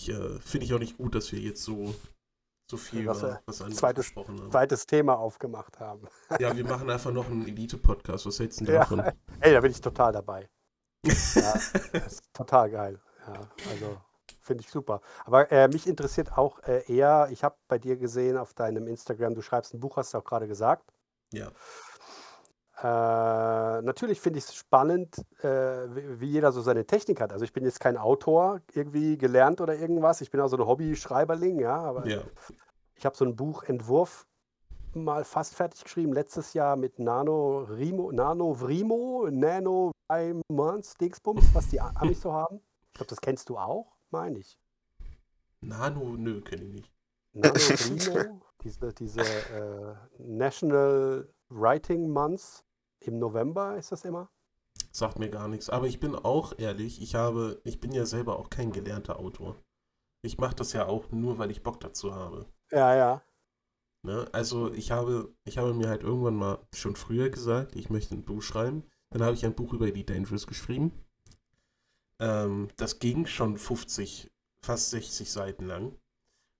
ich, 0.00 0.08
äh, 0.10 0.38
finde 0.40 0.66
ich 0.66 0.74
auch 0.74 0.78
nicht 0.78 0.96
gut, 0.96 1.14
dass 1.14 1.30
wir 1.32 1.38
jetzt 1.40 1.62
so, 1.62 1.94
so 2.70 2.76
viel 2.76 3.06
Was 3.06 3.18
über 3.22 3.40
was 3.46 3.60
anderes 3.60 3.78
zweites, 3.78 4.06
gesprochen 4.06 4.40
haben. 4.40 4.50
zweites 4.50 4.86
Thema 4.86 5.18
aufgemacht 5.18 5.78
haben. 5.80 6.06
Ja, 6.38 6.56
wir 6.56 6.64
machen 6.64 6.88
einfach 6.90 7.12
noch 7.12 7.26
einen 7.26 7.46
Elite-Podcast. 7.46 8.26
Was 8.26 8.38
hältst 8.38 8.60
du 8.60 8.64
denn 8.64 8.74
Ja. 8.74 8.80
davon? 8.80 9.00
Ey, 9.40 9.52
da 9.52 9.60
bin 9.60 9.70
ich 9.70 9.80
total 9.80 10.12
dabei. 10.12 10.48
Ja, 11.34 11.54
total 12.32 12.70
geil. 12.70 13.00
Ja, 13.26 13.40
also 13.70 14.00
finde 14.42 14.62
ich 14.64 14.70
super. 14.70 15.00
Aber 15.24 15.50
äh, 15.52 15.68
mich 15.68 15.86
interessiert 15.86 16.36
auch 16.36 16.62
äh, 16.62 16.82
eher, 16.92 17.28
ich 17.30 17.44
habe 17.44 17.56
bei 17.68 17.78
dir 17.78 17.96
gesehen 17.96 18.36
auf 18.36 18.54
deinem 18.54 18.86
Instagram, 18.86 19.34
du 19.34 19.42
schreibst 19.42 19.74
ein 19.74 19.80
Buch, 19.80 19.96
hast 19.96 20.14
du 20.14 20.18
auch 20.18 20.24
gerade 20.24 20.46
gesagt. 20.48 20.92
Ja. 21.32 21.50
Äh, 22.82 23.82
natürlich 23.82 24.20
finde 24.20 24.38
ich 24.38 24.46
es 24.46 24.54
spannend, 24.54 25.18
äh, 25.42 25.46
wie, 25.94 26.20
wie 26.20 26.26
jeder 26.30 26.50
so 26.50 26.62
seine 26.62 26.86
Technik 26.86 27.20
hat. 27.20 27.32
Also 27.32 27.44
ich 27.44 27.52
bin 27.52 27.64
jetzt 27.64 27.78
kein 27.80 27.98
Autor 27.98 28.60
irgendwie 28.72 29.18
gelernt 29.18 29.60
oder 29.60 29.76
irgendwas. 29.76 30.20
Ich 30.22 30.30
bin 30.30 30.40
auch 30.40 30.48
so 30.48 30.56
ein 30.56 30.66
Hobby-Schreiberling, 30.66 31.58
ja, 31.60 31.76
aber 31.76 32.06
Ja. 32.06 32.22
ich 32.94 33.04
habe 33.04 33.16
so 33.16 33.24
ein 33.26 33.36
Buchentwurf 33.36 34.26
mal 34.94 35.24
fast 35.24 35.54
fertig 35.54 35.84
geschrieben, 35.84 36.12
letztes 36.14 36.54
Jahr 36.54 36.76
mit 36.76 36.98
Nano 36.98 37.60
Rimo, 37.68 38.12
Nano 38.12 38.54
Vrimo, 38.58 39.28
Nano 39.30 39.92
Months, 40.48 40.94
Dingsbums, 40.94 41.44
was 41.54 41.68
die 41.68 41.80
Amis 41.80 42.22
so 42.22 42.32
haben. 42.32 42.60
Ich 42.88 42.94
glaube, 42.94 43.10
das 43.10 43.20
kennst 43.20 43.48
du 43.50 43.58
auch, 43.58 43.94
meine 44.10 44.38
ich. 44.38 44.58
Nano, 45.60 46.16
nö, 46.16 46.40
kenne 46.40 46.62
ich 46.64 46.72
nicht. 46.72 46.92
Nano 47.34 47.54
Vrimo, 47.54 48.40
diese, 48.64 48.92
diese 48.94 49.20
äh, 49.20 49.94
National 50.18 51.28
Writing 51.50 52.08
Months 52.08 52.64
im 53.00 53.18
November 53.18 53.76
ist 53.76 53.92
das 53.92 54.04
immer. 54.04 54.30
Sagt 54.92 55.18
mir 55.18 55.30
gar 55.30 55.48
nichts. 55.48 55.70
Aber 55.70 55.86
ich 55.86 56.00
bin 56.00 56.14
auch 56.14 56.58
ehrlich, 56.58 57.00
ich 57.02 57.14
habe, 57.14 57.60
ich 57.64 57.80
bin 57.80 57.92
ja 57.92 58.06
selber 58.06 58.38
auch 58.38 58.50
kein 58.50 58.72
gelernter 58.72 59.18
Autor. 59.18 59.56
Ich 60.22 60.38
mache 60.38 60.56
das 60.56 60.72
ja 60.72 60.86
auch 60.86 61.10
nur, 61.10 61.38
weil 61.38 61.50
ich 61.50 61.62
Bock 61.62 61.80
dazu 61.80 62.14
habe. 62.14 62.46
Ja, 62.70 62.94
ja. 62.94 63.22
Ne? 64.02 64.28
Also 64.32 64.72
ich 64.72 64.90
habe, 64.90 65.32
ich 65.44 65.58
habe 65.58 65.74
mir 65.74 65.88
halt 65.88 66.02
irgendwann 66.02 66.36
mal 66.36 66.58
schon 66.74 66.96
früher 66.96 67.30
gesagt, 67.30 67.76
ich 67.76 67.90
möchte 67.90 68.14
ein 68.14 68.24
Buch 68.24 68.42
schreiben. 68.42 68.84
Dann 69.10 69.22
habe 69.22 69.34
ich 69.34 69.44
ein 69.44 69.54
Buch 69.54 69.72
über 69.72 69.86
Elite 69.86 70.14
Dangerous 70.14 70.46
geschrieben. 70.46 70.92
Ähm, 72.18 72.68
das 72.76 72.98
ging 72.98 73.26
schon 73.26 73.56
50, 73.56 74.30
fast 74.64 74.90
60 74.90 75.30
Seiten 75.30 75.66
lang. 75.66 75.96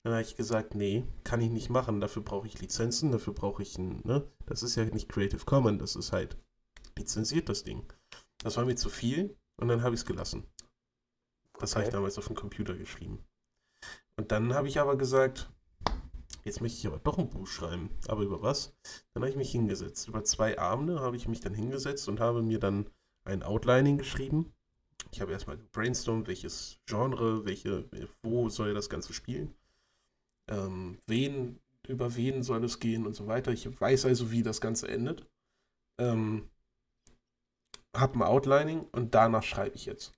Dann 0.03 0.15
habe 0.15 0.23
ich 0.23 0.37
gesagt, 0.37 0.75
nee, 0.75 1.05
kann 1.25 1.41
ich 1.41 1.51
nicht 1.51 1.69
machen. 1.69 2.01
Dafür 2.01 2.23
brauche 2.23 2.47
ich 2.47 2.61
Lizenzen, 2.61 3.13
dafür 3.13 3.35
brauche 3.35 3.63
ich 3.63 3.77
ein, 3.79 4.01
ne? 4.05 4.27
Das 4.47 4.63
ist 4.63 4.77
ja 4.77 4.85
nicht 4.85 5.09
Creative 5.09 5.45
Commons, 5.45 5.79
das 5.79 5.97
ist 5.97 6.13
halt 6.13 6.39
lizenziert 6.97 7.49
das 7.49 7.65
Ding. 7.65 7.85
Das 8.43 8.57
war 8.57 8.65
mir 8.65 8.77
zu 8.77 8.91
viel 8.91 9.37
und 9.57 9.69
dann 9.69 9.83
habe 9.83 9.95
ich 9.95 10.01
es 10.03 10.07
gelassen. 10.07 10.47
Das 11.59 11.75
habe 11.75 11.85
ich 11.85 11.89
Okay. 11.89 11.97
damals 11.97 12.19
auf 12.19 12.27
dem 12.27 12.37
Computer 12.37 12.75
geschrieben. 12.75 13.25
Und 14.17 14.33
dann 14.33 14.55
habe 14.55 14.69
ich 14.69 14.79
aber 14.81 14.97
gesagt, 14.97 15.51
jetzt 16.45 16.61
möchte 16.61 16.79
ich 16.79 16.87
aber 16.87 16.99
doch 16.99 17.19
ein 17.19 17.31
Buch 17.31 17.47
schreiben. 17.47 17.91
Aber 18.09 18.23
über 18.23 18.43
was? 18.43 18.75
Dann 19.13 19.23
habe 19.23 19.31
ich 19.31 19.37
mich 19.37 19.51
hingesetzt. 19.51 20.09
Über 20.09 20.25
zwei 20.25 20.59
Abende 20.59 21.01
habe 21.01 21.17
ich 21.17 21.29
mich 21.29 21.41
dann 21.41 21.55
hingesetzt 21.55 22.09
und 22.09 22.21
habe 22.21 22.43
mir 22.43 22.59
dann 22.59 22.89
ein 23.25 23.43
Outlining 23.43 23.99
geschrieben. 23.99 24.53
Ich 25.13 25.21
habe 25.21 25.33
erstmal 25.33 25.57
brainstormt, 25.57 26.29
welches 26.29 26.79
Genre, 26.87 27.45
welche, 27.45 27.89
wo 28.23 28.49
soll 28.49 28.75
das 28.75 28.89
Ganze 28.89 29.13
spielen, 29.13 29.55
ähm, 30.51 30.99
wen, 31.07 31.59
über 31.89 32.15
wen 32.17 32.43
soll 32.43 32.65
es 32.65 32.81
gehen 32.81 33.07
und 33.07 33.15
so 33.15 33.27
weiter. 33.27 33.53
Ich 33.53 33.81
weiß 33.81 34.05
also, 34.07 34.31
wie 34.31 34.43
das 34.43 34.61
Ganze 34.61 34.89
endet. 34.89 35.27
Ähm, 35.99 36.49
habe 37.97 38.19
ein 38.19 38.23
Outlining 38.23 38.87
und 38.93 39.15
danach 39.15 39.43
schreibe 39.43 39.77
ich 39.77 39.87
jetzt. 39.87 40.13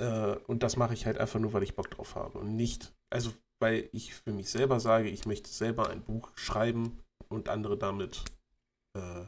Äh, 0.00 0.36
und 0.46 0.62
das 0.62 0.76
mache 0.76 0.94
ich 0.94 1.06
halt 1.06 1.18
einfach 1.18 1.40
nur, 1.40 1.52
weil 1.52 1.62
ich 1.62 1.76
Bock 1.76 1.90
drauf 1.90 2.16
habe. 2.16 2.38
Und 2.38 2.56
nicht, 2.56 2.94
also 3.10 3.32
weil 3.60 3.88
ich 3.92 4.14
für 4.14 4.32
mich 4.32 4.50
selber 4.50 4.80
sage, 4.80 5.08
ich 5.08 5.26
möchte 5.26 5.48
selber 5.48 5.88
ein 5.88 6.02
Buch 6.02 6.30
schreiben 6.36 7.02
und 7.28 7.48
andere 7.48 7.78
damit, 7.78 8.24
äh, 8.94 9.24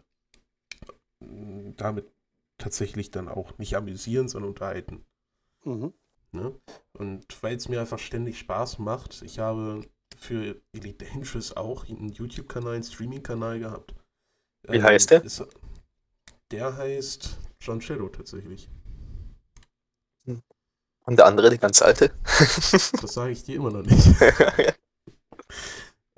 damit 1.21 2.13
tatsächlich 2.59 3.11
dann 3.11 3.29
auch 3.29 3.57
nicht 3.59 3.77
amüsieren, 3.77 4.29
sondern 4.29 4.51
unterhalten. 4.51 5.05
Mhm. 5.65 5.93
Ne? 6.37 6.55
Und 6.93 7.27
weil 7.43 7.57
es 7.57 7.69
mir 7.69 7.81
einfach 7.81 7.99
ständig 7.99 8.39
Spaß 8.39 8.79
macht, 8.79 9.23
ich 9.23 9.39
habe 9.39 9.81
für 10.17 10.61
Elite 10.73 11.05
Dangerous 11.05 11.57
auch 11.57 11.89
einen 11.89 12.11
YouTube-Kanal, 12.11 12.75
einen 12.75 12.85
Streaming-Kanal 12.85 13.59
gehabt. 13.59 13.95
Wie 14.69 14.83
heißt 14.83 15.11
der? 15.11 15.25
Ist, 15.25 15.45
der 16.51 16.77
heißt 16.77 17.39
John 17.61 17.81
Shadow 17.81 18.09
tatsächlich. 18.09 18.69
Und 21.07 21.19
der 21.19 21.27
andere, 21.27 21.51
die 21.51 21.59
ganz 21.59 21.83
alte. 21.83 22.13
Das 23.01 23.15
sage 23.15 23.31
ich 23.31 23.45
dir 23.45 23.57
immer 23.57 23.71
noch 23.71 23.83
nicht. 23.83 24.07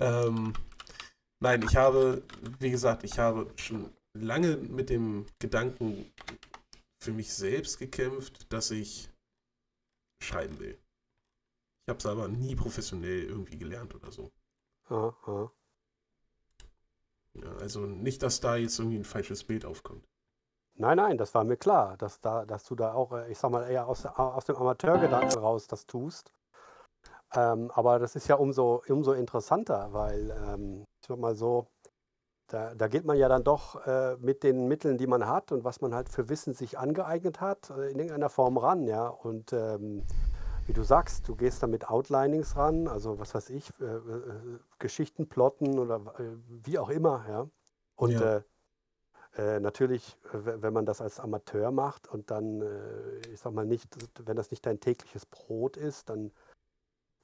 Ähm, 0.00 0.52
nein, 1.40 1.62
ich 1.62 1.76
habe, 1.76 2.22
wie 2.60 2.70
gesagt, 2.70 3.02
ich 3.02 3.18
habe 3.18 3.52
schon 3.56 3.90
lange 4.14 4.56
mit 4.56 4.90
dem 4.90 5.26
Gedanken 5.40 6.12
für 7.02 7.12
mich 7.12 7.32
selbst 7.32 7.78
gekämpft, 7.78 8.52
dass 8.52 8.70
ich 8.70 9.10
schreiben 10.22 10.58
will. 10.58 10.78
Ich 11.84 11.90
habe 11.90 11.98
es 11.98 12.06
aber 12.06 12.28
nie 12.28 12.54
professionell 12.54 13.24
irgendwie 13.24 13.58
gelernt 13.58 13.94
oder 13.94 14.12
so. 14.12 14.30
Aha. 14.88 15.50
Ja, 17.34 17.56
also 17.56 17.86
nicht, 17.86 18.22
dass 18.22 18.40
da 18.40 18.56
jetzt 18.56 18.78
irgendwie 18.78 18.98
ein 18.98 19.04
falsches 19.04 19.44
Bild 19.44 19.64
aufkommt. 19.64 20.04
Nein, 20.74 20.96
nein, 20.96 21.18
das 21.18 21.34
war 21.34 21.44
mir 21.44 21.56
klar, 21.56 21.96
dass, 21.96 22.20
da, 22.20 22.44
dass 22.44 22.64
du 22.64 22.74
da 22.74 22.92
auch, 22.92 23.12
äh, 23.12 23.30
ich 23.30 23.38
sag 23.38 23.50
mal, 23.50 23.68
eher 23.68 23.86
aus, 23.86 24.06
aus 24.06 24.44
dem 24.44 24.56
Amateurgedanken 24.56 25.38
raus 25.38 25.66
das 25.66 25.86
tust. 25.86 26.32
Ähm, 27.34 27.70
aber 27.72 27.98
das 27.98 28.16
ist 28.16 28.28
ja 28.28 28.36
umso, 28.36 28.82
umso 28.88 29.12
interessanter, 29.12 29.92
weil 29.92 30.30
ähm, 30.30 30.84
ich 31.02 31.08
sag 31.08 31.18
mal 31.18 31.34
so, 31.34 31.68
da, 32.48 32.74
da 32.74 32.88
geht 32.88 33.04
man 33.04 33.16
ja 33.18 33.28
dann 33.28 33.44
doch 33.44 33.86
äh, 33.86 34.16
mit 34.16 34.42
den 34.42 34.68
Mitteln, 34.68 34.96
die 34.98 35.06
man 35.06 35.26
hat 35.26 35.52
und 35.52 35.64
was 35.64 35.80
man 35.80 35.94
halt 35.94 36.08
für 36.08 36.28
Wissen 36.28 36.54
sich 36.54 36.78
angeeignet 36.78 37.40
hat, 37.40 37.70
äh, 37.70 37.90
in 37.90 37.98
irgendeiner 37.98 38.30
Form 38.30 38.56
ran, 38.56 38.86
ja. 38.86 39.06
Und 39.08 39.52
ähm, 39.52 40.02
wie 40.66 40.72
du 40.72 40.82
sagst, 40.82 41.28
du 41.28 41.36
gehst 41.36 41.62
da 41.62 41.66
mit 41.66 41.88
Outlinings 41.88 42.56
ran, 42.56 42.88
also 42.88 43.18
was 43.18 43.34
weiß 43.34 43.50
ich, 43.50 43.70
äh, 43.80 43.84
äh, 43.84 44.58
Geschichten 44.78 45.28
plotten 45.28 45.78
oder 45.78 45.96
äh, 46.18 46.36
wie 46.64 46.78
auch 46.78 46.88
immer, 46.88 47.24
ja. 47.28 47.46
Und 47.96 48.12
Ja. 48.12 48.36
äh, 49.36 49.60
natürlich, 49.60 50.16
we- 50.32 50.62
wenn 50.62 50.72
man 50.72 50.86
das 50.86 51.00
als 51.00 51.20
Amateur 51.20 51.70
macht 51.70 52.08
und 52.08 52.30
dann, 52.30 52.62
ich 53.32 53.38
sag 53.38 53.52
mal 53.52 53.66
nicht, 53.66 53.94
wenn 54.26 54.36
das 54.36 54.50
nicht 54.50 54.66
dein 54.66 54.80
tägliches 54.80 55.26
Brot 55.26 55.76
ist, 55.76 56.08
dann, 56.08 56.32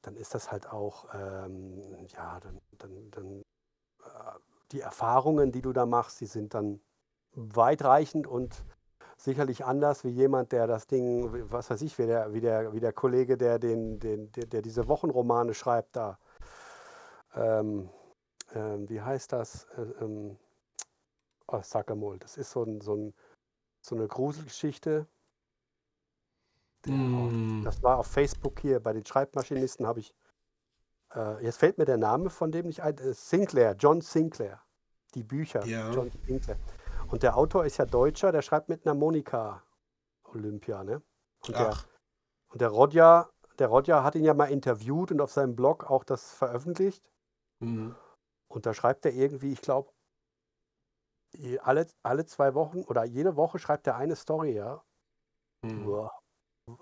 dann 0.03 0.15
ist 0.17 0.35
das 0.35 0.53
halt 0.53 0.71
auch, 0.71 1.07
ähm, 1.13 1.83
ja, 2.09 2.39
dann, 2.41 2.61
dann, 2.79 3.11
dann 3.11 3.43
die 4.75 4.81
Erfahrungen, 4.81 5.53
die 5.53 5.63
du 5.63 5.73
da 5.73 5.87
machst, 5.87 6.21
die 6.21 6.27
sind 6.27 6.53
dann 6.55 6.81
weitreichend 7.33 8.27
und 8.27 8.65
sicherlich 9.17 9.65
anders 9.65 10.05
wie 10.05 10.11
jemand, 10.11 10.53
der 10.53 10.67
das 10.67 10.87
Ding, 10.87 11.51
was 11.51 11.71
weiß 11.71 11.83
ich, 11.83 11.99
wie 11.99 12.07
der, 12.07 12.33
wie 12.33 12.41
der, 12.41 12.73
wie 12.73 12.81
der 12.81 12.93
Kollege, 12.93 13.37
der, 13.37 13.59
den, 13.59 13.99
den, 14.01 14.31
der, 14.33 14.47
der 14.47 14.63
diese 14.63 14.89
Wochenromane 14.89 15.55
schreibt 15.55 15.97
da. 15.97 16.19
Ähm, 17.35 17.89
ähm, 18.55 18.89
wie 18.89 19.01
heißt 19.01 19.33
das? 19.33 19.65
Äh, 19.77 20.05
ähm, 20.05 20.37
oh, 21.47 22.17
das 22.19 22.37
ist 22.37 22.51
so, 22.51 22.65
ein, 22.65 22.81
so, 22.81 22.95
ein, 22.95 23.15
so 23.81 23.95
eine 23.95 24.09
Gruselgeschichte. 24.09 25.07
Mm, 26.87 27.63
Das 27.65 27.83
war 27.83 27.99
auf 27.99 28.07
Facebook 28.07 28.61
hier 28.61 28.81
bei 28.81 28.93
den 28.93 29.07
Schreibmaschinisten, 29.07 29.87
habe 29.87 30.01
ich. 30.01 30.15
Äh, 31.15 31.45
jetzt 31.45 31.59
fällt 31.59 31.79
mir 31.79 31.85
der 31.85 31.97
Name 31.97 32.31
von 32.31 32.53
dem 32.53 32.67
nicht 32.67 32.83
ein. 32.83 32.97
Äh, 32.99 33.15
Sinclair, 33.15 33.75
John 33.79 34.01
Sinclair. 34.01 34.64
Die 35.15 35.23
Bücher. 35.23 35.65
Ja. 35.67 35.93
John 35.93 36.11
Sinclair. 36.27 36.59
Und 37.09 37.23
der 37.23 37.37
Autor 37.37 37.65
ist 37.65 37.77
ja 37.77 37.87
Deutscher, 37.87 38.33
der 38.33 38.43
schreibt 38.43 38.69
mit 38.69 38.85
einer 38.87 38.95
Monika 38.95 39.63
Olympia, 40.25 40.83
ne? 40.83 41.03
Und 41.47 41.57
der, 41.57 41.69
ach, 41.71 41.87
und 42.49 42.61
der 42.61 42.69
Rodja, 42.69 43.29
der 43.59 43.69
Rodja 43.69 44.03
hat 44.03 44.15
ihn 44.15 44.25
ja 44.25 44.35
mal 44.35 44.47
interviewt 44.47 45.13
und 45.13 45.21
auf 45.21 45.33
seinem 45.33 45.55
Blog 45.55 45.89
auch 45.91 46.05
das 46.05 46.33
veröffentlicht. 46.33 47.09
mm, 47.61 47.91
Und 48.49 48.67
da 48.67 48.75
schreibt 48.75 49.05
er 49.07 49.13
irgendwie, 49.13 49.53
ich 49.53 49.61
glaube, 49.61 49.93
alle, 51.61 51.87
alle 52.03 52.27
zwei 52.27 52.55
Wochen 52.55 52.83
oder 52.85 53.05
jede 53.05 53.37
Woche 53.37 53.59
schreibt 53.59 53.87
er 53.87 53.97
eine 53.97 54.17
Story, 54.17 54.53
ja. 54.53 54.83
Boah, 55.63 56.11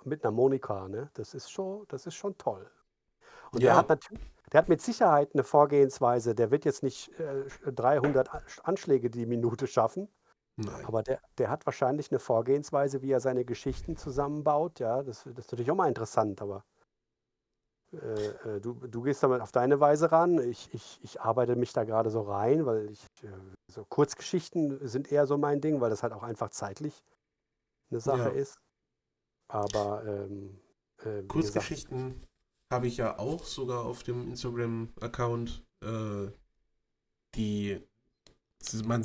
Mit 0.04 0.24
einer 0.24 0.32
Monika, 0.32 0.88
ne? 0.88 1.10
Das 1.14 1.34
ist 1.34 1.50
schon, 1.50 1.84
das 1.88 2.06
ist 2.06 2.14
schon 2.14 2.36
toll. 2.38 2.70
Und 3.52 3.60
Ja. 3.62 3.68
der 3.70 3.76
hat 3.76 3.88
natürlich, 3.88 4.31
der 4.52 4.58
hat 4.58 4.69
mit 4.69 4.81
Sicherheit 4.82 5.31
eine 5.34 5.44
Vorgehensweise. 5.44 6.34
Der 6.34 6.50
wird 6.50 6.64
jetzt 6.64 6.82
nicht 6.82 7.08
äh, 7.19 7.44
300 7.72 8.32
A- 8.32 8.43
Anschläge 8.64 9.10
die 9.10 9.26
Minute 9.26 9.66
schaffen, 9.66 10.08
Nein. 10.56 10.84
aber 10.84 11.02
der, 11.02 11.20
der 11.38 11.50
hat 11.50 11.64
wahrscheinlich 11.66 12.10
eine 12.10 12.19
Vorgehensweise, 12.19 13.02
wie 13.02 13.10
er 13.10 13.20
seine 13.20 13.44
Geschichten 13.44 13.96
zusammenbaut. 13.96 14.78
Ja, 14.81 15.02
das, 15.02 15.25
das 15.25 15.46
ist 15.46 15.52
natürlich 15.52 15.70
auch 15.70 15.76
mal 15.76 15.88
interessant, 15.88 16.43
aber 16.43 16.64
äh, 17.93 18.56
äh, 18.56 18.60
du, 18.60 18.75
du 18.75 19.02
gehst 19.02 19.22
damit 19.22 19.40
auf 19.40 19.52
deine 19.52 19.81
Weise 19.81 20.12
ran. 20.12 20.38
Ich, 20.38 20.72
ich, 20.75 20.98
ich 21.02 21.20
arbeite 21.20 21.56
mich 21.56 21.72
da 21.72 21.84
gerade 21.84 22.10
so 22.10 22.22
rein, 22.22 22.66
weil 22.66 22.90
ich 22.90 23.05
äh, 23.22 23.28
so 23.70 23.84
Kurzgeschichten 23.84 24.87
sind 24.87 25.10
eher 25.10 25.26
so 25.26 25.38
mein 25.38 25.60
Ding, 25.60 25.81
weil 25.81 25.90
das 25.90 26.02
halt 26.02 26.12
auch 26.12 26.22
einfach 26.22 26.50
zeitlich 26.50 27.02
eine 27.90 28.00
Sache 28.00 28.19
Ja. 28.19 28.28
ist. 28.28 28.58
Aber 29.48 30.05
ähm, 30.06 30.60
äh, 31.05 31.22
Kurzgeschichten 31.25 32.26
habe 32.72 32.88
ich 32.88 32.96
ja 32.96 33.19
auch 33.19 33.44
sogar 33.44 33.84
auf 33.84 34.02
dem 34.02 34.28
Instagram-Account, 34.28 35.64
äh, 35.82 36.28
die 37.36 37.80
man 38.84 39.02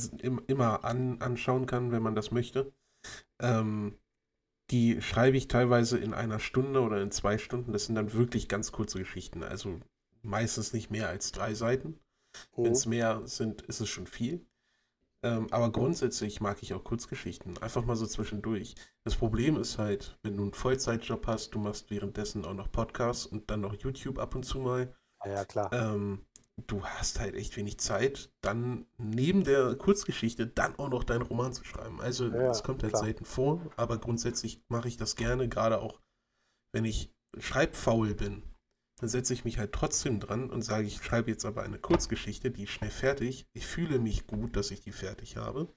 immer 0.47 0.83
an, 0.83 1.21
anschauen 1.21 1.65
kann, 1.65 1.91
wenn 1.91 2.01
man 2.01 2.15
das 2.15 2.31
möchte. 2.31 2.73
Ähm, 3.39 3.97
die 4.71 5.01
schreibe 5.01 5.37
ich 5.37 5.47
teilweise 5.47 5.97
in 5.97 6.13
einer 6.13 6.39
Stunde 6.39 6.81
oder 6.81 7.01
in 7.01 7.11
zwei 7.11 7.37
Stunden. 7.37 7.71
Das 7.71 7.85
sind 7.85 7.95
dann 7.95 8.13
wirklich 8.13 8.49
ganz 8.49 8.71
kurze 8.71 8.99
Geschichten. 8.99 9.43
Also 9.43 9.79
meistens 10.21 10.73
nicht 10.73 10.91
mehr 10.91 11.07
als 11.09 11.31
drei 11.31 11.53
Seiten. 11.53 11.99
Mhm. 12.55 12.63
Wenn 12.63 12.71
es 12.73 12.85
mehr 12.85 13.21
sind, 13.25 13.61
ist 13.63 13.79
es 13.79 13.89
schon 13.89 14.07
viel. 14.07 14.45
Ähm, 15.23 15.47
aber 15.51 15.71
grundsätzlich 15.71 16.41
mag 16.41 16.61
ich 16.61 16.73
auch 16.73 16.83
Kurzgeschichten. 16.83 17.57
Einfach 17.57 17.83
mal 17.85 17.95
so 17.95 18.05
zwischendurch. 18.05 18.75
Das 19.03 19.15
Problem 19.15 19.57
ist 19.57 19.77
halt, 19.77 20.19
wenn 20.23 20.37
du 20.37 20.43
einen 20.43 20.53
Vollzeitjob 20.53 21.25
hast, 21.27 21.55
du 21.55 21.59
machst 21.59 21.89
währenddessen 21.89 22.45
auch 22.45 22.53
noch 22.53 22.71
Podcasts 22.71 23.25
und 23.25 23.49
dann 23.49 23.61
noch 23.61 23.73
YouTube 23.73 24.19
ab 24.19 24.35
und 24.35 24.43
zu 24.43 24.59
mal. 24.59 24.93
Ja, 25.25 25.43
klar. 25.45 25.73
Ähm, 25.73 26.25
du 26.65 26.83
hast 26.83 27.19
halt 27.19 27.35
echt 27.35 27.57
wenig 27.57 27.79
Zeit, 27.79 28.31
dann 28.41 28.85
neben 28.97 29.43
der 29.43 29.75
Kurzgeschichte 29.75 30.47
dann 30.47 30.77
auch 30.77 30.89
noch 30.89 31.03
deinen 31.03 31.21
Roman 31.21 31.53
zu 31.53 31.63
schreiben. 31.63 32.01
Also 32.01 32.27
ja, 32.27 32.47
das 32.47 32.63
kommt 32.63 32.83
halt 32.83 32.93
klar. 32.93 33.03
selten 33.03 33.25
vor, 33.25 33.61
aber 33.75 33.97
grundsätzlich 33.99 34.63
mache 34.67 34.87
ich 34.87 34.97
das 34.97 35.15
gerne, 35.15 35.49
gerade 35.49 35.81
auch 35.81 35.99
wenn 36.73 36.85
ich 36.85 37.13
schreibfaul 37.37 38.13
bin. 38.13 38.43
Dann 38.99 39.09
setze 39.09 39.33
ich 39.33 39.45
mich 39.45 39.59
halt 39.59 39.73
trotzdem 39.73 40.19
dran 40.19 40.49
und 40.49 40.63
sage, 40.63 40.87
ich 40.87 41.03
schreibe 41.03 41.29
jetzt 41.29 41.45
aber 41.45 41.63
eine 41.63 41.77
Kurzgeschichte, 41.77 42.49
die 42.49 42.63
ist 42.63 42.71
schnell 42.71 42.89
fertig. 42.89 43.45
Ich 43.53 43.67
fühle 43.67 43.99
mich 43.99 44.25
gut, 44.25 44.55
dass 44.55 44.71
ich 44.71 44.81
die 44.81 44.91
fertig 44.91 45.37
habe 45.37 45.67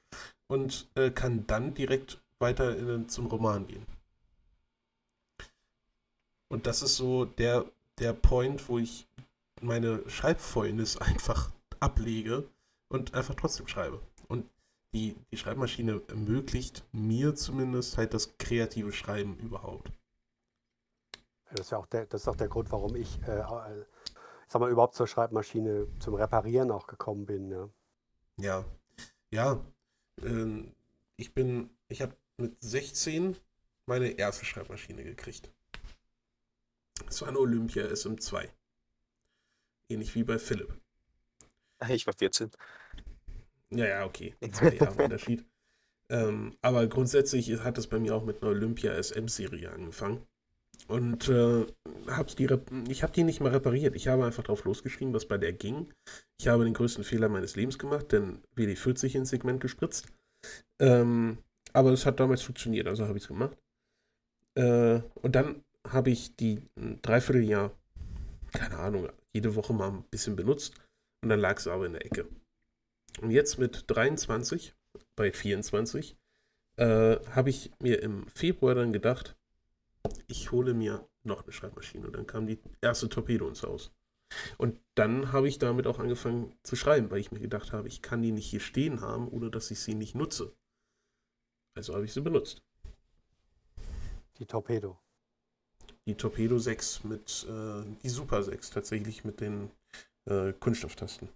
und 0.47 0.91
äh, 0.95 1.11
kann 1.11 1.47
dann 1.47 1.75
direkt 1.75 2.23
weiter 2.39 2.77
in, 2.77 3.09
zum 3.09 3.27
Roman 3.27 3.67
gehen. 3.67 3.87
Und 6.49 6.67
das 6.67 6.83
ist 6.83 6.97
so 6.97 7.27
der, 7.27 7.71
der 7.99 8.15
Point, 8.15 8.69
wo 8.69 8.79
ich 8.79 9.07
meine 9.61 10.03
Schreibfäulnis 10.09 10.97
einfach 10.97 11.53
ablege 11.79 12.49
und 12.89 13.15
einfach 13.15 13.35
trotzdem 13.35 13.69
schreibe. 13.69 14.01
Und 14.29 14.49
die, 14.93 15.15
die 15.31 15.37
Schreibmaschine 15.37 16.03
ermöglicht 16.09 16.85
mir 16.93 17.35
zumindest 17.35 17.97
halt 17.97 18.15
das 18.15 18.37
kreative 18.39 18.93
Schreiben 18.93 19.37
überhaupt. 19.37 19.93
Das 21.51 21.61
ist 21.61 21.71
ja 21.71 21.79
auch 21.79 21.87
der, 21.87 22.07
das 22.07 22.23
ist 22.23 22.29
auch 22.29 22.37
der 22.37 22.49
Grund, 22.49 22.71
warum 22.73 22.95
ich, 22.97 23.21
äh, 23.27 23.41
äh 23.41 23.85
sag 24.47 24.61
mal, 24.61 24.71
überhaupt 24.71 24.95
zur 24.95 25.07
Schreibmaschine 25.07 25.87
zum 25.99 26.15
Reparieren 26.15 26.71
auch 26.71 26.87
gekommen 26.87 27.27
bin. 27.27 27.51
Ja, 27.51 27.69
ja. 28.39 28.65
ja 29.31 29.65
äh, 30.23 30.73
ich 31.17 31.35
bin, 31.35 31.71
ich 31.89 32.03
habe 32.03 32.17
mit 32.37 32.57
16 32.63 33.37
meine 33.87 34.11
erste 34.11 34.45
Schreibmaschine 34.45 35.05
gekriegt. 35.05 35.51
Es 37.09 37.21
war 37.23 37.29
eine 37.29 37.39
Olympia 37.39 37.85
SM2. 37.87 38.49
Ähnlich 39.89 40.15
wie 40.15 40.25
bei 40.25 40.39
Philipp. 40.39 40.75
Ich 41.89 42.07
war 42.07 42.13
14. 42.13 42.51
Ja, 43.71 43.87
ja, 43.87 44.05
okay. 44.05 44.37
Zwei 44.53 44.75
Jahre 44.75 45.03
Unterschied. 45.05 45.47
Ähm, 46.11 46.57
aber 46.61 46.87
grundsätzlich 46.89 47.49
hat 47.61 47.79
es 47.79 47.87
bei 47.87 47.99
mir 47.99 48.15
auch 48.15 48.25
mit 48.25 48.43
einer 48.43 48.51
Olympia 48.51 48.93
SM-Serie 49.01 49.71
angefangen. 49.71 50.27
Und 50.89 51.29
äh, 51.29 51.67
hab's 52.09 52.37
die 52.37 52.49
ich 52.89 53.03
habe 53.03 53.13
die 53.13 53.25
nicht 53.25 53.41
mal 53.41 53.53
repariert. 53.53 53.95
Ich 53.95 54.09
habe 54.09 54.25
einfach 54.25 54.43
drauf 54.43 54.65
losgeschrieben, 54.65 55.15
was 55.15 55.27
bei 55.27 55.39
der 55.39 55.53
ging. 55.53 55.93
Ich 56.39 56.49
habe 56.49 56.65
den 56.65 56.75
größten 56.75 57.05
Fehler 57.05 57.29
meines 57.29 57.57
Lebens 57.57 57.79
gemacht, 57.79 58.13
denn 58.13 58.43
WD-40 58.57 59.17
ins 59.17 59.31
Segment 59.31 59.61
gespritzt. 59.61 60.07
Ähm, 60.79 61.39
aber 61.73 61.93
es 61.93 62.07
hat 62.07 62.21
damals 62.21 62.43
funktioniert, 62.43 62.87
also 62.87 63.07
habe 63.07 63.19
ich 63.19 63.25
es 63.25 63.29
gemacht. 63.29 63.57
Äh, 64.55 65.01
und 65.15 65.35
dann 65.35 65.63
habe 65.89 66.11
ich 66.11 66.37
die 66.37 66.63
ein 66.77 67.01
Dreivierteljahr, 67.03 67.73
keine 68.53 68.79
Ahnung, 68.79 69.09
jede 69.33 69.55
Woche 69.55 69.73
mal 69.73 69.89
ein 69.89 70.05
bisschen 70.11 70.37
benutzt 70.37 70.75
und 71.23 71.29
dann 71.29 71.41
lag 71.41 71.59
es 71.59 71.67
aber 71.69 71.87
in 71.87 71.93
der 71.93 72.05
Ecke. 72.05 72.27
Und 73.21 73.31
jetzt 73.31 73.59
mit 73.59 73.85
23, 73.87 74.75
bei 75.17 75.33
24, 75.33 76.17
äh, 76.77 77.17
habe 77.31 77.51
ich 77.51 77.71
mir 77.81 78.03
im 78.03 78.27
Februar 78.29 78.75
dann 78.75 78.93
gedacht, 78.93 79.37
ich 80.27 80.53
hole 80.53 80.75
mir 80.75 81.09
noch 81.23 81.43
eine 81.43 81.53
Schreibmaschine. 81.53 82.07
Und 82.07 82.17
dann 82.17 82.27
kam 82.27 82.47
die 82.47 82.61
erste 82.81 83.09
Torpedo 83.09 83.49
ins 83.49 83.63
Haus. 83.63 83.93
Und 84.59 84.81
dann 84.95 85.33
habe 85.33 85.49
ich 85.49 85.59
damit 85.59 85.87
auch 85.87 85.99
angefangen 85.99 86.55
zu 86.63 86.77
schreiben, 86.77 87.11
weil 87.11 87.19
ich 87.19 87.33
mir 87.33 87.41
gedacht 87.41 87.73
habe, 87.73 87.89
ich 87.89 88.01
kann 88.01 88.23
die 88.23 88.33
nicht 88.33 88.47
hier 88.47 88.61
stehen 88.61 89.01
haben, 89.01 89.29
ohne 89.29 89.51
dass 89.51 89.71
ich 89.71 89.81
sie 89.81 89.95
nicht 89.95 90.15
nutze. 90.15 90.55
Also 91.75 91.95
habe 91.95 92.05
ich 92.05 92.13
sie 92.13 92.21
benutzt. 92.21 92.63
Die 94.39 94.47
Torpedo 94.47 94.99
die 96.07 96.17
Torpedo 96.17 96.59
6 96.59 97.05
mit, 97.05 97.47
äh, 97.49 97.85
die 98.03 98.09
Super 98.09 98.43
6 98.43 98.71
tatsächlich 98.71 99.25
mit 99.25 99.41
den 99.41 99.71
äh, 100.27 100.53
Kunststofftasten. 100.53 101.29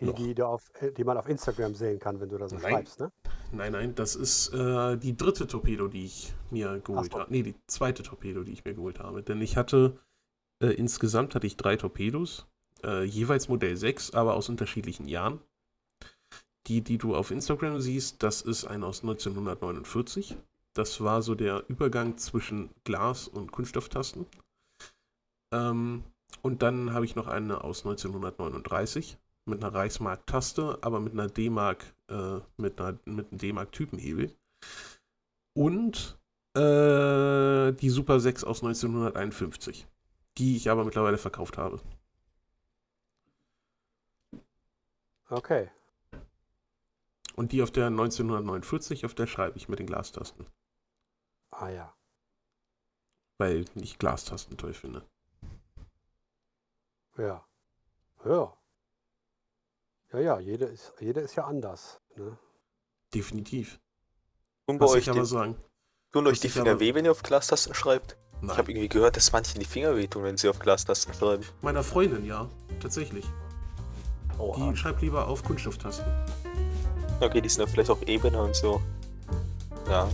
Die, 0.00 0.12
die, 0.12 0.34
du 0.34 0.46
auf, 0.46 0.70
äh, 0.80 0.92
die 0.92 1.04
man 1.04 1.16
auf 1.16 1.28
Instagram 1.28 1.74
sehen 1.74 1.98
kann, 1.98 2.20
wenn 2.20 2.28
du 2.28 2.36
da 2.36 2.48
so 2.48 2.56
nein. 2.56 2.72
schreibst, 2.72 3.00
ne? 3.00 3.12
Nein, 3.52 3.72
nein, 3.72 3.94
das 3.94 4.14
ist 4.14 4.52
äh, 4.52 4.96
die 4.96 5.16
dritte 5.16 5.46
Torpedo, 5.46 5.88
die 5.88 6.04
ich 6.04 6.34
mir 6.50 6.80
geholt 6.80 7.14
habe. 7.14 7.30
Nee, 7.30 7.42
die 7.42 7.54
zweite 7.66 8.02
Torpedo, 8.02 8.42
die 8.42 8.52
ich 8.52 8.64
mir 8.64 8.74
geholt 8.74 8.98
habe. 8.98 9.22
Denn 9.22 9.40
ich 9.40 9.56
hatte, 9.56 9.98
äh, 10.62 10.68
insgesamt 10.68 11.34
hatte 11.34 11.46
ich 11.46 11.56
drei 11.56 11.76
Torpedos, 11.76 12.46
äh, 12.84 13.04
jeweils 13.04 13.48
Modell 13.48 13.76
6, 13.76 14.12
aber 14.12 14.34
aus 14.34 14.48
unterschiedlichen 14.48 15.08
Jahren. 15.08 15.40
Die, 16.66 16.82
die 16.82 16.98
du 16.98 17.14
auf 17.14 17.30
Instagram 17.30 17.80
siehst, 17.80 18.22
das 18.22 18.42
ist 18.42 18.64
eine 18.64 18.86
aus 18.86 19.02
1949. 19.02 20.36
Das 20.74 21.00
war 21.00 21.22
so 21.22 21.34
der 21.34 21.64
Übergang 21.68 22.18
zwischen 22.18 22.70
Glas- 22.84 23.28
und 23.28 23.52
Kunststofftasten. 23.52 24.26
Ähm, 25.54 26.02
und 26.42 26.62
dann 26.62 26.92
habe 26.92 27.04
ich 27.04 27.14
noch 27.14 27.28
eine 27.28 27.62
aus 27.62 27.86
1939 27.86 29.16
mit 29.46 29.62
einer 29.62 29.74
Reichsmark-Taste, 29.74 30.78
aber 30.82 31.00
mit 31.00 31.12
einer 31.12 31.28
D-Mark, 31.28 31.84
äh, 32.08 32.40
mit, 32.56 32.80
einer, 32.80 32.98
mit 33.04 33.30
einem 33.30 33.38
D-Mark-Typenhebel. 33.38 34.34
Und 35.54 36.18
äh, 36.54 37.72
die 37.72 37.90
Super 37.90 38.20
6 38.20 38.44
aus 38.44 38.62
1951, 38.62 39.86
die 40.38 40.56
ich 40.56 40.70
aber 40.70 40.84
mittlerweile 40.84 41.18
verkauft 41.18 41.58
habe. 41.58 41.80
Okay. 45.28 45.70
Und 47.34 47.52
die 47.52 47.62
auf 47.62 47.70
der 47.70 47.86
1949, 47.86 49.04
auf 49.04 49.14
der 49.14 49.26
schreibe 49.26 49.58
ich 49.58 49.68
mit 49.68 49.78
den 49.78 49.86
Glastasten. 49.86 50.46
Ah 51.50 51.68
ja. 51.68 51.94
Weil 53.38 53.66
ich 53.74 53.98
Glastasten 53.98 54.56
toll 54.56 54.72
finde. 54.72 55.02
Ja. 57.18 57.44
Ja. 58.24 58.56
Ja, 60.12 60.20
ja, 60.20 60.38
jeder 60.38 60.68
ist, 60.68 60.92
jeder 61.00 61.22
ist 61.22 61.34
ja 61.34 61.44
anders. 61.44 62.00
Ne? 62.16 62.38
Definitiv. 63.12 63.80
Und 64.66 64.78
bei 64.78 64.84
Was 64.84 64.92
euch 64.92 64.98
ich 64.98 65.10
aber 65.10 65.24
sagen. 65.24 65.56
Tun 66.12 66.26
euch 66.28 66.40
die 66.40 66.48
Finger 66.48 66.72
aber... 66.72 66.80
weh, 66.80 66.94
wenn 66.94 67.04
ihr 67.04 67.10
auf 67.10 67.22
Glastasten 67.22 67.74
schreibt? 67.74 68.16
Nein. 68.40 68.50
Ich 68.50 68.58
habe 68.58 68.70
irgendwie 68.70 68.88
gehört, 68.88 69.16
dass 69.16 69.32
manchen 69.32 69.58
die 69.58 69.66
Finger 69.66 69.96
wehtun, 69.96 70.22
wenn 70.22 70.36
sie 70.36 70.48
auf 70.48 70.58
Glastasten 70.58 71.12
schreiben. 71.12 71.44
Meiner 71.60 71.82
Freundin, 71.82 72.24
ja. 72.24 72.48
Tatsächlich. 72.80 73.24
Oha. 74.38 74.70
Die 74.70 74.76
schreibt 74.76 75.02
lieber 75.02 75.26
auf 75.26 75.42
Kunststofftasten. 75.42 76.06
Okay, 77.20 77.40
die 77.40 77.48
sind 77.48 77.64
ja 77.64 77.66
vielleicht 77.66 77.90
auch 77.90 78.02
ebener 78.02 78.42
und 78.42 78.54
so. 78.54 78.80
Ja. 79.88 80.08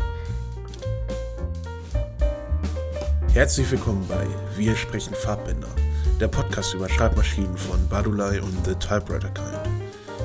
Herzlich 3.33 3.71
willkommen 3.71 4.07
bei 4.09 4.27
Wir 4.57 4.77
sprechen 4.77 5.15
Farbbänder, 5.15 5.69
der 6.21 6.29
Podcast 6.29 6.75
über 6.75 6.89
Schreibmaschinen 6.89 7.57
von 7.57 7.89
Badulai 7.89 8.41
und 8.41 8.65
The 8.65 8.75
Typewriter 8.75 9.31
Kind. 9.31 9.62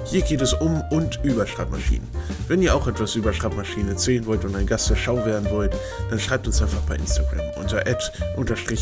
Hier 0.10 0.22
geht 0.22 0.42
es 0.42 0.54
um 0.54 0.82
und 0.90 1.20
über 1.24 1.46
Schreibmaschinen. 1.46 2.08
Wenn 2.48 2.62
ihr 2.62 2.74
auch 2.74 2.88
etwas 2.88 3.16
über 3.16 3.34
Schreibmaschinen 3.34 3.90
erzählen 3.90 4.26
wollt 4.26 4.46
und 4.46 4.56
ein 4.56 4.66
Gast 4.66 4.90
der 4.90 4.96
Schau 4.96 5.18
werden 5.26 5.50
wollt, 5.50 5.76
dann 6.10 6.18
schreibt 6.18 6.48
uns 6.48 6.62
einfach 6.62 6.80
bei 6.84 6.96
Instagram 6.96 7.42
unter 7.58 7.84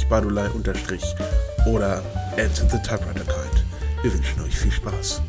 badulai 0.08 0.48
oder 1.66 2.04
at 2.38 2.56
The 2.56 2.78
Typewriter 2.78 3.24
Kind. 3.24 3.66
Wir 4.04 4.14
wünschen 4.14 4.44
euch 4.44 4.56
viel 4.56 4.72
Spaß. 4.72 5.24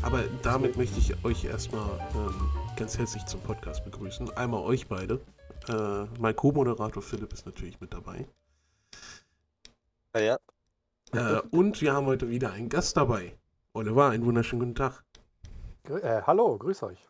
Aber 0.00 0.22
damit 0.42 0.78
möchte 0.78 0.98
ich 0.98 1.12
euch 1.24 1.44
erstmal 1.44 1.98
ähm, 2.14 2.48
ganz 2.76 2.96
herzlich 2.96 3.26
zum 3.26 3.40
Podcast 3.40 3.84
begrüßen. 3.84 4.30
Einmal 4.36 4.62
euch 4.62 4.86
beide. 4.86 5.20
Äh, 5.68 6.06
mein 6.18 6.36
Co-Moderator 6.36 7.02
Philipp 7.02 7.32
ist 7.32 7.46
natürlich 7.46 7.80
mit 7.80 7.92
dabei. 7.92 8.26
Ja, 10.14 10.20
ja. 10.20 10.38
Äh, 11.12 11.40
und 11.50 11.80
wir 11.80 11.92
haben 11.92 12.06
heute 12.06 12.28
wieder 12.28 12.52
einen 12.52 12.68
Gast 12.68 12.96
dabei. 12.96 13.38
Oliver, 13.72 14.10
einen 14.10 14.24
wunderschönen 14.24 14.60
guten 14.60 14.74
Tag. 14.74 15.04
Äh, 15.84 16.22
hallo, 16.22 16.56
grüß 16.58 16.82
euch. 16.84 17.08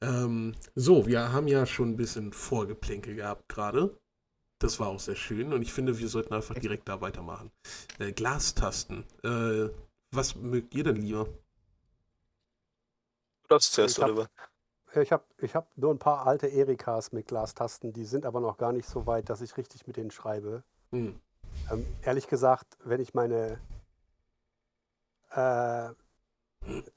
Ähm, 0.00 0.54
so, 0.74 1.06
wir 1.06 1.32
haben 1.32 1.48
ja 1.48 1.66
schon 1.66 1.90
ein 1.90 1.96
bisschen 1.96 2.32
Vorgeplänkel 2.32 3.16
gehabt 3.16 3.48
gerade. 3.48 3.98
Das 4.60 4.80
war 4.80 4.88
auch 4.88 5.00
sehr 5.00 5.16
schön 5.16 5.52
und 5.52 5.62
ich 5.62 5.72
finde, 5.72 5.98
wir 5.98 6.08
sollten 6.08 6.34
einfach 6.34 6.54
direkt 6.56 6.88
da 6.88 7.00
weitermachen. 7.00 7.50
Äh, 7.98 8.12
Glastasten. 8.12 9.04
Äh, 9.22 9.70
was 10.10 10.34
mögt 10.36 10.74
ihr 10.74 10.84
denn 10.84 10.96
lieber? 10.96 11.28
Das 13.48 13.70
zuerst, 13.70 13.96
Ich 13.96 14.02
habe 14.02 14.12
Oliver. 14.12 14.30
Ich 15.02 15.12
hab, 15.12 15.24
ich 15.38 15.54
hab 15.54 15.76
nur 15.76 15.92
ein 15.92 15.98
paar 15.98 16.26
alte 16.26 16.46
Erikas 16.46 17.12
mit 17.12 17.26
Glastasten, 17.26 17.92
die 17.92 18.04
sind 18.04 18.26
aber 18.26 18.40
noch 18.40 18.56
gar 18.56 18.72
nicht 18.72 18.88
so 18.88 19.06
weit, 19.06 19.28
dass 19.30 19.40
ich 19.40 19.56
richtig 19.56 19.86
mit 19.86 19.96
denen 19.96 20.10
schreibe. 20.10 20.62
Hm. 20.90 21.20
Ähm, 21.70 21.86
ehrlich 22.02 22.28
gesagt, 22.28 22.76
wenn 22.84 23.00
ich 23.00 23.14
meine 23.14 23.58
äh, 25.30 25.90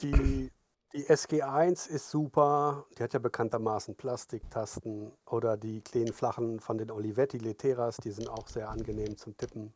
die, 0.01 0.51
die 0.93 1.05
SG1 1.05 1.89
ist 1.89 2.09
super, 2.09 2.85
die 2.97 3.03
hat 3.03 3.13
ja 3.13 3.19
bekanntermaßen 3.19 3.95
Plastiktasten 3.95 5.11
oder 5.25 5.57
die 5.57 5.81
kleinen 5.81 6.13
flachen 6.13 6.59
von 6.59 6.77
den 6.77 6.91
Olivetti 6.91 7.37
Leteras, 7.37 7.97
die 7.97 8.11
sind 8.11 8.29
auch 8.29 8.47
sehr 8.47 8.69
angenehm 8.69 9.17
zum 9.17 9.37
Tippen. 9.37 9.73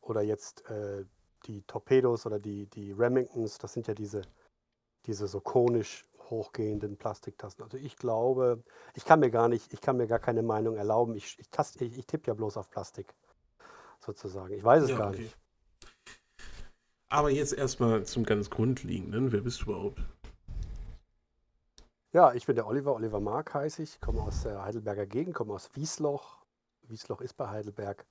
Oder 0.00 0.22
jetzt 0.22 0.68
äh, 0.68 1.04
die 1.46 1.62
Torpedos 1.62 2.26
oder 2.26 2.38
die, 2.38 2.66
die 2.66 2.92
Remingtons, 2.92 3.58
das 3.58 3.72
sind 3.72 3.86
ja 3.86 3.94
diese, 3.94 4.22
diese 5.06 5.26
so 5.28 5.40
konisch 5.40 6.06
hochgehenden 6.30 6.96
Plastiktasten. 6.96 7.64
Also 7.64 7.76
ich 7.76 7.96
glaube, 7.96 8.62
ich 8.94 9.04
kann 9.04 9.20
mir 9.20 9.30
gar 9.30 9.48
nicht, 9.48 9.72
ich 9.72 9.80
kann 9.80 9.96
mir 9.96 10.06
gar 10.06 10.18
keine 10.18 10.42
Meinung 10.42 10.76
erlauben. 10.76 11.14
Ich, 11.14 11.38
ich, 11.38 11.50
tast, 11.50 11.80
ich, 11.80 11.98
ich 11.98 12.06
tippe 12.06 12.28
ja 12.28 12.34
bloß 12.34 12.56
auf 12.56 12.70
Plastik, 12.70 13.14
sozusagen. 13.98 14.54
Ich 14.54 14.64
weiß 14.64 14.84
es 14.84 14.90
Ja, 14.90 14.98
gar 14.98 15.10
okay. 15.10 15.22
nicht. 15.22 15.36
Aber 17.08 17.30
jetzt 17.30 17.52
erstmal 17.52 18.04
zum 18.04 18.24
ganz 18.24 18.50
Grundlegenden. 18.50 19.32
Wer 19.32 19.40
bist 19.40 19.62
du 19.62 19.64
überhaupt? 19.64 20.00
Ja, 22.12 22.32
ich 22.32 22.46
bin 22.46 22.56
der 22.56 22.66
Oliver, 22.66 22.94
Oliver 22.94 23.20
Mark 23.20 23.54
heiße 23.54 23.82
ich, 23.82 24.00
komme 24.00 24.22
aus 24.22 24.42
der 24.42 24.62
Heidelberger 24.64 25.06
Gegend, 25.06 25.34
komme 25.34 25.54
aus 25.54 25.70
Wiesloch. 25.74 26.38
Wiesloch 26.82 27.20
ist 27.20 27.34
bei 27.34 27.48
Heidelberg. 27.48 28.06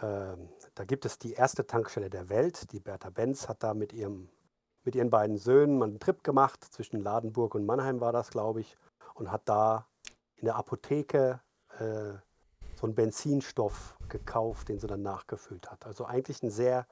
Ähm, 0.00 0.48
da 0.74 0.84
gibt 0.84 1.04
es 1.04 1.18
die 1.18 1.32
erste 1.32 1.66
Tankstelle 1.66 2.10
der 2.10 2.28
Welt. 2.28 2.72
Die 2.72 2.80
Bertha 2.80 3.10
Benz 3.10 3.48
hat 3.48 3.62
da 3.62 3.74
mit 3.74 3.92
ihrem, 3.92 4.28
mit 4.84 4.94
ihren 4.94 5.10
beiden 5.10 5.36
Söhnen 5.36 5.78
mal 5.78 5.88
einen 5.88 6.00
Trip 6.00 6.22
gemacht. 6.24 6.64
Zwischen 6.64 7.00
Ladenburg 7.00 7.54
und 7.54 7.64
Mannheim 7.66 8.00
war 8.00 8.12
das, 8.12 8.30
glaube 8.30 8.60
ich. 8.60 8.76
Und 9.14 9.30
hat 9.30 9.42
da 9.48 9.86
in 10.36 10.46
der 10.46 10.56
Apotheke 10.56 11.40
äh, 11.78 12.14
so 12.74 12.86
einen 12.86 12.94
Benzinstoff 12.94 13.96
gekauft, 14.08 14.68
den 14.68 14.78
sie 14.78 14.86
dann 14.86 15.02
nachgefüllt 15.02 15.70
hat. 15.70 15.86
Also 15.86 16.04
eigentlich 16.04 16.42
ein 16.42 16.50
sehr, 16.50 16.86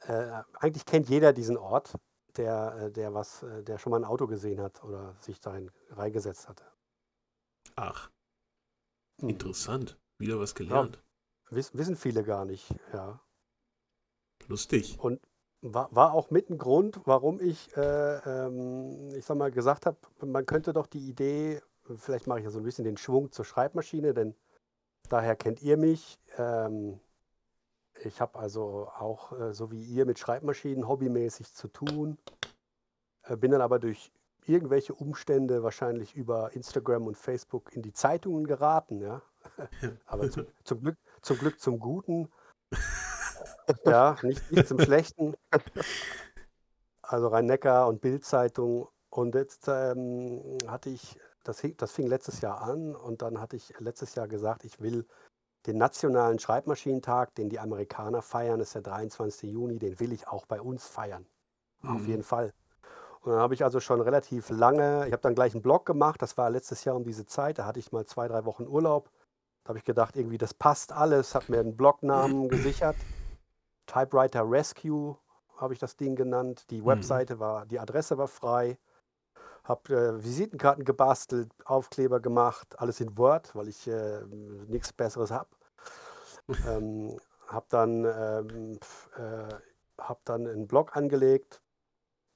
äh, 0.00 0.42
eigentlich 0.54 0.84
kennt 0.84 1.08
jeder 1.08 1.32
diesen 1.32 1.56
Ort, 1.56 1.94
der, 2.36 2.76
äh, 2.76 2.90
der 2.92 3.14
was, 3.14 3.42
äh, 3.42 3.62
der 3.62 3.78
schon 3.78 3.90
mal 3.90 4.00
ein 4.00 4.04
Auto 4.04 4.26
gesehen 4.26 4.60
hat 4.60 4.82
oder 4.82 5.14
sich 5.20 5.40
dahin 5.40 5.70
reingesetzt 5.90 6.48
hatte. 6.48 6.64
Ach, 7.76 8.10
Hm. 9.20 9.30
interessant. 9.30 9.98
Wieder 10.18 10.38
was 10.40 10.54
gelernt. 10.54 11.02
Wiss, 11.50 11.74
wissen 11.74 11.96
viele 11.96 12.24
gar 12.24 12.44
nicht, 12.44 12.74
ja. 12.92 13.20
Lustig. 14.48 14.98
Und 14.98 15.20
war, 15.74 15.94
war 15.94 16.12
auch 16.12 16.30
mit 16.30 16.50
ein 16.50 16.58
Grund, 16.58 17.00
warum 17.04 17.40
ich, 17.40 17.76
äh, 17.76 18.16
ähm, 18.16 19.10
ich 19.14 19.24
sag 19.24 19.36
mal, 19.36 19.50
gesagt 19.50 19.86
habe, 19.86 19.96
man 20.24 20.46
könnte 20.46 20.72
doch 20.72 20.86
die 20.86 21.08
Idee, 21.08 21.60
vielleicht 21.96 22.26
mache 22.26 22.40
ich 22.40 22.44
ja 22.44 22.50
so 22.50 22.58
ein 22.58 22.64
bisschen 22.64 22.84
den 22.84 22.96
Schwung 22.96 23.32
zur 23.32 23.44
Schreibmaschine, 23.44 24.14
denn 24.14 24.34
daher 25.08 25.36
kennt 25.36 25.62
ihr 25.62 25.76
mich. 25.76 26.18
Ähm, 26.36 27.00
ich 28.04 28.20
habe 28.20 28.38
also 28.38 28.90
auch, 28.98 29.32
äh, 29.32 29.52
so 29.52 29.70
wie 29.70 29.82
ihr, 29.82 30.06
mit 30.06 30.18
Schreibmaschinen 30.18 30.88
hobbymäßig 30.88 31.54
zu 31.54 31.68
tun. 31.68 32.18
Äh, 33.22 33.36
bin 33.36 33.50
dann 33.50 33.60
aber 33.60 33.78
durch 33.78 34.12
irgendwelche 34.46 34.94
Umstände, 34.94 35.62
wahrscheinlich 35.62 36.14
über 36.14 36.54
Instagram 36.54 37.06
und 37.06 37.16
Facebook, 37.16 37.74
in 37.74 37.82
die 37.82 37.92
Zeitungen 37.92 38.46
geraten, 38.46 39.00
ja. 39.00 39.22
Aber 40.06 40.30
zum, 40.30 40.46
zum, 40.64 40.80
Glück, 40.80 40.96
zum 41.22 41.38
Glück 41.38 41.60
zum 41.60 41.78
Guten. 41.78 42.28
Ja, 43.84 44.16
nicht, 44.22 44.50
nicht 44.50 44.68
zum 44.68 44.80
Schlechten. 44.80 45.34
Also 47.02 47.28
Rhein-Neckar 47.28 47.88
und 47.88 48.00
Bild-Zeitung. 48.00 48.88
Und 49.10 49.34
jetzt 49.34 49.68
ähm, 49.68 50.58
hatte 50.66 50.90
ich, 50.90 51.18
das, 51.44 51.62
das 51.76 51.92
fing 51.92 52.06
letztes 52.06 52.40
Jahr 52.40 52.62
an 52.62 52.94
und 52.94 53.22
dann 53.22 53.40
hatte 53.40 53.56
ich 53.56 53.72
letztes 53.78 54.14
Jahr 54.14 54.28
gesagt, 54.28 54.64
ich 54.64 54.80
will 54.80 55.06
den 55.66 55.78
nationalen 55.78 56.38
Schreibmaschinentag, 56.38 57.34
den 57.34 57.48
die 57.48 57.58
Amerikaner 57.58 58.22
feiern, 58.22 58.60
ist 58.60 58.74
der 58.74 58.82
23. 58.82 59.50
Juni, 59.50 59.78
den 59.78 59.98
will 60.00 60.12
ich 60.12 60.28
auch 60.28 60.46
bei 60.46 60.60
uns 60.60 60.86
feiern. 60.86 61.26
Auf 61.82 62.02
Mhm. 62.02 62.08
jeden 62.08 62.22
Fall. 62.22 62.52
Und 63.20 63.32
dann 63.32 63.40
habe 63.40 63.54
ich 63.54 63.64
also 63.64 63.80
schon 63.80 64.00
relativ 64.00 64.50
lange, 64.50 65.06
ich 65.06 65.12
habe 65.12 65.22
dann 65.22 65.34
gleich 65.34 65.52
einen 65.54 65.62
Blog 65.62 65.84
gemacht, 65.84 66.22
das 66.22 66.36
war 66.36 66.48
letztes 66.50 66.84
Jahr 66.84 66.94
um 66.94 67.02
diese 67.02 67.26
Zeit, 67.26 67.58
da 67.58 67.66
hatte 67.66 67.80
ich 67.80 67.90
mal 67.90 68.06
zwei, 68.06 68.28
drei 68.28 68.44
Wochen 68.44 68.66
Urlaub. 68.68 69.10
Da 69.64 69.70
habe 69.70 69.78
ich 69.78 69.84
gedacht, 69.84 70.16
irgendwie, 70.16 70.38
das 70.38 70.54
passt 70.54 70.92
alles, 70.92 71.34
habe 71.34 71.46
mir 71.48 71.58
einen 71.58 71.76
Blognamen 71.76 72.48
gesichert. 72.48 72.94
Typewriter 73.86 74.48
Rescue 74.48 75.16
habe 75.56 75.72
ich 75.74 75.78
das 75.80 75.96
Ding 75.96 76.16
genannt. 76.16 76.66
Die 76.70 76.82
Mhm. 76.82 76.86
Webseite 76.86 77.38
war, 77.40 77.66
die 77.66 77.78
Adresse 77.80 78.18
war 78.18 78.28
frei. 78.28 78.78
Habe 79.64 79.94
äh, 79.94 80.24
Visitenkarten 80.24 80.84
gebastelt, 80.84 81.50
Aufkleber 81.64 82.20
gemacht, 82.20 82.78
alles 82.78 83.00
in 83.00 83.16
Word, 83.18 83.54
weil 83.56 83.68
ich 83.68 83.86
äh, 83.88 84.20
nichts 84.68 84.92
Besseres 84.92 85.30
habe. 85.30 85.48
ähm, 86.68 87.18
habe 87.48 87.66
dann, 87.68 88.04
ähm, 88.04 88.78
äh, 89.16 89.54
hab 89.98 90.24
dann 90.24 90.46
einen 90.46 90.66
Blog 90.68 90.96
angelegt, 90.96 91.62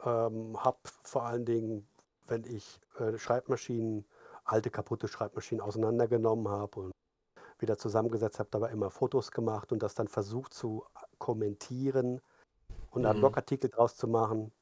ähm, 0.04 0.56
habe 0.62 0.78
vor 1.04 1.24
allen 1.24 1.44
Dingen, 1.44 1.86
wenn 2.26 2.44
ich 2.44 2.80
äh, 2.98 3.16
Schreibmaschinen, 3.18 4.04
alte 4.44 4.70
kaputte 4.70 5.08
Schreibmaschinen 5.08 5.60
auseinandergenommen 5.62 6.48
habe 6.48 6.80
und 6.80 6.92
wieder 7.58 7.78
zusammengesetzt 7.78 8.38
habe, 8.38 8.48
dabei 8.50 8.70
immer 8.70 8.90
Fotos 8.90 9.30
gemacht 9.30 9.70
und 9.72 9.82
das 9.82 9.94
dann 9.94 10.08
versucht 10.08 10.54
zu 10.54 10.84
kommentieren 11.20 12.20
und 12.90 13.06
einen 13.06 13.18
Mhm. 13.18 13.20
Blogartikel 13.20 13.70
draus 13.70 13.96
zu 13.96 14.08
machen. 14.08 14.52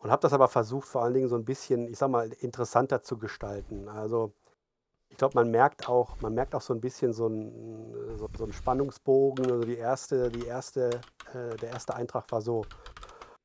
Und 0.00 0.10
habe 0.10 0.22
das 0.22 0.32
aber 0.34 0.48
versucht, 0.48 0.88
vor 0.88 1.02
allen 1.02 1.14
Dingen 1.14 1.28
so 1.28 1.36
ein 1.36 1.44
bisschen, 1.46 1.88
ich 1.88 1.98
sag 1.98 2.10
mal, 2.10 2.32
interessanter 2.40 3.02
zu 3.02 3.18
gestalten. 3.18 3.88
Also 3.88 4.32
ich 5.10 5.18
glaube, 5.18 5.36
man 5.36 5.50
merkt 5.50 5.88
auch, 5.88 6.20
man 6.20 6.34
merkt 6.34 6.54
auch 6.54 6.62
so 6.62 6.74
ein 6.74 6.80
bisschen 6.80 7.12
so 7.12 7.26
einen 7.26 8.18
so, 8.18 8.28
so 8.36 8.44
einen 8.44 8.52
Spannungsbogen. 8.52 9.46
Also 9.50 9.64
die 9.64 9.76
erste, 9.78 10.30
die 10.30 10.46
erste, 10.46 11.02
äh, 11.34 11.56
der 11.58 11.70
erste 11.70 11.94
Eintrag 11.96 12.30
war 12.32 12.42
so, 12.42 12.66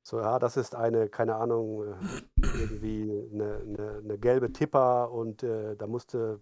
so, 0.04 0.20
ja, 0.20 0.40
das 0.40 0.58
ist 0.58 0.76
eine, 0.76 1.10
keine 1.10 1.36
Ahnung, 1.36 1.84
äh, 1.86 1.96
irgendwie 2.42 3.30
eine, 3.34 3.58
eine, 3.58 4.02
eine 4.04 4.18
gelbe 4.18 4.52
Tipper 4.52 5.12
und 5.12 5.44
äh, 5.44 5.76
da 5.78 5.88
musste, 5.88 6.40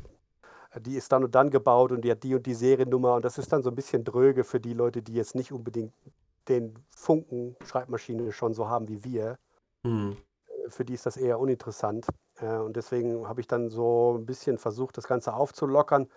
die 0.80 0.96
ist 0.96 1.12
dann 1.12 1.24
und 1.24 1.36
dann 1.36 1.50
gebaut 1.50 1.92
und 1.92 2.02
die 2.02 2.12
hat 2.12 2.24
die 2.24 2.36
und 2.36 2.46
die 2.46 2.54
Seriennummer 2.54 3.16
und 3.16 3.26
das 3.26 3.38
ist 3.38 3.52
dann 3.52 3.64
so 3.64 3.70
ein 3.70 3.76
bisschen 3.76 4.04
dröge 4.04 4.44
für 4.44 4.60
die 4.60 4.74
Leute, 4.74 5.02
die 5.02 5.14
jetzt 5.14 5.36
nicht 5.36 5.52
unbedingt 5.52 5.94
den 6.48 6.74
Funken 6.90 7.56
Schreibmaschine 7.66 8.32
schon 8.32 8.54
so 8.54 8.68
haben 8.70 8.88
wie 8.88 9.04
wir. 9.04 9.38
Hm. 9.84 10.18
Für 10.70 10.86
die 10.86 10.94
ist 10.94 11.06
das 11.06 11.18
eher 11.18 11.40
uninteressant. 11.40 12.08
Äh, 12.40 12.58
und 12.58 12.76
deswegen 12.76 13.28
habe 13.28 13.42
ich 13.42 13.48
dann 13.48 13.70
so 13.70 14.18
ein 14.18 14.26
bisschen 14.26 14.58
versucht, 14.58 14.98
das 14.98 15.08
Ganze 15.08 15.34
aufzulockern. 15.34 16.10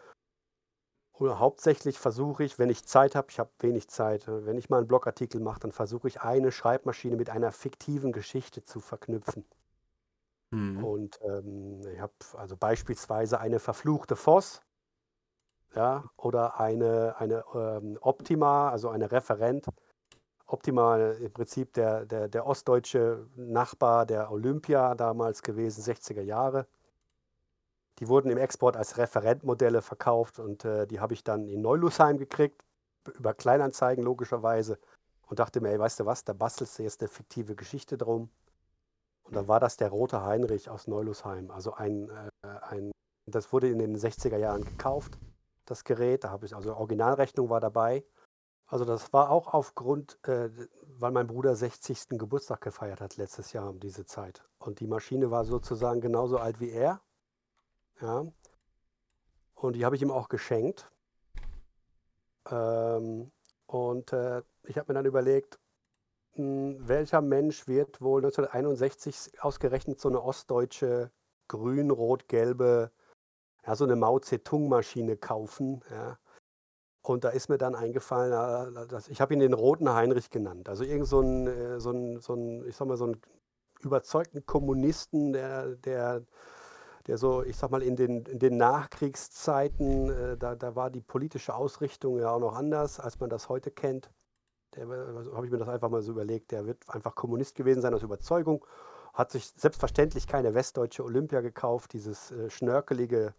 Und 1.13 1.39
hauptsächlich 1.39 1.99
versuche 1.99 2.45
ich, 2.45 2.59
wenn 2.59 2.71
ich 2.71 2.87
Zeit 2.87 3.15
habe, 3.15 3.29
ich 3.31 3.39
habe 3.39 3.51
wenig 3.59 3.89
Zeit, 3.89 4.27
äh, 4.27 4.47
wenn 4.47 4.57
ich 4.57 4.71
mal 4.71 4.79
einen 4.79 4.89
Blogartikel 4.89 5.41
mache, 5.41 5.61
dann 5.61 5.73
versuche 5.73 6.09
ich 6.09 6.21
eine 6.23 6.53
Schreibmaschine 6.53 7.17
mit 7.17 7.31
einer 7.31 7.53
fiktiven 7.53 8.13
Geschichte 8.13 8.65
zu 8.65 8.81
verknüpfen. 8.81 9.45
Hm. 10.53 10.85
Und 10.85 11.21
ähm, 11.23 11.81
ich 11.93 12.01
habe 12.01 12.13
also 12.35 12.57
beispielsweise 12.57 13.41
eine 13.41 13.61
verfluchte 13.61 14.17
Voss, 14.17 14.63
ja, 15.75 16.05
oder 16.17 16.59
eine, 16.59 17.15
eine 17.19 17.45
ähm, 17.55 17.99
Optima, 18.01 18.71
also 18.71 18.89
eine 18.89 19.13
Referent. 19.13 19.67
Optima 20.47 20.99
im 21.13 21.33
Prinzip 21.33 21.73
der, 21.75 22.07
der, 22.07 22.29
der 22.29 22.45
ostdeutsche 22.45 23.29
Nachbar 23.37 24.05
der 24.05 24.33
Olympia 24.33 24.97
damals 24.97 25.43
gewesen, 25.43 25.83
60er 25.83 26.23
Jahre. 26.23 26.67
Die 28.01 28.09
wurden 28.09 28.31
im 28.31 28.39
Export 28.39 28.77
als 28.77 28.99
Referentmodelle 28.99 29.83
verkauft 29.83 30.39
und 30.41 30.65
äh, 30.65 30.87
die 30.87 30.99
habe 30.99 31.15
ich 31.15 31.23
dann 31.23 31.47
in 31.47 31.61
Neulusheim 31.61 32.19
gekriegt, 32.19 32.65
über 33.15 33.35
Kleinanzeigen 33.35 34.03
logischerweise. 34.03 34.79
Und 35.29 35.39
dachte 35.39 35.61
mir, 35.61 35.71
ey, 35.71 35.79
weißt 35.79 36.01
du 36.01 36.07
was, 36.07 36.25
da 36.25 36.33
bastelst 36.33 36.79
du 36.79 36.83
jetzt 36.83 37.01
eine 37.01 37.09
fiktive 37.09 37.55
Geschichte 37.55 37.97
drum. 37.97 38.31
Und 39.31 39.37
dann 39.37 39.47
war 39.47 39.61
das 39.61 39.77
der 39.77 39.91
rote 39.91 40.25
Heinrich 40.25 40.69
aus 40.69 40.89
Neulusheim. 40.89 41.53
Also 41.53 41.75
ein, 41.75 42.11
äh, 42.43 42.49
ein 42.63 42.91
das 43.27 43.53
wurde 43.53 43.69
in 43.69 43.79
den 43.79 43.97
60er 43.97 44.37
Jahren 44.37 44.65
gekauft, 44.65 45.21
das 45.67 45.85
Gerät. 45.85 46.25
Da 46.25 46.31
habe 46.31 46.47
ich, 46.47 46.57
also 46.57 46.75
Originalrechnung 46.75 47.49
war 47.49 47.61
dabei. 47.61 48.05
Also 48.67 48.85
das 48.85 49.13
war 49.13 49.31
auch 49.31 49.55
aufgrund, 49.55 50.19
äh, 50.27 50.51
weil 50.99 51.13
mein 51.13 51.29
Bruder 51.29 51.55
60. 51.55 52.19
Geburtstag 52.19 52.61
gefeiert 52.61 53.01
hat 53.01 53.19
letztes 53.19 53.53
Jahr 53.53 53.71
um 53.71 53.79
diese 53.79 54.05
Zeit. 54.05 54.43
Und 54.59 54.81
die 54.81 54.89
Maschine 54.89 55.31
war 55.31 55.45
sozusagen 55.45 56.01
genauso 56.01 56.39
alt 56.39 56.59
wie 56.59 56.71
er. 56.71 57.01
Ja. 58.01 58.27
Und 59.55 59.77
die 59.77 59.85
habe 59.85 59.95
ich 59.95 60.03
ihm 60.03 60.11
auch 60.11 60.29
geschenkt. 60.29 60.91
Ähm, 62.51 63.31
und 63.67 64.13
äh, 64.13 64.43
ich 64.65 64.77
habe 64.77 64.93
mir 64.93 64.95
dann 64.95 65.07
überlegt, 65.07 65.61
welcher 66.37 67.21
Mensch 67.21 67.67
wird 67.67 68.01
wohl 68.01 68.21
1961 68.21 69.43
ausgerechnet 69.43 70.01
so 70.01 70.09
eine 70.09 70.23
ostdeutsche 70.23 71.11
grün-rot-gelbe, 71.49 72.91
ja, 73.67 73.77
so 73.77 73.85
eine 73.85 73.97
Mao 73.97 74.19
Zedong-Maschine 74.21 75.17
kaufen. 75.17 75.83
Ja. 75.91 76.19
Und 77.03 77.25
da 77.25 77.31
ist 77.31 77.49
mir 77.49 77.59
dann 77.59 77.75
eingefallen, 77.75 78.77
äh, 78.77 78.87
dass, 78.87 79.09
ich 79.09 79.21
habe 79.21 79.35
ihn 79.35 79.41
den 79.41 79.55
roten 79.55 79.93
Heinrich 79.93 80.31
genannt. 80.31 80.69
Also 80.69 80.85
irgend 80.85 81.09
so 81.09 81.21
ein, 81.21 81.47
äh, 81.47 81.81
so 81.81 81.91
ein, 81.91 82.21
so 82.21 82.35
ein 82.35 82.67
ich 82.67 82.77
sag 82.77 82.87
mal, 82.87 82.97
so 82.97 83.07
ein 83.07 83.21
überzeugten 83.81 84.45
Kommunisten, 84.47 85.33
der, 85.33 85.77
der, 85.77 86.25
der 87.07 87.19
so, 87.19 87.43
ich 87.43 87.57
sag 87.57 87.71
mal, 87.71 87.83
in 87.83 87.97
den, 87.97 88.25
in 88.27 88.39
den 88.39 88.57
Nachkriegszeiten, 88.57 90.11
äh, 90.11 90.37
da, 90.37 90.55
da 90.55 90.77
war 90.77 90.91
die 90.91 91.01
politische 91.01 91.55
Ausrichtung 91.55 92.19
ja 92.19 92.31
auch 92.31 92.41
noch 92.41 92.55
anders, 92.55 93.01
als 93.01 93.19
man 93.21 93.31
das 93.31 93.49
heute 93.49 93.71
kennt. 93.71 94.11
Der 94.77 94.89
also 94.89 95.35
habe 95.35 95.47
ich 95.47 95.53
mir 95.53 95.59
das 95.59 95.69
einfach 95.69 95.89
mal 95.89 96.03
so 96.03 96.13
überlegt, 96.13 96.53
der 96.53 96.67
wird 96.67 96.79
einfach 96.89 97.15
Kommunist 97.15 97.55
gewesen 97.55 97.83
sein 97.83 97.95
aus 97.95 98.03
Überzeugung, 98.03 98.65
hat 99.13 99.31
sich 99.31 99.53
selbstverständlich 99.57 100.27
keine 100.27 100.55
westdeutsche 100.55 101.05
Olympia 101.05 101.41
gekauft, 101.41 101.93
dieses 101.93 102.31
äh, 102.31 102.51
schnörkelige 102.51 103.35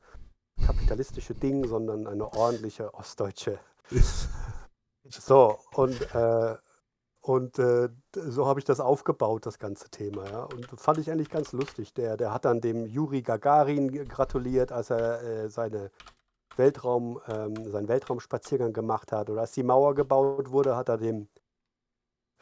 kapitalistische 0.65 1.33
Ding, 1.33 1.67
sondern 1.67 2.07
eine 2.07 2.31
ordentliche 2.33 2.93
ostdeutsche. 2.93 3.59
so, 5.09 5.57
und 5.73 6.13
äh, 6.13 6.55
und 7.21 7.59
äh, 7.59 7.89
so 8.15 8.47
habe 8.47 8.59
ich 8.59 8.65
das 8.65 8.79
aufgebaut, 8.79 9.45
das 9.45 9.59
ganze 9.59 9.89
Thema. 9.89 10.27
Ja. 10.27 10.43
Und 10.45 10.67
fand 10.79 10.97
ich 10.97 11.11
eigentlich 11.11 11.29
ganz 11.29 11.51
lustig. 11.51 11.93
Der, 11.93 12.17
der 12.17 12.33
hat 12.33 12.45
dann 12.45 12.61
dem 12.61 12.87
Juri 12.87 13.21
Gagarin 13.21 14.07
gratuliert, 14.07 14.71
als 14.71 14.89
er 14.89 15.21
äh, 15.21 15.49
seine 15.49 15.91
Weltraum, 16.57 17.19
ähm, 17.27 17.69
seinen 17.69 17.87
Weltraumspaziergang 17.87 18.73
gemacht 18.73 19.11
hat. 19.11 19.29
Oder 19.29 19.41
als 19.41 19.51
die 19.51 19.63
Mauer 19.63 19.95
gebaut 19.95 20.51
wurde, 20.51 20.75
hat 20.75 20.89
er 20.89 20.97
dem, 20.97 21.27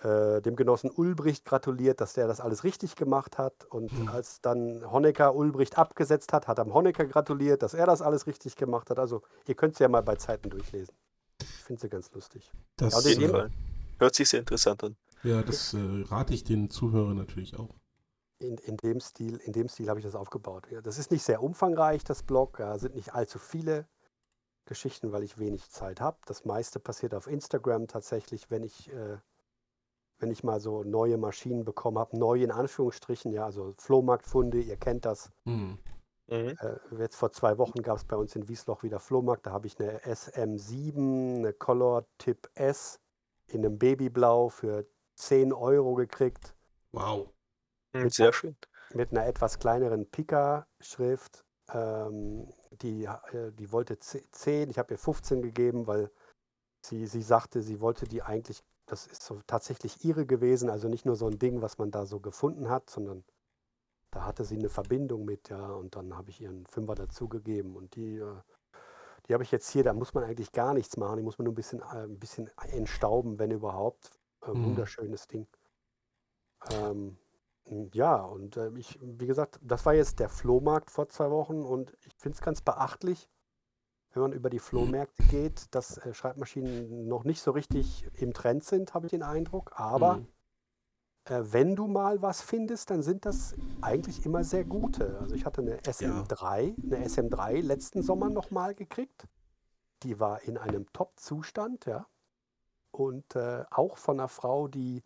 äh, 0.03 0.41
dem 0.41 0.55
Genossen 0.55 0.91
Ulbricht 0.91 1.45
gratuliert, 1.45 2.01
dass 2.01 2.13
der 2.13 2.27
das 2.27 2.39
alles 2.39 2.63
richtig 2.63 2.95
gemacht 2.95 3.37
hat. 3.37 3.65
Und 3.65 3.91
mhm. 3.97 4.07
als 4.09 4.41
dann 4.41 4.89
Honecker 4.89 5.35
Ulbricht 5.35 5.77
abgesetzt 5.77 6.33
hat, 6.33 6.47
hat 6.47 6.57
er 6.57 6.65
Honecker 6.73 7.05
gratuliert, 7.05 7.61
dass 7.61 7.73
er 7.73 7.85
das 7.85 8.01
alles 8.01 8.27
richtig 8.27 8.55
gemacht 8.55 8.89
hat. 8.89 8.99
Also 8.99 9.21
ihr 9.47 9.55
könnt 9.55 9.73
es 9.73 9.79
ja 9.79 9.87
mal 9.87 10.03
bei 10.03 10.15
Zeiten 10.15 10.49
durchlesen. 10.49 10.93
Ich 11.41 11.63
finde 11.63 11.81
sie 11.81 11.89
ganz 11.89 12.11
lustig. 12.13 12.51
Das, 12.77 13.05
ja, 13.05 13.47
Hört 13.99 14.15
sich 14.15 14.29
sehr 14.29 14.39
interessant 14.39 14.83
an. 14.83 14.95
Ja, 15.23 15.43
das 15.43 15.73
äh, 15.73 15.77
rate 16.05 16.33
ich 16.33 16.43
den 16.43 16.69
Zuhörern 16.69 17.17
natürlich 17.17 17.59
auch. 17.59 17.75
In, 18.39 18.57
in 18.57 18.77
dem 18.77 19.01
Stil, 19.01 19.35
in 19.43 19.51
dem 19.51 19.67
Stil 19.67 19.89
habe 19.89 19.99
ich 19.99 20.05
das 20.05 20.15
aufgebaut. 20.15 20.67
Ja, 20.71 20.81
das 20.81 20.97
ist 20.97 21.11
nicht 21.11 21.23
sehr 21.23 21.43
umfangreich, 21.43 22.05
das 22.05 22.23
Blog. 22.23 22.57
Da 22.57 22.79
sind 22.79 22.95
nicht 22.95 23.13
allzu 23.13 23.37
viele 23.37 23.85
Geschichten, 24.69 25.11
weil 25.11 25.23
ich 25.23 25.39
wenig 25.39 25.69
Zeit 25.69 25.99
habe. 25.99 26.17
Das 26.25 26.45
meiste 26.45 26.79
passiert 26.79 27.13
auf 27.13 27.27
Instagram 27.27 27.88
tatsächlich, 27.88 28.49
wenn 28.49 28.63
ich, 28.63 28.89
äh, 28.93 29.17
wenn 30.19 30.31
ich 30.31 30.43
mal 30.43 30.59
so 30.59 30.83
neue 30.83 31.17
Maschinen 31.17 31.65
bekommen 31.65 31.97
habe. 31.97 32.17
Neu 32.17 32.41
in 32.41 32.51
Anführungsstrichen, 32.51 33.33
ja, 33.33 33.45
also 33.45 33.73
Flohmarktfunde, 33.77 34.61
ihr 34.61 34.77
kennt 34.77 35.05
das. 35.05 35.31
Mhm. 35.43 35.79
Mhm. 36.27 36.55
Äh, 36.59 36.77
jetzt 36.99 37.15
vor 37.15 37.31
zwei 37.31 37.57
Wochen 37.57 37.81
gab 37.81 37.97
es 37.97 38.05
bei 38.05 38.15
uns 38.15 38.35
in 38.35 38.47
Wiesloch 38.47 38.83
wieder 38.83 38.99
Flohmarkt. 38.99 39.47
Da 39.47 39.51
habe 39.51 39.65
ich 39.65 39.79
eine 39.79 39.99
SM7, 40.03 41.38
eine 41.38 41.53
Color 41.53 42.05
Tip 42.19 42.49
S 42.53 42.99
in 43.47 43.65
einem 43.65 43.79
Babyblau 43.79 44.49
für 44.49 44.85
10 45.15 45.51
Euro 45.51 45.95
gekriegt. 45.95 46.55
Wow. 46.91 47.29
Mit, 47.93 48.13
Sehr 48.13 48.31
schön. 48.31 48.55
Mit 48.93 49.11
einer 49.11 49.25
etwas 49.25 49.57
kleineren 49.57 50.09
Pika-Schrift. 50.09 51.43
Ähm, 51.73 52.47
die, 52.81 53.05
äh, 53.05 53.51
die 53.53 53.71
wollte 53.71 54.00
10, 54.00 54.69
ich 54.69 54.77
habe 54.79 54.93
ihr 54.93 54.98
15 54.98 55.41
gegeben, 55.41 55.88
weil 55.88 56.12
sie, 56.86 57.05
sie 57.05 57.21
sagte, 57.21 57.62
sie 57.62 57.81
wollte 57.81 58.07
die 58.07 58.21
eigentlich, 58.21 58.63
das 58.86 59.07
ist 59.07 59.24
so 59.24 59.41
tatsächlich 59.48 60.03
ihre 60.03 60.25
gewesen, 60.25 60.69
also 60.69 60.88
nicht 60.88 61.05
nur 61.05 61.15
so 61.15 61.27
ein 61.27 61.39
Ding, 61.39 61.62
was 61.62 61.77
man 61.77 61.91
da 61.91 62.05
so 62.05 62.19
gefunden 62.19 62.69
hat, 62.69 62.89
sondern 62.89 63.24
da 64.12 64.25
hatte 64.25 64.43
sie 64.45 64.57
eine 64.57 64.69
Verbindung 64.69 65.25
mit, 65.25 65.50
ja, 65.50 65.71
und 65.74 65.95
dann 65.95 66.17
habe 66.17 66.31
ich 66.31 66.41
ihr 66.41 66.50
einen 66.50 66.65
Fünfer 66.65 66.95
dazugegeben 66.95 67.75
und 67.75 67.95
die 67.95 68.17
äh, 68.17 68.36
die 69.29 69.33
habe 69.36 69.43
ich 69.43 69.51
jetzt 69.51 69.69
hier, 69.69 69.83
da 69.83 69.93
muss 69.93 70.15
man 70.15 70.24
eigentlich 70.24 70.51
gar 70.51 70.74
nichts 70.74 70.98
machen. 70.98 71.17
Die 71.17 71.24
muss 71.24 71.38
man 71.38 71.45
nur 71.45 71.53
ein 71.53 71.55
bisschen, 71.55 71.81
äh, 71.81 72.03
ein 72.03 72.19
bisschen 72.19 72.50
entstauben, 72.71 73.38
wenn 73.38 73.51
überhaupt. 73.51 74.19
Mhm. 74.45 74.65
Wunderschönes 74.65 75.27
Ding. 75.27 75.45
Ähm, 76.71 77.17
ja, 77.93 78.15
und 78.15 78.57
äh, 78.57 78.71
ich, 78.77 78.99
wie 79.01 79.27
gesagt, 79.27 79.59
das 79.61 79.85
war 79.85 79.93
jetzt 79.93 80.19
der 80.19 80.29
Flohmarkt 80.29 80.89
vor 80.89 81.07
zwei 81.09 81.29
Wochen 81.29 81.61
und 81.61 81.95
ich 82.05 82.13
finde 82.17 82.35
es 82.35 82.41
ganz 82.41 82.61
beachtlich, 82.61 83.29
wenn 84.13 84.24
man 84.24 84.33
über 84.33 84.50
die 84.50 84.59
Flohmärkte 84.59 85.24
geht, 85.24 85.74
dass 85.75 85.98
äh, 85.98 86.13
Schreibmaschinen 86.13 87.07
noch 87.07 87.24
nicht 87.24 87.41
so 87.41 87.51
richtig 87.51 88.07
im 88.15 88.33
Trend 88.33 88.63
sind, 88.63 88.94
habe 88.94 89.05
ich 89.05 89.11
den 89.11 89.22
Eindruck. 89.22 89.72
Aber 89.75 90.15
mhm. 90.15 90.27
äh, 91.25 91.53
wenn 91.53 91.75
du 91.75 91.87
mal 91.87 92.22
was 92.22 92.41
findest, 92.41 92.89
dann 92.89 93.03
sind 93.03 93.25
das 93.25 93.55
eigentlich 93.81 94.25
immer 94.25 94.44
sehr 94.44 94.65
gute. 94.65 95.20
Also 95.20 95.35
ich 95.35 95.46
hatte 95.46 95.61
eine 95.61 95.77
SM3, 95.77 96.61
ja. 96.61 96.98
eine 96.98 97.05
SM3 97.05 97.61
letzten 97.61 98.01
Sommer 98.01 98.29
nochmal 98.29 98.74
gekriegt. 98.74 99.27
Die 100.03 100.20
war 100.20 100.41
in 100.44 100.57
einem 100.57 100.91
Top-Zustand, 100.91 101.85
ja. 101.85 102.07
Und 102.91 103.35
äh, 103.35 103.63
auch 103.70 103.98
von 103.98 104.20
einer 104.20 104.27
Frau, 104.27 104.67
die 104.67 105.03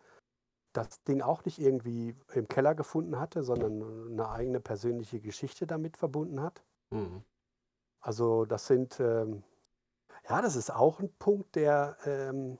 das 0.74 1.02
Ding 1.04 1.22
auch 1.22 1.44
nicht 1.44 1.58
irgendwie 1.58 2.14
im 2.34 2.48
Keller 2.48 2.74
gefunden 2.74 3.18
hatte, 3.18 3.42
sondern 3.42 4.10
eine 4.10 4.28
eigene 4.28 4.60
persönliche 4.60 5.20
Geschichte 5.20 5.66
damit 5.66 5.96
verbunden 5.96 6.42
hat. 6.42 6.62
Mhm. 6.90 7.22
Also 8.00 8.44
das 8.44 8.66
sind, 8.66 9.00
ähm, 9.00 9.42
ja, 10.28 10.42
das 10.42 10.56
ist 10.56 10.74
auch 10.74 11.00
ein 11.00 11.12
Punkt, 11.18 11.54
der, 11.54 11.96
ähm, 12.04 12.58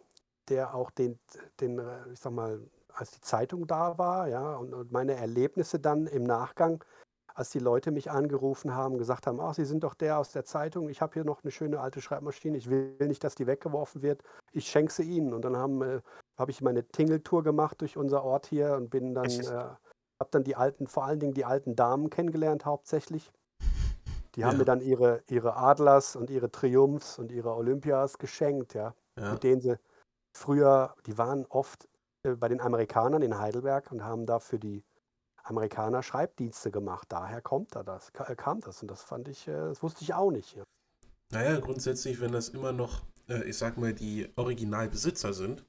der 0.48 0.74
auch 0.74 0.90
den, 0.90 1.18
den, 1.60 1.78
äh, 1.78 2.12
ich 2.12 2.20
sag 2.20 2.32
mal, 2.32 2.60
als 2.94 3.10
die 3.10 3.20
Zeitung 3.20 3.66
da 3.66 3.98
war, 3.98 4.28
ja, 4.28 4.56
und, 4.56 4.72
und 4.72 4.92
meine 4.92 5.14
Erlebnisse 5.14 5.80
dann 5.80 6.06
im 6.06 6.22
Nachgang, 6.22 6.84
als 7.34 7.50
die 7.50 7.58
Leute 7.58 7.90
mich 7.90 8.12
angerufen 8.12 8.74
haben, 8.74 8.96
gesagt 8.96 9.26
haben, 9.26 9.40
ach, 9.40 9.54
Sie 9.54 9.64
sind 9.64 9.82
doch 9.82 9.94
der 9.94 10.18
aus 10.18 10.30
der 10.30 10.44
Zeitung, 10.44 10.88
ich 10.88 11.02
habe 11.02 11.14
hier 11.14 11.24
noch 11.24 11.42
eine 11.42 11.50
schöne 11.50 11.80
alte 11.80 12.00
Schreibmaschine, 12.00 12.56
ich 12.56 12.70
will 12.70 12.94
nicht, 13.00 13.24
dass 13.24 13.34
die 13.34 13.48
weggeworfen 13.48 14.02
wird, 14.02 14.22
ich 14.52 14.68
schenke 14.68 14.92
sie 14.92 15.02
Ihnen. 15.02 15.34
Und 15.34 15.42
dann 15.42 15.80
äh, 15.82 16.00
habe 16.36 16.50
ich 16.50 16.60
meine 16.60 16.86
Tingeltour 16.86 17.42
gemacht 17.42 17.80
durch 17.80 17.96
unser 17.96 18.24
Ort 18.24 18.46
hier 18.46 18.74
und 18.74 18.90
bin 18.90 19.14
dann, 19.14 19.30
äh, 19.30 19.46
habe 19.46 20.30
dann 20.30 20.44
die 20.44 20.56
alten, 20.56 20.86
vor 20.86 21.04
allen 21.04 21.20
Dingen 21.20 21.34
die 21.34 21.44
alten 21.44 21.76
Damen 21.76 22.10
kennengelernt 22.10 22.64
hauptsächlich. 22.64 23.30
Die 24.34 24.40
ja. 24.40 24.48
haben 24.48 24.58
mir 24.58 24.64
dann 24.64 24.80
ihre, 24.80 25.22
ihre 25.28 25.56
Adlers 25.56 26.16
und 26.16 26.30
ihre 26.30 26.50
Triumphs 26.50 27.18
und 27.18 27.30
ihre 27.30 27.54
Olympias 27.54 28.18
geschenkt, 28.18 28.74
ja, 28.74 28.94
ja. 29.18 29.32
mit 29.32 29.44
denen 29.44 29.60
sie 29.60 29.78
früher, 30.36 30.94
die 31.06 31.16
waren 31.16 31.46
oft 31.46 31.88
äh, 32.24 32.34
bei 32.34 32.48
den 32.48 32.60
Amerikanern 32.60 33.22
in 33.22 33.38
Heidelberg 33.38 33.92
und 33.92 34.02
haben 34.02 34.26
da 34.26 34.40
für 34.40 34.58
die 34.58 34.82
Amerikaner 35.44 36.02
Schreibdienste 36.02 36.70
gemacht. 36.72 37.06
Daher 37.10 37.42
kommt 37.42 37.76
da 37.76 37.84
das, 37.84 38.10
äh, 38.26 38.34
kam 38.34 38.60
das. 38.60 38.82
Und 38.82 38.90
das 38.90 39.02
fand 39.02 39.28
ich, 39.28 39.46
äh, 39.46 39.52
das 39.52 39.82
wusste 39.82 40.02
ich 40.02 40.14
auch 40.14 40.32
nicht. 40.32 40.56
Ja. 40.56 40.64
Naja, 41.30 41.60
grundsätzlich, 41.60 42.20
wenn 42.20 42.32
das 42.32 42.48
immer 42.48 42.72
noch, 42.72 43.02
ich 43.46 43.56
sag 43.56 43.78
mal, 43.78 43.94
die 43.94 44.30
Originalbesitzer 44.36 45.32
sind, 45.32 45.64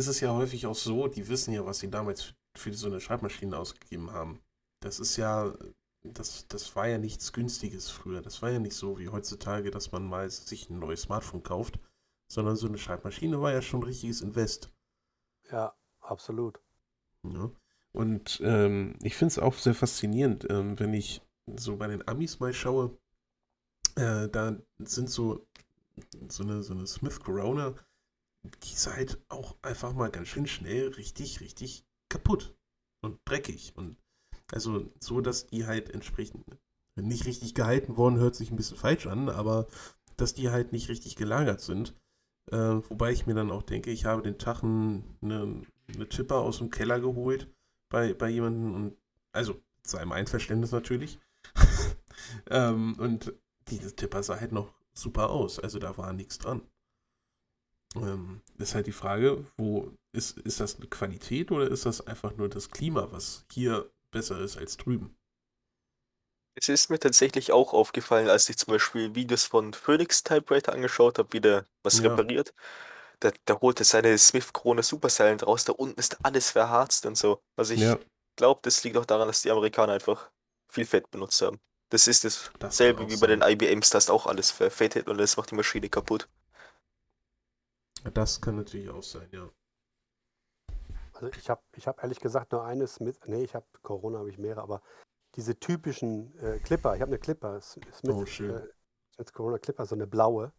ist 0.00 0.06
es 0.06 0.20
ja 0.20 0.32
häufig 0.32 0.66
auch 0.66 0.74
so, 0.74 1.08
die 1.08 1.28
wissen 1.28 1.52
ja, 1.52 1.64
was 1.66 1.80
sie 1.80 1.90
damals 1.90 2.34
für 2.56 2.72
so 2.72 2.86
eine 2.86 3.00
Schreibmaschine 3.00 3.56
ausgegeben 3.56 4.10
haben. 4.12 4.40
Das 4.80 4.98
ist 4.98 5.16
ja, 5.18 5.52
das, 6.02 6.48
das 6.48 6.74
war 6.74 6.88
ja 6.88 6.96
nichts 6.96 7.32
Günstiges 7.32 7.90
früher. 7.90 8.22
Das 8.22 8.40
war 8.40 8.50
ja 8.50 8.58
nicht 8.58 8.74
so 8.74 8.98
wie 8.98 9.10
heutzutage, 9.10 9.70
dass 9.70 9.92
man 9.92 10.06
mal 10.06 10.30
sich 10.30 10.70
ein 10.70 10.78
neues 10.78 11.02
Smartphone 11.02 11.42
kauft, 11.42 11.78
sondern 12.28 12.56
so 12.56 12.66
eine 12.66 12.78
Schreibmaschine 12.78 13.40
war 13.42 13.52
ja 13.52 13.60
schon 13.60 13.80
ein 13.80 13.84
richtiges 13.84 14.22
Invest. 14.22 14.72
Ja, 15.52 15.74
absolut. 16.00 16.58
Ja. 17.22 17.50
Und 17.92 18.40
ähm, 18.42 18.96
ich 19.02 19.16
finde 19.16 19.32
es 19.32 19.38
auch 19.38 19.54
sehr 19.54 19.74
faszinierend, 19.74 20.46
ähm, 20.48 20.78
wenn 20.78 20.94
ich 20.94 21.20
so 21.56 21.76
bei 21.76 21.88
den 21.88 22.06
Amis 22.08 22.40
mal 22.40 22.54
schaue, 22.54 22.96
äh, 23.96 24.28
da 24.28 24.56
sind 24.78 25.10
so, 25.10 25.46
so 26.28 26.42
eine, 26.44 26.62
so 26.62 26.72
eine 26.72 26.86
Smith 26.86 27.20
Corona, 27.20 27.74
die 28.42 28.74
ist 28.74 28.86
halt 28.86 29.20
auch 29.28 29.56
einfach 29.62 29.92
mal 29.92 30.10
ganz 30.10 30.28
schön 30.28 30.46
schnell 30.46 30.88
richtig, 30.88 31.40
richtig 31.40 31.84
kaputt 32.08 32.56
und 33.02 33.18
dreckig. 33.24 33.74
Und 33.76 33.96
also 34.52 34.90
so, 34.98 35.20
dass 35.20 35.46
die 35.46 35.66
halt 35.66 35.90
entsprechend 35.90 36.44
nicht 36.96 37.26
richtig 37.26 37.54
gehalten 37.54 37.96
worden, 37.96 38.18
hört 38.18 38.34
sich 38.34 38.50
ein 38.50 38.56
bisschen 38.56 38.76
falsch 38.76 39.06
an, 39.06 39.28
aber 39.28 39.68
dass 40.16 40.34
die 40.34 40.50
halt 40.50 40.72
nicht 40.72 40.88
richtig 40.88 41.16
gelagert 41.16 41.60
sind. 41.60 41.94
Äh, 42.50 42.56
wobei 42.56 43.12
ich 43.12 43.26
mir 43.26 43.34
dann 43.34 43.50
auch 43.50 43.62
denke, 43.62 43.90
ich 43.90 44.04
habe 44.04 44.22
den 44.22 44.38
Tag 44.38 44.62
eine, 44.62 45.02
eine 45.22 46.08
Chipper 46.08 46.40
aus 46.40 46.58
dem 46.58 46.70
Keller 46.70 47.00
geholt 47.00 47.52
bei, 47.90 48.14
bei 48.14 48.28
jemandem 48.28 48.74
und 48.74 48.96
also 49.32 49.54
zu 49.82 49.96
seinem 49.96 50.12
Einverständnis 50.12 50.72
natürlich. 50.72 51.18
ähm, 52.50 52.96
und 52.98 53.32
diese 53.68 53.94
Tipper 53.94 54.22
sah 54.22 54.40
halt 54.40 54.52
noch 54.52 54.72
super 54.92 55.30
aus, 55.30 55.58
also 55.58 55.78
da 55.78 55.96
war 55.96 56.12
nichts 56.12 56.38
dran. 56.38 56.62
Ähm, 57.94 58.40
ist 58.58 58.74
halt 58.74 58.86
die 58.88 58.92
Frage, 58.92 59.44
wo 59.56 59.92
ist, 60.12 60.38
ist 60.38 60.58
das 60.60 60.76
eine 60.76 60.88
Qualität 60.88 61.50
oder 61.52 61.68
ist 61.70 61.86
das 61.86 62.04
einfach 62.06 62.36
nur 62.36 62.48
das 62.48 62.70
Klima, 62.70 63.08
was 63.12 63.44
hier 63.52 63.90
besser 64.10 64.40
ist 64.40 64.56
als 64.56 64.76
drüben? 64.76 65.16
Es 66.54 66.68
ist 66.68 66.90
mir 66.90 66.98
tatsächlich 66.98 67.52
auch 67.52 67.72
aufgefallen, 67.72 68.28
als 68.28 68.48
ich 68.48 68.58
zum 68.58 68.72
Beispiel 68.72 69.14
Videos 69.14 69.44
von 69.44 69.72
Phoenix 69.72 70.22
Typewriter 70.22 70.72
angeschaut 70.72 71.18
habe, 71.18 71.32
wie 71.32 71.40
der 71.40 71.64
was 71.82 72.02
Ja. 72.02 72.02
repariert. 72.04 72.54
Da, 73.20 73.32
der 73.48 73.60
holte 73.60 73.84
seine 73.84 74.16
Smith-Krone 74.18 74.82
Super 74.82 75.10
Silent 75.10 75.46
raus, 75.46 75.64
da 75.64 75.72
unten 75.72 75.98
ist 76.00 76.24
alles 76.24 76.50
verharzt 76.52 77.06
und 77.06 77.16
so. 77.16 77.42
Also 77.56 77.74
ich 77.74 77.84
Ja, 77.84 77.98
glaube, 78.36 78.60
das 78.64 78.82
liegt 78.84 78.96
auch 78.96 79.06
daran, 79.06 79.28
dass 79.28 79.42
die 79.42 79.50
Amerikaner 79.50 79.94
einfach 79.94 80.30
viel 80.68 80.86
Fett 80.86 81.10
benutzt 81.10 81.42
haben. 81.42 81.60
Das 81.90 82.06
ist 82.06 82.24
das 82.24 82.50
dasselbe 82.58 83.08
wie 83.08 83.16
bei 83.16 83.26
den 83.26 83.42
IBMs, 83.42 83.90
da 83.90 83.98
ist 83.98 84.10
auch 84.10 84.26
alles 84.26 84.50
verfettet 84.50 85.08
und 85.08 85.18
das 85.18 85.36
macht 85.36 85.50
die 85.50 85.56
Maschine 85.56 85.88
kaputt. 85.88 86.28
Das 88.14 88.40
kann 88.40 88.56
natürlich 88.56 88.88
auch 88.88 89.02
sein, 89.02 89.28
ja. 89.32 89.48
Also 91.12 91.28
ich 91.38 91.50
habe 91.50 91.60
ich 91.76 91.86
hab 91.86 92.02
ehrlich 92.02 92.20
gesagt 92.20 92.52
nur 92.52 92.64
eine 92.64 92.86
Smith, 92.86 93.18
nee, 93.26 93.42
ich 93.44 93.54
habe 93.54 93.66
Corona, 93.82 94.18
habe 94.20 94.30
ich 94.30 94.38
mehrere, 94.38 94.62
aber 94.62 94.82
diese 95.36 95.58
typischen 95.58 96.36
äh, 96.38 96.58
Clipper, 96.60 96.94
ich 96.96 97.02
habe 97.02 97.10
eine 97.10 97.18
Clipper, 97.18 97.60
Smith, 97.60 97.84
Oh, 98.08 98.24
schön. 98.26 98.56
äh, 98.56 98.66
Smith 99.14 99.32
Corona 99.32 99.58
Clipper, 99.58 99.84
so 99.86 99.94
eine 99.94 100.06
blaue, 100.06 100.52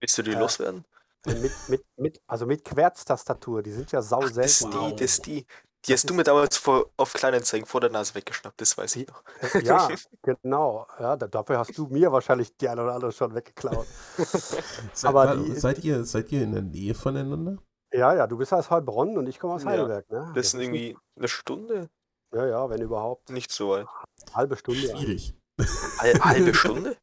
Willst 0.00 0.18
du 0.18 0.22
die 0.22 0.32
Äh, 0.32 0.38
loswerden? 0.38 0.84
mit, 1.26 1.52
mit, 1.68 1.84
mit, 1.96 2.22
also 2.26 2.46
mit 2.46 2.64
Querztastatur, 2.64 3.62
die 3.62 3.72
sind 3.72 3.92
ja 3.92 4.02
sau 4.02 4.18
Ach, 4.18 4.30
das 4.30 4.36
ist 4.36 4.58
selten. 4.58 4.90
Die, 4.90 4.96
das 4.96 5.10
ist 5.12 5.26
die. 5.26 5.46
Die 5.86 5.90
Das 5.92 6.00
hast 6.02 6.10
du 6.10 6.14
mir 6.14 6.22
damals 6.22 6.56
vor, 6.56 6.90
auf 6.96 7.12
Kleinanzeigen 7.12 7.66
vor 7.66 7.80
der 7.80 7.90
Nase 7.90 8.14
weggeschnappt, 8.14 8.60
das 8.60 8.78
weiß 8.78 8.94
ich 8.96 9.08
noch. 9.08 9.24
Äh, 9.40 9.64
Ja, 9.64 9.88
genau. 10.22 10.86
Ja, 10.98 11.16
da, 11.16 11.26
dafür 11.26 11.58
hast 11.58 11.76
du 11.76 11.86
mir 11.88 12.12
wahrscheinlich 12.12 12.56
die 12.56 12.68
eine 12.68 12.82
oder 12.84 12.94
andere 12.94 13.10
schon 13.12 13.34
weggeklaut. 13.34 13.86
Seid, 14.16 15.04
Aber 15.08 15.36
die- 15.36 15.54
seid, 15.56 15.82
ihr, 15.84 16.04
seid 16.04 16.30
ihr 16.30 16.42
in 16.42 16.52
der 16.52 16.62
Nähe 16.62 16.94
voneinander? 16.94 17.58
Ja, 17.92 18.14
ja, 18.14 18.26
du 18.26 18.38
bist 18.38 18.52
aus 18.54 18.70
Heilbronn 18.70 19.18
und 19.18 19.26
ich 19.26 19.38
komme 19.38 19.54
aus 19.54 19.64
Ja, 19.64 19.70
Heidelberg. 19.70 20.08
Ne? 20.10 20.32
Das 20.34 20.52
sind 20.52 20.60
ist 20.60 20.66
irgendwie 20.66 20.96
eine 21.18 21.28
Stunde, 21.28 21.90
ja, 22.32 22.46
ja, 22.46 22.70
wenn 22.70 22.80
überhaupt. 22.80 23.28
nicht 23.30 23.50
so 23.52 23.70
weit. 23.70 23.86
Halbe 24.32 24.56
Stunde. 24.56 24.80
Schwierig. 24.80 25.34
Hal- 25.98 26.20
Halbe 26.20 26.54
Stunde? 26.54 26.96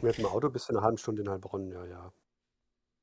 Mit 0.00 0.16
dem 0.18 0.26
Auto 0.26 0.48
bist 0.50 0.68
du 0.68 0.72
eine 0.72 0.82
halbe 0.82 0.98
Stunde 0.98 1.22
in 1.22 1.28
Heilbronn, 1.28 1.68
ja, 1.70 1.84
ja. 1.84 2.12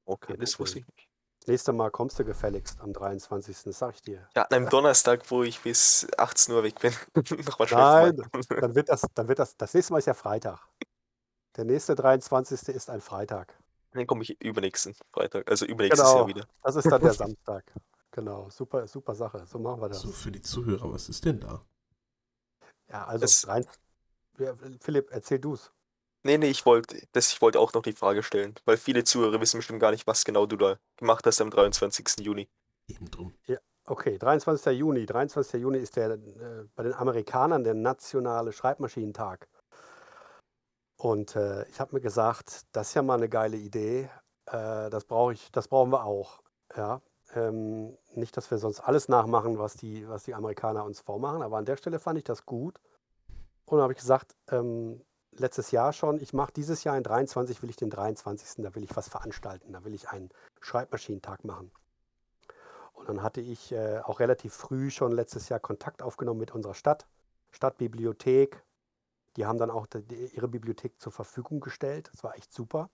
Okay, 0.05 0.33
Kein 0.33 0.39
das 0.39 0.53
Problem. 0.53 0.61
wusste 0.63 0.79
ich 0.79 0.87
nicht. 0.87 1.09
Das 1.41 1.47
nächste 1.47 1.73
Mal 1.73 1.89
kommst 1.89 2.19
du 2.19 2.23
gefälligst 2.23 2.79
am 2.81 2.93
23. 2.93 3.63
Das 3.63 3.79
sag 3.79 3.95
ich 3.95 4.01
dir. 4.03 4.27
Ja, 4.35 4.43
an 4.43 4.51
einem 4.55 4.69
Donnerstag, 4.69 5.29
wo 5.31 5.41
ich 5.41 5.59
bis 5.61 6.07
18 6.17 6.53
Uhr 6.53 6.63
weg 6.63 6.79
bin. 6.79 6.93
Nochmal 7.45 7.67
Nein, 8.13 8.29
dann 8.49 8.75
wird 8.75 8.89
das, 8.89 9.01
dann 9.15 9.27
wird 9.27 9.39
das, 9.39 9.57
das 9.57 9.73
nächste 9.73 9.91
Mal 9.93 9.99
ist 9.99 10.05
ja 10.05 10.13
Freitag. 10.13 10.59
Der 11.57 11.65
nächste 11.65 11.95
23. 11.95 12.69
ist 12.75 12.89
ein 12.91 13.01
Freitag. 13.01 13.57
Dann 13.93 14.05
komme 14.05 14.21
ich 14.21 14.39
übernächsten 14.39 14.95
Freitag, 15.11 15.49
also 15.49 15.65
übernächstes 15.65 15.99
Genau. 16.07 16.19
Jahr 16.19 16.27
wieder. 16.27 16.47
Das 16.61 16.75
ist 16.75 16.89
dann 16.89 17.01
der 17.01 17.13
Samstag. 17.13 17.63
Genau, 18.11 18.49
super, 18.51 18.85
super 18.87 19.15
Sache. 19.15 19.43
So 19.47 19.57
machen 19.57 19.81
wir 19.81 19.89
das. 19.89 20.01
So, 20.01 20.11
für 20.11 20.31
die 20.31 20.41
Zuhörer, 20.43 20.93
was 20.93 21.09
ist 21.09 21.25
denn 21.25 21.39
da? 21.39 21.61
Ja, 22.89 23.05
also 23.05 23.21
Das- 23.21 23.47
rein. 23.47 23.65
Ja, 24.37 24.53
Philipp, 24.79 25.09
erzähl 25.11 25.39
du's. 25.39 25.71
Nee, 26.23 26.37
nee, 26.37 26.49
ich 26.49 26.65
wollte, 26.65 27.01
das, 27.13 27.31
ich 27.31 27.41
wollte 27.41 27.59
auch 27.59 27.73
noch 27.73 27.81
die 27.81 27.93
Frage 27.93 28.21
stellen, 28.21 28.55
weil 28.65 28.77
viele 28.77 29.03
Zuhörer 29.03 29.41
wissen 29.41 29.57
bestimmt 29.57 29.79
gar 29.79 29.91
nicht, 29.91 30.05
was 30.05 30.23
genau 30.23 30.45
du 30.45 30.55
da 30.55 30.77
gemacht 30.97 31.25
hast 31.25 31.41
am 31.41 31.49
23. 31.49 32.19
Juni. 32.19 32.47
Eben 32.87 33.09
drum. 33.09 33.33
Okay, 33.85 34.17
23. 34.17 34.77
Juni. 34.77 35.05
23. 35.05 35.59
Juni 35.59 35.79
ist 35.79 35.95
der 35.95 36.11
äh, 36.11 36.17
bei 36.75 36.83
den 36.83 36.93
Amerikanern 36.93 37.63
der 37.63 37.73
nationale 37.73 38.53
Schreibmaschinentag. 38.53 39.47
Und 40.97 41.35
äh, 41.35 41.67
ich 41.69 41.79
habe 41.79 41.95
mir 41.95 42.01
gesagt, 42.01 42.61
das 42.73 42.89
ist 42.89 42.93
ja 42.93 43.01
mal 43.01 43.15
eine 43.15 43.27
geile 43.27 43.57
Idee. 43.57 44.09
Äh, 44.45 44.89
das 44.91 45.05
brauche 45.05 45.33
ich, 45.33 45.51
das 45.51 45.67
brauchen 45.67 45.91
wir 45.91 46.05
auch. 46.05 46.43
Ja, 46.77 47.01
ähm, 47.33 47.97
nicht, 48.13 48.37
dass 48.37 48.51
wir 48.51 48.59
sonst 48.59 48.81
alles 48.81 49.09
nachmachen, 49.09 49.57
was 49.57 49.75
die, 49.75 50.07
was 50.07 50.23
die 50.23 50.35
Amerikaner 50.35 50.85
uns 50.85 50.99
vormachen, 50.99 51.41
aber 51.41 51.57
an 51.57 51.65
der 51.65 51.77
Stelle 51.77 51.99
fand 51.99 52.19
ich 52.19 52.23
das 52.23 52.45
gut. 52.45 52.79
Und 53.65 53.77
dann 53.77 53.83
habe 53.83 53.93
ich 53.93 53.99
gesagt, 53.99 54.35
ähm, 54.51 55.01
letztes 55.31 55.71
Jahr 55.71 55.93
schon, 55.93 56.19
ich 56.19 56.33
mache 56.33 56.53
dieses 56.53 56.83
Jahr 56.83 56.97
in 56.97 57.03
23 57.03 57.61
will 57.61 57.69
ich 57.69 57.75
den 57.75 57.89
23. 57.89 58.63
Da 58.63 58.75
will 58.75 58.83
ich 58.83 58.95
was 58.95 59.09
veranstalten, 59.09 59.73
da 59.73 59.83
will 59.83 59.93
ich 59.93 60.09
einen 60.09 60.29
Schreibmaschinentag 60.59 61.43
machen. 61.45 61.71
Und 62.93 63.09
dann 63.09 63.23
hatte 63.23 63.41
ich 63.41 63.71
äh, 63.71 63.99
auch 64.03 64.19
relativ 64.19 64.53
früh 64.53 64.91
schon 64.91 65.11
letztes 65.11 65.49
Jahr 65.49 65.59
Kontakt 65.59 66.01
aufgenommen 66.03 66.39
mit 66.39 66.53
unserer 66.53 66.75
Stadt, 66.75 67.07
Stadtbibliothek. 67.51 68.63
Die 69.37 69.45
haben 69.45 69.57
dann 69.57 69.71
auch 69.71 69.87
die, 69.87 70.29
ihre 70.35 70.47
Bibliothek 70.47 70.99
zur 70.99 71.11
Verfügung 71.11 71.61
gestellt. 71.61 72.09
Das 72.13 72.23
war 72.23 72.35
echt 72.35 72.53
super. 72.53 72.89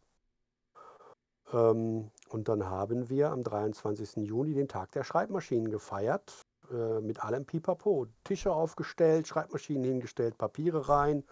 Ähm, 1.51 2.11
und 2.29 2.47
dann 2.47 2.65
haben 2.69 3.09
wir 3.09 3.31
am 3.31 3.43
23. 3.43 4.25
Juni 4.27 4.53
den 4.53 4.67
Tag 4.67 4.91
der 4.91 5.03
Schreibmaschinen 5.03 5.69
gefeiert. 5.69 6.45
Äh, 6.71 6.99
mit 6.99 7.23
allem 7.23 7.45
Pipapo. 7.45 8.07
Tische 8.23 8.51
aufgestellt, 8.51 9.27
Schreibmaschinen 9.27 9.83
hingestellt, 9.83 10.37
Papiere 10.37 10.89
rein, 10.89 11.23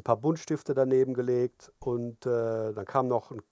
ein 0.00 0.02
paar 0.02 0.16
Buntstifte 0.16 0.74
daneben 0.74 1.14
gelegt. 1.14 1.72
Und 1.78 2.26
äh, 2.26 2.72
dann 2.72 2.84
kam 2.86 3.08
noch 3.08 3.30
ein, 3.30 3.42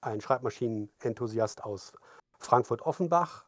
ein 0.00 0.20
Schreibmaschinenenthusiast 0.20 1.64
aus 1.64 1.92
Frankfurt-Offenbach. 2.38 3.46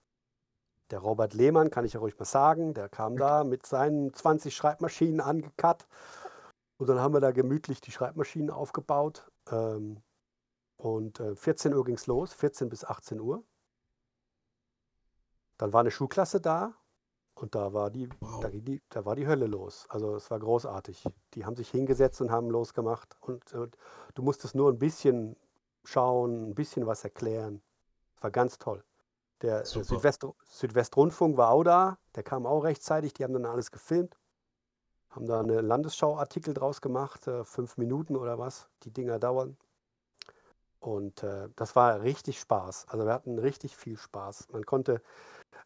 Der 0.91 1.01
Robert 1.01 1.35
Lehmann, 1.35 1.71
kann 1.71 1.85
ich 1.85 1.95
ja 1.95 2.01
ruhig 2.01 2.19
mal 2.19 2.25
sagen, 2.25 2.75
der 2.75 2.89
kam 2.89 3.17
da 3.17 3.43
mit 3.43 3.67
seinen 3.67 4.13
20 4.15 4.55
Schreibmaschinen 4.55 5.21
angekat. 5.21 5.89
Und 6.77 6.89
dann 6.89 7.01
haben 7.01 7.15
wir 7.15 7.21
da 7.21 7.33
gemütlich 7.33 7.81
die 7.81 7.91
Schreibmaschinen 7.91 8.51
aufgebaut. 8.51 9.31
Ähm, 9.51 10.03
und 10.77 11.21
äh, 11.21 11.35
14 11.35 11.75
Uhr 11.75 11.85
ging 11.85 11.97
es 11.97 12.07
los, 12.07 12.33
14 12.35 12.69
bis 12.69 12.85
18 12.85 13.21
Uhr. 13.21 13.43
Dann 15.57 15.73
war 15.73 15.81
eine 15.81 15.91
Schulklasse 15.91 16.41
da 16.41 16.75
und 17.45 17.55
da 17.55 17.75
war 17.75 17.91
die, 17.91 18.09
Wow. 18.21 18.41
da, 18.41 18.49
die, 18.49 18.81
da 18.89 19.05
war 19.05 19.15
die 19.17 19.27
Hölle 19.27 19.47
los. 19.47 19.85
Also 19.91 20.17
es 20.17 20.31
war 20.31 20.39
großartig. 20.39 21.05
Die 21.35 21.45
haben 21.45 21.57
sich 21.57 21.69
hingesetzt 21.71 22.23
und 22.23 22.31
haben 22.31 22.49
losgemacht. 22.49 23.19
Und 23.21 23.53
äh, 23.53 23.69
du 24.15 24.23
musstest 24.23 24.55
nur 24.55 24.73
ein 24.73 24.79
bisschen 24.79 25.37
schauen, 25.85 26.49
ein 26.49 26.55
bisschen 26.55 26.87
was 26.87 27.05
erklären. 27.05 27.61
Das 28.15 28.23
war 28.23 28.31
ganz 28.31 28.57
toll. 28.59 28.83
Der 29.43 29.67
Super. 29.67 29.85
Südwest, 29.85 30.27
Südwestrundfunk 30.49 31.37
war 31.37 31.51
auch 31.51 31.65
da, 31.65 31.99
der 32.15 32.23
kam 32.23 32.47
auch 32.47 32.61
rechtzeitig, 32.65 33.13
die 33.13 33.25
haben 33.25 33.35
dann 33.35 33.45
alles 33.45 33.71
gefilmt. 33.71 34.17
Haben 35.11 35.27
da 35.27 35.41
eine 35.41 35.61
Landesschau-Artikel 35.61 36.55
draus 36.55 36.81
gemacht, 36.81 37.27
äh, 37.27 37.45
fünf 37.45 37.77
Minuten 37.77 38.17
oder 38.17 38.39
was, 38.39 38.71
die 38.85 38.91
Dinger 38.91 39.19
dauern. 39.19 39.59
Und 40.81 41.23
äh, 41.23 41.51
das 41.57 41.77
war 41.77 42.01
richtig 42.01 42.41
Spaß. 42.41 42.87
Also 42.89 43.05
wir 43.05 43.13
hatten 43.13 43.39
richtig 43.39 43.77
viel 43.77 43.99
Spaß. 43.99 44.49
Man 44.51 44.65
konnte, 44.65 45.03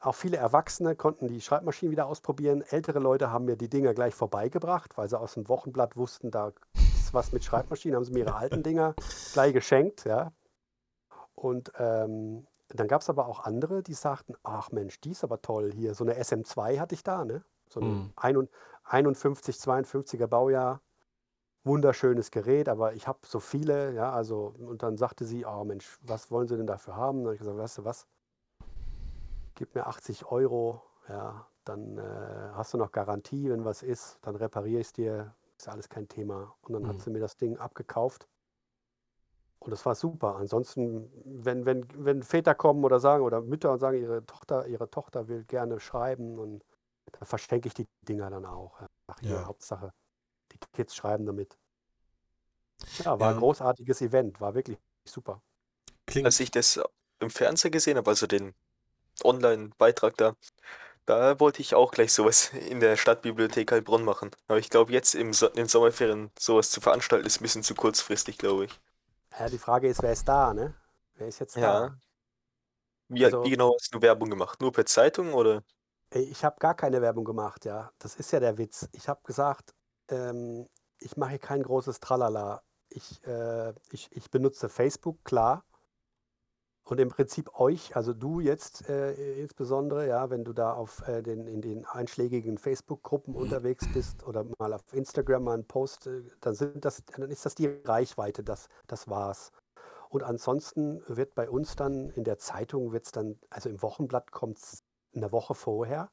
auch 0.01 0.15
viele 0.15 0.37
Erwachsene 0.37 0.95
konnten 0.97 1.29
die 1.29 1.41
Schreibmaschinen 1.41 1.91
wieder 1.91 2.07
ausprobieren. 2.07 2.63
Ältere 2.63 2.99
Leute 2.99 3.31
haben 3.33 3.45
mir 3.47 3.57
die 3.57 3.69
Dinger 3.69 3.95
gleich 3.95 4.15
vorbeigebracht, 4.15 4.97
weil 4.97 5.09
sie 5.09 5.19
aus 5.19 5.35
dem 5.35 5.49
Wochenblatt 5.49 5.97
wussten, 5.97 6.31
da 6.31 6.53
ist 6.75 7.13
was 7.15 7.33
mit 7.33 7.45
Schreibmaschinen, 7.45 7.97
haben 7.97 8.05
sie 8.05 8.13
mir 8.13 8.21
ihre 8.21 8.37
alten 8.37 8.63
Dinger 8.63 8.95
gleich 9.33 9.53
geschenkt, 9.53 10.05
ja. 10.05 10.33
Und 11.35 11.73
ähm, 11.79 12.47
dann 12.69 12.89
gab 12.89 13.01
es 13.01 13.09
aber 13.09 13.27
auch 13.27 13.41
andere, 13.41 13.83
die 13.83 13.95
sagten, 13.95 14.35
ach 14.43 14.71
Mensch, 14.73 15.01
die 15.01 15.13
ist 15.13 15.25
aber 15.25 15.41
toll 15.41 15.73
hier. 15.73 15.95
So 15.95 16.05
eine 16.05 16.15
SM2 16.15 16.79
hatte 16.79 16.95
ich 16.95 17.03
da, 17.03 17.25
ne? 17.25 17.43
So 17.69 17.81
eine 17.81 17.89
Mhm. 17.91 18.13
51, 18.17 18.51
51, 18.85 19.57
52er 19.57 20.27
Baujahr. 20.27 20.81
Wunderschönes 21.65 22.31
Gerät, 22.31 22.69
aber 22.69 22.95
ich 22.95 23.07
habe 23.09 23.19
so 23.27 23.41
viele, 23.41 23.93
ja, 23.93 24.13
also, 24.13 24.55
und 24.59 24.83
dann 24.83 24.97
sagte 24.97 25.25
sie, 25.25 25.45
oh 25.45 25.65
Mensch, 25.65 25.99
was 26.03 26.31
wollen 26.31 26.49
Sie 26.49 26.57
denn 26.57 26.67
dafür 26.67 26.97
haben? 26.97 27.19
Dann 27.19 27.27
habe 27.27 27.35
ich 27.35 27.41
gesagt, 27.41 27.59
weißt 27.59 27.79
du 27.79 27.85
was, 27.85 28.07
gib 29.59 29.75
mir 29.75 29.87
80 29.89 30.27
Euro, 30.27 30.83
ja, 31.09 31.47
dann 31.65 31.99
äh, 31.99 32.51
hast 32.55 32.73
du 32.75 32.79
noch 32.79 32.93
Garantie, 32.93 33.51
wenn 33.51 33.65
was 33.65 33.83
ist, 33.83 34.19
dann 34.23 34.37
repariere 34.37 34.81
ich 34.81 34.87
es 34.89 34.93
dir, 34.93 35.35
ist 35.59 35.69
alles 35.69 35.89
kein 35.89 36.09
Thema. 36.09 36.55
Und 36.63 36.75
dann 36.75 36.85
Mhm. 36.85 36.89
hat 36.89 37.01
sie 37.03 37.11
mir 37.11 37.19
das 37.21 37.37
Ding 37.37 37.59
abgekauft. 37.59 38.29
Und 39.59 39.73
das 39.73 39.85
war 39.85 39.95
super. 39.97 40.37
Ansonsten, 40.37 41.11
wenn, 41.25 41.67
wenn, 41.67 41.87
wenn 42.05 42.23
Väter 42.23 42.55
kommen 42.55 42.85
oder 42.85 43.01
sagen, 43.01 43.25
oder 43.25 43.41
Mütter 43.43 43.73
und 43.73 43.81
sagen, 43.81 43.99
ihre 44.01 44.25
Tochter, 44.25 44.67
ihre 44.69 44.89
Tochter 44.91 45.27
will 45.29 45.45
gerne 45.45 45.81
schreiben 45.81 46.39
und 46.39 46.65
dann 47.13 47.27
verschenke 47.27 47.67
ich 47.67 47.75
die 47.75 47.87
Dinger 48.09 48.31
dann 48.31 48.47
auch. 48.47 48.79
Ach, 49.09 49.21
Ja. 49.23 49.45
Hauptsache, 49.47 49.91
die 50.53 50.59
Kids 50.73 50.95
schreiben 50.95 51.27
damit. 51.27 51.59
Ja, 53.05 53.19
war 53.19 53.31
Ja. 53.31 53.35
ein 53.35 53.41
großartiges 53.41 54.01
Event, 54.03 54.41
war 54.41 54.55
wirklich 54.55 54.79
super. 55.05 55.43
Klingt, 56.07 56.27
Als 56.27 56.41
ich 56.41 56.51
das 56.51 56.81
im 57.21 57.31
Fernsehen 57.31 57.73
gesehen 57.73 57.97
habe, 57.97 58.11
also 58.11 58.27
den 58.27 58.55
Online-Beitrag 59.25 60.17
da, 60.17 60.37
da 61.07 61.41
wollte 61.41 61.63
ich 61.63 61.75
auch 61.75 61.93
gleich 61.93 62.13
sowas 62.13 62.53
in 62.71 62.81
der 62.81 62.97
Stadtbibliothek 62.97 63.73
Heilbronn 63.73 64.05
machen. 64.05 64.31
Aber 64.49 64.59
ich 64.59 64.71
glaube, 64.71 64.93
jetzt 64.93 65.15
im 65.15 65.33
so 65.33 65.49
in 65.49 65.55
den 65.57 65.69
Sommerferien 65.69 66.31
sowas 66.39 66.71
zu 66.71 66.81
veranstalten, 66.81 67.27
ist 67.27 67.41
ein 67.41 67.45
bisschen 67.45 67.63
zu 67.65 67.75
kurzfristig, 67.75 68.39
glaube 68.39 68.67
ich. 68.67 68.81
Ja, 69.39 69.49
die 69.49 69.59
Frage 69.59 69.89
ist, 69.89 70.03
wer 70.03 70.13
ist 70.13 70.29
da, 70.29 70.53
ne? 70.53 70.75
Wer 71.15 71.29
ist 71.29 71.39
jetzt 71.39 71.57
da? 71.57 71.61
Ja. 71.61 71.99
Wie, 73.09 73.25
Also- 73.25 73.45
wie 73.45 73.51
genau 73.51 73.75
hast 73.79 73.95
du 73.95 74.01
Werbung 74.03 74.31
gemacht? 74.31 74.61
Nur 74.61 74.73
per 74.73 74.87
Zeitung 74.87 75.33
oder? 75.35 75.63
Ich 76.11 76.45
habe 76.45 76.57
gar 76.59 76.75
keine 76.75 77.03
Werbung 77.03 77.25
gemacht, 77.25 77.65
ja. 77.65 77.91
Das 77.99 78.17
ist 78.17 78.31
ja 78.33 78.41
der 78.41 78.57
Witz. 78.59 78.89
Ich 78.93 79.09
habe 79.09 79.21
gesagt, 79.25 79.75
ähm, 80.09 80.67
ich 80.99 81.17
mache 81.17 81.31
hier 81.31 81.39
kein 81.39 81.63
großes 81.63 82.01
Tralala. 82.01 82.63
Ich, 82.89 83.23
äh, 83.27 83.75
ich, 83.91 84.09
ich 84.13 84.31
benutze 84.31 84.69
Facebook, 84.71 85.23
klar. 85.25 85.65
Und 86.89 86.99
im 87.01 87.11
Prinzip 87.11 87.61
euch, 87.61 87.97
also 87.97 88.15
du 88.15 88.41
jetzt 88.41 88.89
äh, 88.89 89.13
insbesondere, 89.39 90.09
ja, 90.09 90.31
wenn 90.31 90.43
du 90.43 90.55
da 90.55 90.73
auf 90.73 91.07
äh, 91.07 91.23
den, 91.23 91.47
in 91.47 91.61
den 91.61 91.85
einschlägigen 91.85 92.57
Facebook-Gruppen 92.57 93.35
unterwegs 93.35 93.87
bist 93.93 94.27
oder 94.27 94.47
mal 94.59 94.73
auf 94.73 94.81
Instagram 94.95 95.45
mal 95.45 95.53
einen 95.53 95.67
Post, 95.67 96.07
äh, 96.07 96.23
dann 96.41 96.55
sind 96.55 96.87
das, 96.87 97.05
dann 97.05 97.31
ist 97.31 97.45
das 97.45 97.55
die 97.55 97.67
Reichweite, 97.67 98.43
das, 98.43 98.71
das 98.87 99.07
war's. 99.07 99.53
Und 100.09 100.23
ansonsten 100.23 101.03
wird 101.09 101.35
bei 101.35 101.51
uns 101.51 101.77
dann 101.77 102.09
in 102.09 102.25
der 102.25 102.39
Zeitung 102.39 102.91
wird 102.93 103.05
es 103.05 103.13
dann, 103.13 103.39
also 103.51 103.69
im 103.69 103.83
Wochenblatt 103.83 104.33
kommt 104.33 104.57
es 104.57 104.83
eine 105.15 105.31
Woche 105.31 105.55
vorher. 105.55 106.11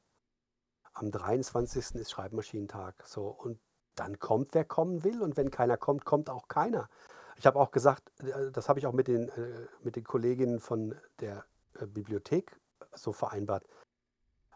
Am 0.92 1.10
23. 1.10 1.94
ist 1.94 2.10
Schreibmaschinentag. 2.10 3.02
So, 3.06 3.28
und 3.28 3.58
dann 3.94 4.18
kommt, 4.18 4.52
wer 4.52 4.66
kommen 4.66 5.04
will. 5.04 5.22
Und 5.22 5.38
wenn 5.38 5.50
keiner 5.50 5.78
kommt, 5.78 6.04
kommt 6.04 6.28
auch 6.28 6.48
keiner. 6.48 6.90
Ich 7.38 7.46
habe 7.46 7.58
auch 7.58 7.70
gesagt, 7.70 8.10
äh, 8.22 8.50
das 8.50 8.68
habe 8.68 8.78
ich 8.78 8.86
auch 8.86 8.92
mit 8.92 9.08
den, 9.08 9.28
äh, 9.28 9.66
mit 9.82 9.96
den 9.96 10.04
Kolleginnen 10.04 10.58
von 10.58 10.94
der 11.20 11.44
äh, 11.78 11.86
Bibliothek 11.86 12.58
so 12.94 13.12
vereinbart. 13.12 13.64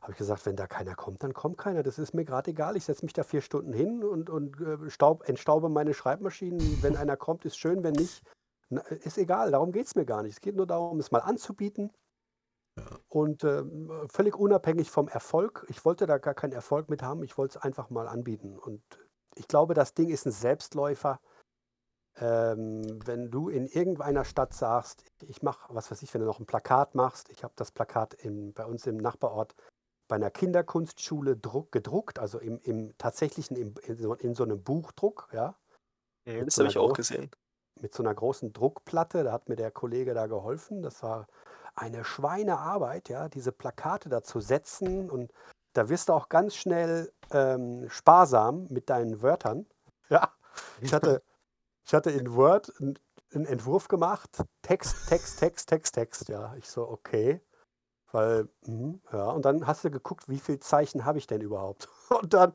Habe 0.00 0.12
ich 0.12 0.18
gesagt, 0.18 0.46
wenn 0.46 0.56
da 0.56 0.66
keiner 0.66 0.94
kommt, 0.94 1.22
dann 1.22 1.34
kommt 1.34 1.58
keiner. 1.58 1.82
Das 1.82 1.98
ist 1.98 2.14
mir 2.14 2.24
gerade 2.24 2.50
egal. 2.50 2.76
Ich 2.76 2.86
setze 2.86 3.04
mich 3.04 3.12
da 3.12 3.22
vier 3.22 3.42
Stunden 3.42 3.74
hin 3.74 4.02
und, 4.02 4.30
und 4.30 4.58
äh, 4.60 4.90
staub, 4.90 5.28
entstaube 5.28 5.68
meine 5.68 5.92
Schreibmaschinen. 5.92 6.82
Wenn 6.82 6.96
einer 6.96 7.18
kommt, 7.18 7.44
ist 7.44 7.58
schön. 7.58 7.82
Wenn 7.82 7.92
nicht, 7.92 8.22
ist 9.02 9.18
egal. 9.18 9.50
Darum 9.50 9.72
geht 9.72 9.86
es 9.86 9.94
mir 9.94 10.06
gar 10.06 10.22
nicht. 10.22 10.32
Es 10.32 10.40
geht 10.40 10.56
nur 10.56 10.66
darum, 10.66 10.98
es 11.00 11.10
mal 11.10 11.18
anzubieten. 11.18 11.92
Ja. 12.78 12.84
Und 13.08 13.44
ähm, 13.44 13.90
völlig 14.08 14.36
unabhängig 14.36 14.90
vom 14.90 15.08
Erfolg. 15.08 15.66
Ich 15.68 15.84
wollte 15.84 16.06
da 16.06 16.16
gar 16.16 16.34
keinen 16.34 16.52
Erfolg 16.52 16.88
mit 16.88 17.02
haben. 17.02 17.22
Ich 17.22 17.36
wollte 17.36 17.58
es 17.58 17.62
einfach 17.62 17.90
mal 17.90 18.08
anbieten. 18.08 18.58
Und 18.58 18.80
ich 19.34 19.48
glaube, 19.48 19.74
das 19.74 19.92
Ding 19.92 20.08
ist 20.08 20.24
ein 20.24 20.32
Selbstläufer. 20.32 21.20
Ähm, 22.20 22.82
wenn 23.06 23.30
du 23.30 23.48
in 23.48 23.66
irgendeiner 23.66 24.24
Stadt 24.24 24.52
sagst, 24.52 25.04
ich 25.26 25.42
mache, 25.42 25.74
was 25.74 25.90
weiß 25.90 26.02
ich, 26.02 26.12
wenn 26.12 26.20
du 26.20 26.26
noch 26.26 26.38
ein 26.38 26.46
Plakat 26.46 26.94
machst, 26.94 27.30
ich 27.30 27.42
habe 27.42 27.54
das 27.56 27.70
Plakat 27.70 28.14
in, 28.14 28.52
bei 28.52 28.66
uns 28.66 28.86
im 28.86 28.98
Nachbarort 28.98 29.54
bei 30.06 30.16
einer 30.16 30.30
Kinderkunstschule 30.30 31.36
druck, 31.36 31.72
gedruckt, 31.72 32.18
also 32.18 32.38
im, 32.38 32.58
im 32.60 32.96
tatsächlichen, 32.98 33.56
im, 33.56 33.74
in, 33.86 33.96
so, 33.96 34.14
in 34.14 34.34
so 34.34 34.42
einem 34.42 34.62
Buchdruck, 34.62 35.28
ja. 35.32 35.54
Mhm, 36.26 36.44
das 36.44 36.56
so 36.56 36.62
habe 36.62 36.70
ich 36.70 36.78
auch 36.78 36.92
gesehen. 36.92 37.30
mit 37.80 37.94
so 37.94 38.02
einer 38.02 38.14
großen 38.14 38.52
Druckplatte, 38.52 39.24
da 39.24 39.32
hat 39.32 39.48
mir 39.48 39.56
der 39.56 39.70
Kollege 39.70 40.12
da 40.12 40.26
geholfen. 40.26 40.82
Das 40.82 41.02
war 41.02 41.26
eine 41.74 42.04
Schweinearbeit, 42.04 43.08
ja, 43.08 43.28
diese 43.28 43.52
Plakate 43.52 44.08
da 44.08 44.22
zu 44.22 44.40
setzen 44.40 45.08
und 45.08 45.32
da 45.72 45.88
wirst 45.88 46.08
du 46.08 46.12
auch 46.12 46.28
ganz 46.28 46.56
schnell 46.56 47.12
ähm, 47.30 47.88
sparsam 47.88 48.66
mit 48.68 48.90
deinen 48.90 49.22
Wörtern. 49.22 49.66
Ja, 50.10 50.32
ich 50.80 50.92
hatte, 50.92 51.22
ich 51.90 51.94
hatte 51.94 52.12
in 52.12 52.36
Word 52.36 52.72
einen, 52.80 53.46
Entwurf 53.46 53.88
gemacht, 53.88 54.44
Text, 54.62 55.08
Text, 55.08 55.40
Text, 55.40 55.68
Text, 55.68 55.92
Text, 55.92 56.28
ja. 56.28 56.54
Ich 56.54 56.70
so, 56.70 56.88
okay. 56.88 57.40
Weil, 58.12 58.48
mhm, 58.64 59.00
ja, 59.12 59.28
und 59.30 59.44
dann 59.44 59.66
hast 59.66 59.82
du 59.82 59.90
geguckt, 59.90 60.28
wie 60.28 60.38
viele 60.38 60.60
Zeichen 60.60 61.04
habe 61.04 61.18
ich 61.18 61.26
denn 61.26 61.40
überhaupt? 61.40 61.88
Und 62.22 62.32
dann, 62.32 62.52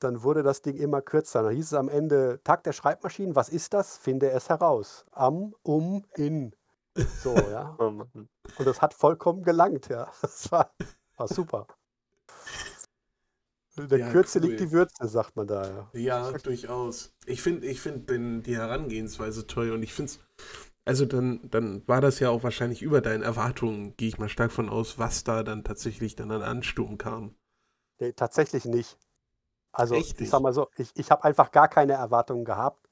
dann 0.00 0.24
wurde 0.24 0.42
das 0.42 0.62
Ding 0.62 0.76
immer 0.78 1.00
kürzer. 1.00 1.44
Dann 1.44 1.54
hieß 1.54 1.66
es 1.66 1.74
am 1.74 1.88
Ende, 1.88 2.40
Tag 2.42 2.64
der 2.64 2.72
Schreibmaschinen, 2.72 3.36
was 3.36 3.50
ist 3.50 3.72
das? 3.72 3.98
Finde 3.98 4.30
es 4.30 4.48
heraus. 4.48 5.06
Am, 5.12 5.54
um, 5.62 6.04
in. 6.16 6.52
So, 7.22 7.36
ja. 7.36 7.76
Oh. 7.78 8.02
Und 8.58 8.66
das 8.66 8.82
hat 8.82 8.94
vollkommen 8.94 9.44
gelangt, 9.44 9.88
ja. 9.88 10.10
Das 10.22 10.50
war, 10.50 10.72
war 11.16 11.28
super. 11.28 11.68
In 13.78 13.88
der 13.88 13.98
Ja, 13.98 14.12
Kürze 14.12 14.38
liegt 14.38 14.60
cool. 14.60 14.66
die 14.66 14.72
Würze, 14.72 15.08
sagt 15.08 15.36
man 15.36 15.46
da, 15.46 15.68
ja. 15.68 15.90
Ja, 15.94 16.32
durchaus. 16.32 17.14
Ich 17.26 17.42
finde 17.42 17.66
ich 17.66 17.80
find 17.80 18.08
den- 18.10 18.42
die 18.42 18.56
Herangehensweise 18.56 19.46
toll 19.46 19.70
und 19.72 19.82
ich 19.82 19.92
finde 19.94 20.12
es, 20.12 20.20
also 20.84 21.04
dann, 21.06 21.50
dann 21.50 21.86
war 21.88 22.00
das 22.00 22.20
ja 22.20 22.30
auch 22.30 22.42
wahrscheinlich 22.44 22.82
über 22.82 23.00
deinen 23.00 23.22
Erwartungen, 23.22 23.96
gehe 23.96 24.08
ich 24.08 24.18
mal 24.18 24.28
stark 24.28 24.52
von 24.52 24.68
aus, 24.68 24.98
was 24.98 25.24
da 25.24 25.42
dann 25.42 25.64
tatsächlich 25.64 26.16
dann 26.16 26.30
an 26.30 26.42
Ansturm 26.42 26.98
kam. 26.98 27.34
Nee, 27.98 28.12
tatsächlich 28.12 28.64
nicht. 28.64 28.98
Also, 29.72 29.96
Echt 29.96 30.20
ich 30.20 30.30
sag 30.30 30.40
mal 30.42 30.52
so, 30.54 30.68
ich, 30.76 30.92
ich 30.96 31.10
habe 31.10 31.24
einfach 31.24 31.52
gar 31.52 31.68
keine 31.68 31.94
Erwartungen 31.94 32.44
gehabt. 32.44 32.88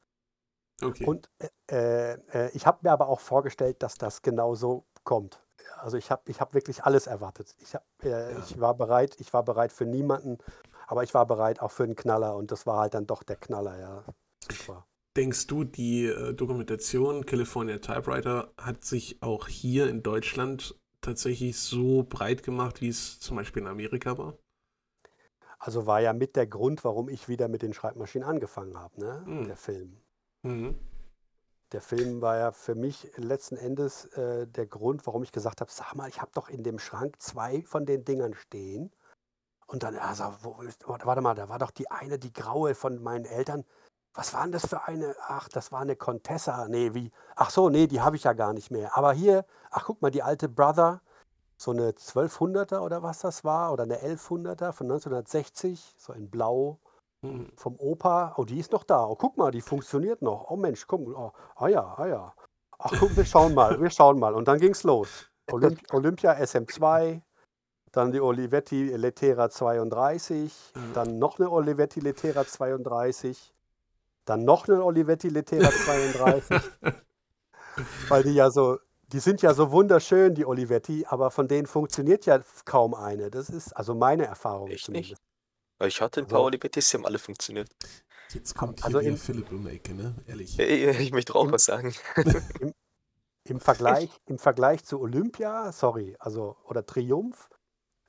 Okay. 0.83 1.07
Und 1.07 1.31
äh, 1.71 2.13
äh, 2.33 2.51
ich 2.53 2.67
habe 2.67 2.79
mir 2.83 2.93
aber 2.93 3.09
auch 3.09 3.21
vorgestellt, 3.21 3.83
dass 3.83 3.95
das 3.97 4.23
genau 4.23 4.55
so 4.55 4.85
kommt. 5.05 5.41
Also 5.79 5.97
ich 5.97 6.11
habe 6.11 6.23
ich 6.31 6.41
hab 6.41 6.55
wirklich 6.55 6.85
alles 6.85 7.07
erwartet. 7.07 7.55
Ich, 7.59 7.75
hab, 7.75 7.85
äh, 8.03 8.33
Ja. 8.33 8.39
ich 8.39 8.61
war 8.61 8.75
bereit, 8.75 9.17
ich 9.21 9.33
war 9.33 9.45
bereit 9.45 9.73
für 9.73 9.87
niemanden, 9.87 10.39
aber 10.87 11.03
ich 11.03 11.15
war 11.15 11.27
bereit 11.27 11.61
auch 11.61 11.71
für 11.71 11.85
einen 11.85 11.97
Knaller 11.97 12.37
und 12.37 12.51
das 12.51 12.67
war 12.67 12.81
halt 12.81 12.95
dann 12.95 13.07
doch 13.07 13.23
der 13.23 13.37
Knaller, 13.37 13.79
ja. 13.79 14.05
Super. 14.51 14.87
Denkst 15.17 15.47
du, 15.47 15.65
die 15.65 16.07
äh, 16.07 16.35
Dokumentation 16.35 17.25
California 17.25 17.79
Typewriter 17.79 18.53
hat 18.59 18.85
sich 18.85 19.23
auch 19.23 19.47
hier 19.47 19.89
in 19.89 20.03
Deutschland 20.03 20.75
tatsächlich 21.01 21.59
so 21.59 22.03
breit 22.03 22.43
gemacht, 22.43 22.81
wie 22.81 22.89
es 22.89 23.21
zum 23.21 23.37
Beispiel 23.37 23.63
in 23.63 23.69
Amerika 23.69 24.19
war? 24.19 24.37
Also 25.59 25.87
war 25.87 26.01
ja 26.01 26.13
mit 26.13 26.37
der 26.37 26.47
Grund, 26.47 26.85
warum 26.85 27.09
ich 27.09 27.29
wieder 27.29 27.49
mit 27.49 27.63
den 27.63 27.73
Schreibmaschinen 27.73 28.29
angefangen 28.29 28.77
habe, 28.77 29.01
ne? 29.01 29.23
Hm. 29.25 29.47
Der 29.47 29.57
Film. 29.57 29.97
Mhm. 30.43 30.75
Der 31.73 31.81
Film 31.81 32.21
war 32.21 32.37
ja 32.37 32.53
für 32.53 32.75
mich 32.75 33.11
letzten 33.17 33.57
Endes 33.57 34.05
äh, 34.17 34.47
der 34.47 34.67
Grund, 34.67 35.07
warum 35.07 35.23
ich 35.23 35.33
gesagt 35.33 35.61
habe, 35.61 35.71
sag 35.73 35.95
mal, 35.95 36.09
ich 36.09 36.21
habe 36.21 36.31
doch 36.35 36.49
in 36.49 36.63
dem 36.63 36.79
Schrank 36.79 37.21
zwei 37.21 37.63
von 37.63 37.87
den 37.87 38.05
Dingern 38.05 38.35
stehen. 38.35 38.93
Und 39.75 39.83
dann, 39.83 39.97
also, 39.97 40.25
wo 40.43 40.63
ist, 40.63 40.87
warte 40.89 41.05
warte 41.05 41.21
mal, 41.21 41.35
da 41.35 41.49
war 41.49 41.59
doch 41.59 41.73
die 41.73 41.91
eine, 41.91 42.17
die 42.17 42.33
graue 42.33 42.77
von 42.77 43.03
meinen 43.03 43.25
Eltern. 43.25 43.65
Was 44.15 44.33
war 44.33 44.45
denn 44.45 44.53
das 44.53 44.67
für 44.69 44.85
eine? 44.85 45.17
Ach, 45.27 45.49
das 45.49 45.73
war 45.73 45.81
eine 45.81 45.97
Contessa. 45.97 46.69
Nee, 46.69 46.95
wie? 46.95 47.11
Ach 47.35 47.51
so, 47.51 47.71
nee, 47.71 47.89
die 47.89 48.01
habe 48.01 48.15
ich 48.15 48.23
ja 48.23 48.35
gar 48.35 48.53
nicht 48.53 48.71
mehr. 48.71 48.97
Aber 48.97 49.13
hier, 49.13 49.45
ach 49.73 49.87
guck 49.87 50.01
mal, 50.01 50.13
die 50.13 50.23
alte 50.23 50.49
Brother, 50.49 51.01
so 51.57 51.73
eine 51.73 51.91
1200er 51.91 52.83
oder 52.83 53.03
was 53.03 53.19
das 53.19 53.43
war, 53.43 53.73
oder 53.73 53.83
eine 53.83 53.97
1100er 53.99 54.71
von 54.71 54.87
1960, 54.87 55.95
so 55.99 56.13
in 56.13 56.31
Blau 56.31 56.79
Mhm. 57.23 57.51
vom 57.57 57.75
Opa. 57.81 58.35
Oh, 58.37 58.45
die 58.45 58.61
ist 58.61 58.71
noch 58.71 58.85
da. 58.85 59.05
Oh, 59.05 59.17
guck 59.17 59.37
mal, 59.37 59.51
die 59.51 59.61
funktioniert 59.63 60.23
noch. 60.23 60.51
Oh 60.51 60.57
Mensch, 60.57 60.87
guck. 60.87 61.01
Oh, 61.09 61.33
ah 61.57 61.69
ja, 61.69 61.95
ah 61.97 62.07
ja. 62.07 62.35
Ach 62.79 62.93
guck, 63.01 63.17
wir 63.17 63.25
schauen 63.25 63.55
mal, 63.55 63.81
wir 63.81 63.91
schauen 63.91 64.21
mal. 64.21 64.35
Und 64.35 64.47
dann 64.47 64.61
ging's 64.61 64.85
los. 64.85 65.27
Olymp 65.51 65.81
Olympia 65.93 66.33
SM2, 66.35 67.23
dann 67.95 68.13
die 68.13 68.21
Olivetti 68.21 68.89
Letera 68.97 69.49
32, 69.51 70.53
Mhm. 70.75 70.93
dann 70.95 71.19
noch 71.19 71.39
eine 71.39 71.51
Olivetti 71.51 72.01
Letera 72.01 72.47
32, 72.47 73.53
dann 74.25 74.45
noch 74.45 74.69
eine 74.69 74.83
Olivetti 74.85 75.29
Letera 75.29 75.71
32, 75.71 76.61
weil 78.09 78.23
die 78.23 78.35
ja 78.35 78.51
so, 78.51 78.79
die 79.13 79.19
sind 79.21 79.43
ja 79.43 79.55
so 79.55 79.71
wunderschön, 79.71 80.35
die 80.35 80.47
Olivetti, 80.47 81.05
aber 81.09 81.31
von 81.31 81.47
denen 81.49 81.67
funktioniert 81.67 82.27
ja 82.27 82.41
kaum 82.65 82.95
eine. 82.95 83.31
Das 83.31 83.49
ist 83.51 83.73
also 83.73 83.95
meine 83.95 84.27
Erfahrung 84.27 84.69
Echt 84.71 84.87
zumindest. 84.87 85.13
nicht? 85.13 85.23
Weil 85.79 85.89
Ich 85.89 86.01
hatte 86.01 86.21
ein 86.21 86.27
paar 86.27 86.39
Also- 86.39 86.47
Olivettis, 86.47 86.89
die 86.91 86.97
haben 86.97 87.07
alle 87.07 87.19
funktioniert. 87.19 87.69
Jetzt 88.33 88.55
kommt 88.57 88.79
hier 88.81 88.87
Also 88.87 88.99
in- 89.01 89.17
Philipp 89.17 89.51
um 89.53 89.65
die 89.65 89.73
Ecke, 89.77 89.95
ne? 89.95 90.15
Ehrlich. 90.27 90.59
Ey, 90.59 90.91
Ich 91.03 91.13
möchte 91.13 91.35
auch 91.35 91.45
Im- 91.47 91.53
was 91.53 91.65
sagen. 91.67 91.95
Im 93.47 93.61
Vergleich, 93.61 94.09
im 94.27 94.39
Vergleich 94.39 94.85
zu 94.85 94.99
Olympia, 95.01 95.71
sorry, 95.71 96.17
also 96.19 96.57
oder 96.65 96.87
Triumph, 96.87 97.51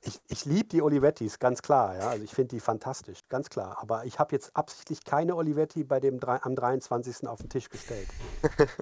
ich, 0.06 0.20
ich 0.28 0.44
liebe 0.44 0.68
die 0.68 0.82
Olivettis, 0.82 1.38
ganz 1.38 1.62
klar, 1.62 1.96
ja. 1.96 2.08
Also 2.08 2.24
ich 2.24 2.32
finde 2.34 2.48
die 2.56 2.60
fantastisch, 2.60 3.20
ganz 3.28 3.48
klar. 3.50 3.78
Aber 3.80 4.04
ich 4.04 4.18
habe 4.18 4.34
jetzt 4.34 4.54
absichtlich 4.56 5.04
keine 5.04 5.36
Olivetti 5.36 5.84
bei 5.84 6.00
dem 6.00 6.20
drei- 6.20 6.42
am 6.42 6.54
23. 6.54 7.26
auf 7.28 7.40
den 7.40 7.48
Tisch 7.50 7.68
gestellt. 7.68 8.08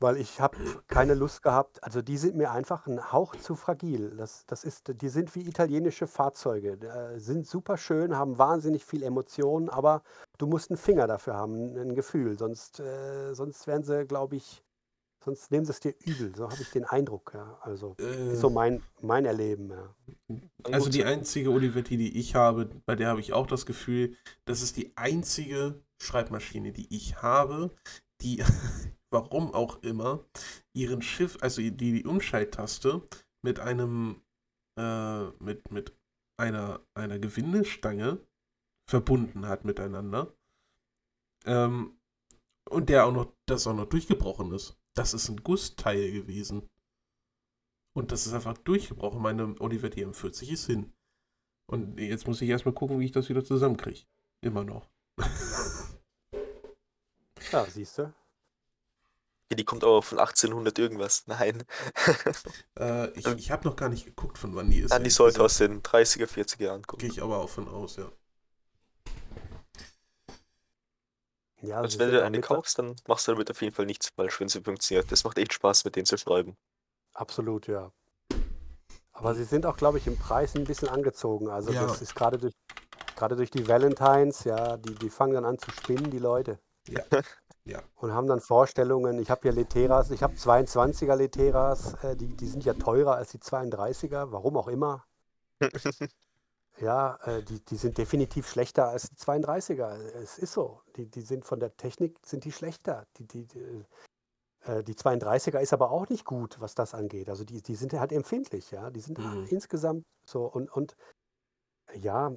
Weil 0.00 0.16
ich 0.18 0.40
habe 0.40 0.56
keine 0.86 1.14
Lust 1.14 1.42
gehabt. 1.42 1.82
Also 1.82 2.02
die 2.02 2.18
sind 2.18 2.36
mir 2.36 2.52
einfach 2.52 2.86
ein 2.86 3.12
Hauch 3.12 3.34
zu 3.34 3.56
fragil. 3.56 4.16
Das, 4.16 4.46
das 4.46 4.62
ist, 4.62 4.92
die 5.02 5.08
sind 5.08 5.34
wie 5.34 5.40
italienische 5.42 6.06
Fahrzeuge. 6.06 6.74
Äh, 6.80 7.18
sind 7.18 7.48
super 7.48 7.76
schön, 7.76 8.16
haben 8.16 8.38
wahnsinnig 8.38 8.84
viel 8.84 9.02
Emotionen, 9.02 9.68
aber 9.68 10.02
du 10.38 10.46
musst 10.46 10.70
einen 10.70 10.76
Finger 10.76 11.08
dafür 11.08 11.34
haben, 11.34 11.76
ein 11.76 11.96
Gefühl. 11.96 12.38
Sonst, 12.38 12.78
äh, 12.78 13.34
sonst 13.34 13.66
wären 13.66 13.82
sie, 13.82 14.06
glaube 14.06 14.36
ich, 14.36 14.62
sonst 15.24 15.50
nehmen 15.50 15.64
sie 15.66 15.72
es 15.72 15.80
dir 15.80 15.94
übel. 16.04 16.32
So 16.36 16.44
habe 16.48 16.62
ich 16.62 16.70
den 16.70 16.84
Eindruck. 16.84 17.32
Ja. 17.34 17.58
Also 17.62 17.96
Äh, 17.98 18.34
ist 18.34 18.40
so 18.40 18.50
mein, 18.50 18.80
mein 19.00 19.24
Erleben. 19.24 19.70
Ja. 19.70 19.94
Also 20.74 20.90
die 20.90 21.04
einzige 21.04 21.50
Olivetti, 21.50 21.96
die 21.96 22.18
ich 22.18 22.34
habe, 22.34 22.66
bei 22.86 22.96
der 22.96 23.08
habe 23.08 23.20
ich 23.20 23.32
auch 23.32 23.46
das 23.46 23.66
Gefühl, 23.66 24.16
das 24.44 24.62
ist 24.62 24.76
die 24.76 24.96
einzige 24.96 25.82
Schreibmaschine, 26.00 26.72
die 26.72 26.94
ich 26.94 27.22
habe, 27.22 27.74
die, 28.20 28.42
warum 29.10 29.54
auch 29.54 29.82
immer, 29.82 30.24
ihren 30.72 31.02
Schiff, 31.02 31.38
also 31.40 31.60
die, 31.62 31.72
die 31.72 32.04
Umschalttaste 32.04 33.02
mit 33.42 33.60
einem, 33.60 34.22
äh, 34.78 35.24
mit, 35.38 35.70
mit 35.70 35.92
einer, 36.36 36.80
einer 36.94 37.18
Gewindestange 37.18 38.20
verbunden 38.88 39.46
hat 39.46 39.64
miteinander. 39.64 40.34
Ähm, 41.44 41.98
und 42.68 42.88
der 42.88 43.06
auch 43.06 43.12
noch, 43.12 43.32
das 43.46 43.66
auch 43.66 43.74
noch 43.74 43.86
durchgebrochen 43.86 44.52
ist. 44.52 44.76
Das 44.94 45.14
ist 45.14 45.28
ein 45.28 45.42
Gussteil 45.42 46.12
gewesen. 46.12 46.68
Und 47.98 48.12
das 48.12 48.26
ist 48.26 48.32
einfach 48.32 48.56
durchgebrochen. 48.58 49.20
Meine 49.20 49.56
Olivetti 49.58 50.04
M40 50.04 50.52
ist 50.52 50.66
hin. 50.66 50.92
Und 51.66 51.98
jetzt 51.98 52.28
muss 52.28 52.40
ich 52.40 52.48
erstmal 52.48 52.72
gucken, 52.72 53.00
wie 53.00 53.06
ich 53.06 53.10
das 53.10 53.28
wieder 53.28 53.44
zusammenkriege. 53.44 54.02
Immer 54.40 54.64
noch. 54.64 54.88
Ja, 57.50 57.64
siehst 57.64 57.96
du. 57.96 58.12
Die 59.50 59.64
kommt 59.64 59.82
aber 59.82 60.02
von 60.02 60.18
1800 60.18 60.78
irgendwas. 60.78 61.26
Nein. 61.26 61.64
Äh, 62.78 63.10
ich 63.18 63.26
ich 63.26 63.50
habe 63.50 63.66
noch 63.66 63.74
gar 63.74 63.88
nicht 63.88 64.04
geguckt, 64.04 64.36
von 64.36 64.54
wann 64.54 64.70
die 64.70 64.80
ist. 64.80 64.90
Nein, 64.90 65.02
die 65.02 65.10
sollte 65.10 65.42
aus 65.42 65.56
den 65.56 65.82
30er, 65.82 66.26
40er 66.26 66.62
Jahren 66.64 66.86
kommen. 66.86 67.00
Gehe 67.00 67.08
ich 67.08 67.22
aber 67.22 67.38
auch 67.38 67.48
von 67.48 67.66
aus, 67.68 67.96
ja. 67.96 68.12
Ja, 71.62 71.80
Also 71.80 71.98
wenn 71.98 72.10
du 72.10 72.22
eine 72.22 72.40
kaufst, 72.42 72.78
dann 72.78 72.96
machst 73.06 73.26
du 73.26 73.32
damit 73.32 73.50
auf 73.50 73.62
jeden 73.62 73.74
Fall 73.74 73.86
nichts 73.86 74.10
falsch, 74.14 74.38
wenn 74.40 74.48
sie 74.48 74.60
funktioniert. 74.60 75.10
Das 75.10 75.24
macht 75.24 75.38
echt 75.38 75.54
Spaß, 75.54 75.86
mit 75.86 75.96
denen 75.96 76.06
zu 76.06 76.18
schreiben. 76.18 76.56
Absolut, 77.18 77.66
ja. 77.66 77.90
Aber 79.12 79.34
sie 79.34 79.42
sind 79.42 79.66
auch, 79.66 79.76
glaube 79.76 79.98
ich, 79.98 80.06
im 80.06 80.16
Preis 80.16 80.54
ein 80.54 80.62
bisschen 80.62 80.88
angezogen. 80.88 81.48
Also 81.50 81.72
Ja. 81.72 81.82
das 81.82 82.00
ist 82.00 82.14
gerade 82.14 82.38
durch, 82.38 82.54
gerade 83.16 83.34
durch 83.34 83.50
die 83.50 83.66
Valentines, 83.66 84.44
ja, 84.44 84.76
die, 84.76 84.94
die 84.94 85.10
fangen 85.10 85.34
dann 85.34 85.44
an 85.44 85.58
zu 85.58 85.72
spinnen, 85.72 86.10
die 86.10 86.20
Leute. 86.20 86.58
Ja. 86.88 87.02
Ja. 87.64 87.82
Und 87.96 88.14
haben 88.14 88.28
dann 88.28 88.40
Vorstellungen. 88.40 89.18
Ich 89.18 89.30
habe 89.30 89.42
hier 89.42 89.52
Leteras, 89.52 90.10
ich 90.10 90.22
habe 90.22 90.32
22er 90.32 91.14
Leteras, 91.16 92.02
äh, 92.02 92.16
die, 92.16 92.34
die 92.34 92.46
sind 92.48 92.64
ja 92.64 92.72
teurer 92.72 93.16
als 93.16 93.32
die 93.32 93.40
32er, 93.40 94.32
warum 94.32 94.56
auch 94.56 94.68
immer. 94.68 95.04
Ja, 96.80 97.18
äh, 97.24 97.42
die, 97.42 97.62
die 97.64 97.76
sind 97.76 97.98
definitiv 97.98 98.48
schlechter 98.48 98.88
als 98.88 99.10
die 99.10 99.16
32er. 99.16 99.96
Es 100.22 100.38
ist 100.38 100.52
so. 100.52 100.80
Die, 100.96 101.10
die 101.10 101.22
sind 101.22 101.44
von 101.44 101.58
der 101.58 101.76
Technik 101.76 102.18
sind 102.24 102.44
die 102.44 102.52
schlechter. 102.52 103.06
Die, 103.16 103.26
die, 103.26 103.46
die, 103.46 103.84
die 104.84 104.94
32er 104.94 105.60
ist 105.60 105.72
aber 105.72 105.90
auch 105.90 106.08
nicht 106.08 106.24
gut, 106.24 106.60
was 106.60 106.74
das 106.74 106.94
angeht. 106.94 107.28
Also 107.28 107.44
die, 107.44 107.62
die 107.62 107.74
sind 107.74 107.92
halt 107.94 108.12
empfindlich, 108.12 108.70
ja. 108.70 108.90
Die 108.90 109.00
sind 109.00 109.18
Mhm. 109.18 109.46
insgesamt 109.50 110.04
so 110.24 110.44
und, 110.46 110.70
und 110.70 110.94
ja, 111.94 112.32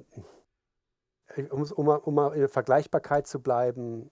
äh, 1.36 1.44
um, 1.48 1.62
um, 1.62 1.86
mal- 1.86 1.96
um 1.98 2.14
mal 2.14 2.32
in 2.34 2.40
der 2.40 2.48
Vergleichbarkeit 2.48 3.26
zu 3.26 3.40
bleiben, 3.40 4.10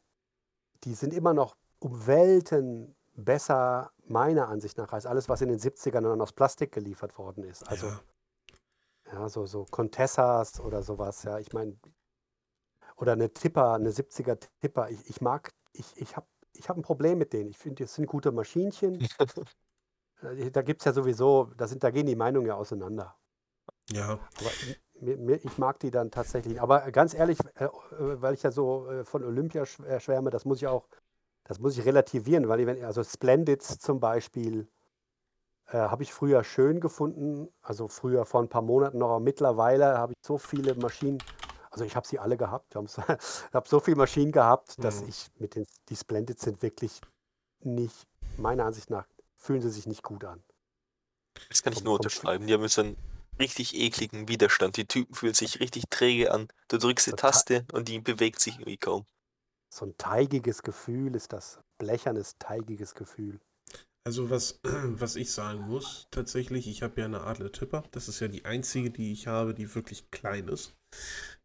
die 0.85 0.95
sind 0.95 1.13
immer 1.15 1.35
noch 1.35 1.57
um 1.79 2.07
Welten 2.07 2.95
besser, 3.15 3.91
meiner 4.05 4.49
Ansicht 4.49 4.77
nach, 4.79 4.93
als 4.93 5.07
alles, 5.07 5.29
was 5.29 5.41
in 5.41 5.49
den 5.49 5.59
70ern 5.59 6.03
dann 6.03 6.21
aus 6.21 6.33
Plastik 6.33 6.73
geliefert 6.73 7.19
worden 7.19 7.45
ist. 7.45 7.69
Also 7.69 7.87
ja. 7.87 8.01
ja, 9.13 9.29
so, 9.29 9.47
so 9.47 9.65
Contessas 9.71 10.61
oder 10.61 10.83
sowas, 10.83 11.23
ja. 11.23 11.39
Ich 11.39 11.53
meine, 11.53 11.79
oder 12.97 13.13
eine 13.13 13.33
Tipper, 13.33 13.75
eine 13.75 13.91
70er 13.93 14.39
Tipper. 14.61 14.91
Ich, 14.91 15.09
ich 15.09 15.21
mag, 15.21 15.53
ich, 15.73 15.97
ich 15.97 16.17
habe 16.17 16.27
ich 16.55 16.69
hab 16.69 16.77
ein 16.77 16.83
Problem 16.83 17.19
mit 17.19 17.33
denen. 17.33 17.51
Ich 17.51 17.59
finde, 17.59 17.85
das 17.85 17.95
sind 17.95 18.07
gute 18.07 18.33
Maschinchen. 18.33 18.99
Äh, 20.23 20.51
Da 20.51 20.63
gibt 20.63 20.83
es 20.83 20.85
ja 20.85 20.93
sowieso, 20.93 21.51
da, 21.57 21.67
sind, 21.67 21.83
da 21.83 21.91
gehen 21.91 22.07
die 22.07 22.17
Meinungen 22.17 22.47
ja 22.47 22.55
auseinander. 22.55 23.17
ja. 23.93 24.19
Aber 24.37 24.51
ich 25.43 25.59
mag 25.59 25.79
die 25.81 25.91
dann 25.91 26.11
tatsächlich. 26.11 26.61
Aber 26.61 26.91
ganz 26.91 27.15
ehrlich, 27.15 27.39
äh, 27.55 27.65
äh, 27.65 27.71
weil 28.21 28.35
ich 28.35 28.43
ja 28.43 28.51
so 28.51 28.87
von 29.05 29.25
Olympia 29.25 29.63
schw- 29.63 29.99
schwärme, 30.01 30.31
das 30.31 30.45
muss 30.45 30.59
ich 30.59 30.67
auch, 30.67 30.89
das 31.45 31.59
muss 31.59 31.79
ich 31.79 31.85
relativieren, 31.85 32.49
weil 32.49 32.61
ich, 32.61 32.85
also 32.85 33.03
Splendids 33.03 33.79
zum 33.79 34.01
Beispiel 34.01 34.69
äh, 35.67 35.79
habe 35.79 36.03
ich 36.03 36.13
früher 36.13 36.45
schön 36.45 36.81
gefunden, 36.81 37.49
also 37.63 37.89
früher 37.89 38.25
vor 38.25 38.43
ein 38.43 38.49
paar 38.49 38.63
Monaten 38.63 38.99
noch, 38.99 39.09
aber 39.09 39.21
mittlerweile 39.21 39.99
habe 39.99 40.13
ich 40.13 40.19
so 40.27 40.39
viele 40.39 40.75
Maschinen, 40.75 41.19
also 41.71 41.85
ich 41.85 41.97
habe 41.97 42.07
sie 42.07 42.19
alle 42.19 42.37
gehabt, 42.37 42.75
ich 42.75 42.99
habe 43.53 43.69
so 43.69 43.81
viele 43.81 43.97
Maschinen 43.97 44.33
gehabt, 44.33 44.83
dass 44.85 45.03
Mhm. 45.03 45.09
ich 45.09 45.31
mit 45.39 45.55
den, 45.55 45.67
die 45.89 45.97
Splendids 45.97 46.43
sind 46.43 46.63
wirklich 46.63 47.01
nicht, 47.61 48.07
meiner 48.37 48.65
Ansicht 48.67 48.91
nach, 48.91 49.07
fühlen 49.37 49.63
sie 49.63 49.71
sich 49.71 49.87
nicht 49.87 50.03
gut 50.03 50.25
an. 50.25 50.43
Das 51.51 51.63
kann 51.63 51.73
ich 51.75 51.85
nur 51.85 51.95
unterschreiben. 51.95 52.47
Die 52.47 52.55
haben 52.55 52.67
so 52.69 52.81
einen 52.81 52.97
richtig 53.39 53.75
ekligen 53.75 54.29
Widerstand. 54.29 54.77
Die 54.79 54.87
Typen 54.87 55.15
fühlen 55.15 55.35
sich 55.35 55.61
richtig 55.61 55.85
träge 55.91 56.33
an. 56.33 56.49
Du 56.69 56.79
drückst 56.79 57.07
die. 57.09 57.13
Taste 57.13 57.67
und 57.73 57.89
die 57.89 58.01
bewegt 58.01 58.41
sich 58.41 58.55
irgendwie 58.55 58.79
kaum. 58.79 59.05
So 59.69 59.85
ein 59.87 59.97
teigiges 59.99 60.63
Gefühl 60.63 61.17
ist 61.17 61.33
das, 61.33 61.59
blechernes, 61.79 62.37
teigiges 62.39 62.95
Gefühl. 62.95 63.41
Also 64.05 64.29
was, 64.31 64.61
was 64.65 65.17
ich 65.17 65.33
sagen 65.33 65.61
muss, 65.63 66.07
tatsächlich, 66.11 66.69
ich 66.69 66.83
habe 66.83 67.01
ja 67.01 67.07
eine 67.07 67.23
Adler 67.23 67.53
Tipper. 67.53 67.85
Das 67.93 68.09
ist 68.09 68.21
ja 68.21 68.29
die 68.29 68.45
einzige, 68.45 68.91
die 68.91 69.13
ich 69.13 69.27
habe, 69.27 69.55
die 69.55 69.75
wirklich 69.75 70.11
klein 70.11 70.49
ist. 70.49 70.75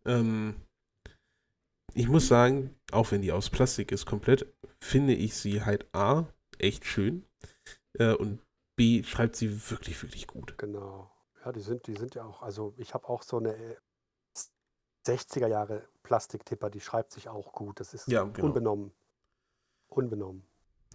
Ähm, 0.06 0.56
ich 1.94 2.08
muss 2.08 2.28
sagen, 2.28 2.76
auch 2.92 3.12
wenn 3.12 3.22
die 3.22 3.32
aus 3.32 3.50
Plastik 3.50 3.92
ist 3.92 4.06
komplett, 4.06 4.54
finde 4.82 5.14
ich 5.14 5.36
sie 5.36 5.64
halt 5.64 5.88
A, 5.94 6.28
echt 6.60 6.86
schön. 6.86 7.26
Äh, 7.98 8.14
und 8.14 8.42
B, 8.76 9.04
schreibt 9.04 9.36
sie 9.36 9.70
wirklich, 9.72 10.02
wirklich 10.04 10.28
gut. 10.28 10.58
Genau. 10.58 11.10
Ja, 11.44 11.52
die 11.52 11.62
sind, 11.62 11.88
die 11.88 11.96
sind 11.96 12.16
ja 12.16 12.26
auch, 12.26 12.42
also 12.42 12.74
ich 12.78 12.94
habe 12.94 13.08
auch 13.08 13.24
so 13.24 13.38
eine 13.38 13.56
äh, 13.56 13.78
60er 15.06 15.48
Jahre 15.48 15.88
Plastiktipper, 16.04 16.70
die 16.70 16.82
schreibt 16.82 17.14
sich 17.14 17.30
auch 17.30 17.54
gut. 17.54 17.80
Das 17.80 17.94
ist 17.94 18.08
Ja, 18.08 18.24
genau. 18.24 18.48
unbenommen. 18.48 18.92
Unbenommen. 19.88 20.46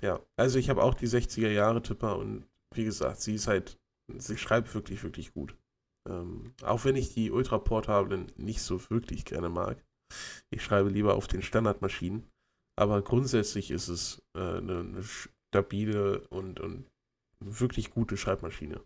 Ja, 0.02 0.20
also 0.36 0.58
ich 0.58 0.70
habe 0.70 0.82
auch 0.82 0.94
die 0.94 1.08
60er 1.08 1.50
Jahre 1.50 1.82
Tipper 1.82 2.18
und 2.18 2.46
wie 2.74 2.84
gesagt, 2.84 3.20
sie 3.20 3.34
ist 3.34 3.46
halt, 3.46 3.78
sie 4.08 4.36
schreibt 4.38 4.74
wirklich, 4.74 5.02
wirklich 5.02 5.32
gut. 5.32 5.56
Ähm, 6.08 6.54
auch 6.62 6.84
wenn 6.84 6.96
ich 6.96 7.12
die 7.14 7.30
Ultraportablen 7.30 8.32
nicht 8.36 8.62
so 8.62 8.90
wirklich 8.90 9.24
gerne 9.24 9.48
mag. 9.48 9.84
Ich 10.50 10.62
schreibe 10.62 10.88
lieber 10.88 11.14
auf 11.14 11.28
den 11.28 11.42
Standardmaschinen. 11.42 12.28
Aber 12.78 13.02
grundsätzlich 13.02 13.70
ist 13.70 13.88
es 13.88 14.22
äh, 14.34 14.40
eine, 14.40 14.80
eine 14.80 15.02
stabile 15.02 16.26
und, 16.28 16.60
und 16.60 16.86
wirklich 17.40 17.90
gute 17.90 18.16
Schreibmaschine. 18.16 18.80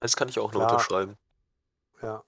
Das 0.00 0.16
kann 0.16 0.28
ich 0.28 0.38
auch 0.38 0.52
nur 0.52 0.62
Klar. 0.62 0.72
unterschreiben. 0.72 1.16
Ja. 2.02 2.24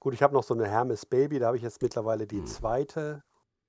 Gut, 0.00 0.14
ich 0.14 0.22
habe 0.22 0.34
noch 0.34 0.44
so 0.44 0.54
eine 0.54 0.68
Hermes 0.68 1.04
Baby, 1.06 1.38
da 1.38 1.48
habe 1.48 1.56
ich 1.56 1.62
jetzt 1.62 1.82
mittlerweile 1.82 2.26
die 2.26 2.38
Hm. 2.38 2.46
zweite. 2.46 3.24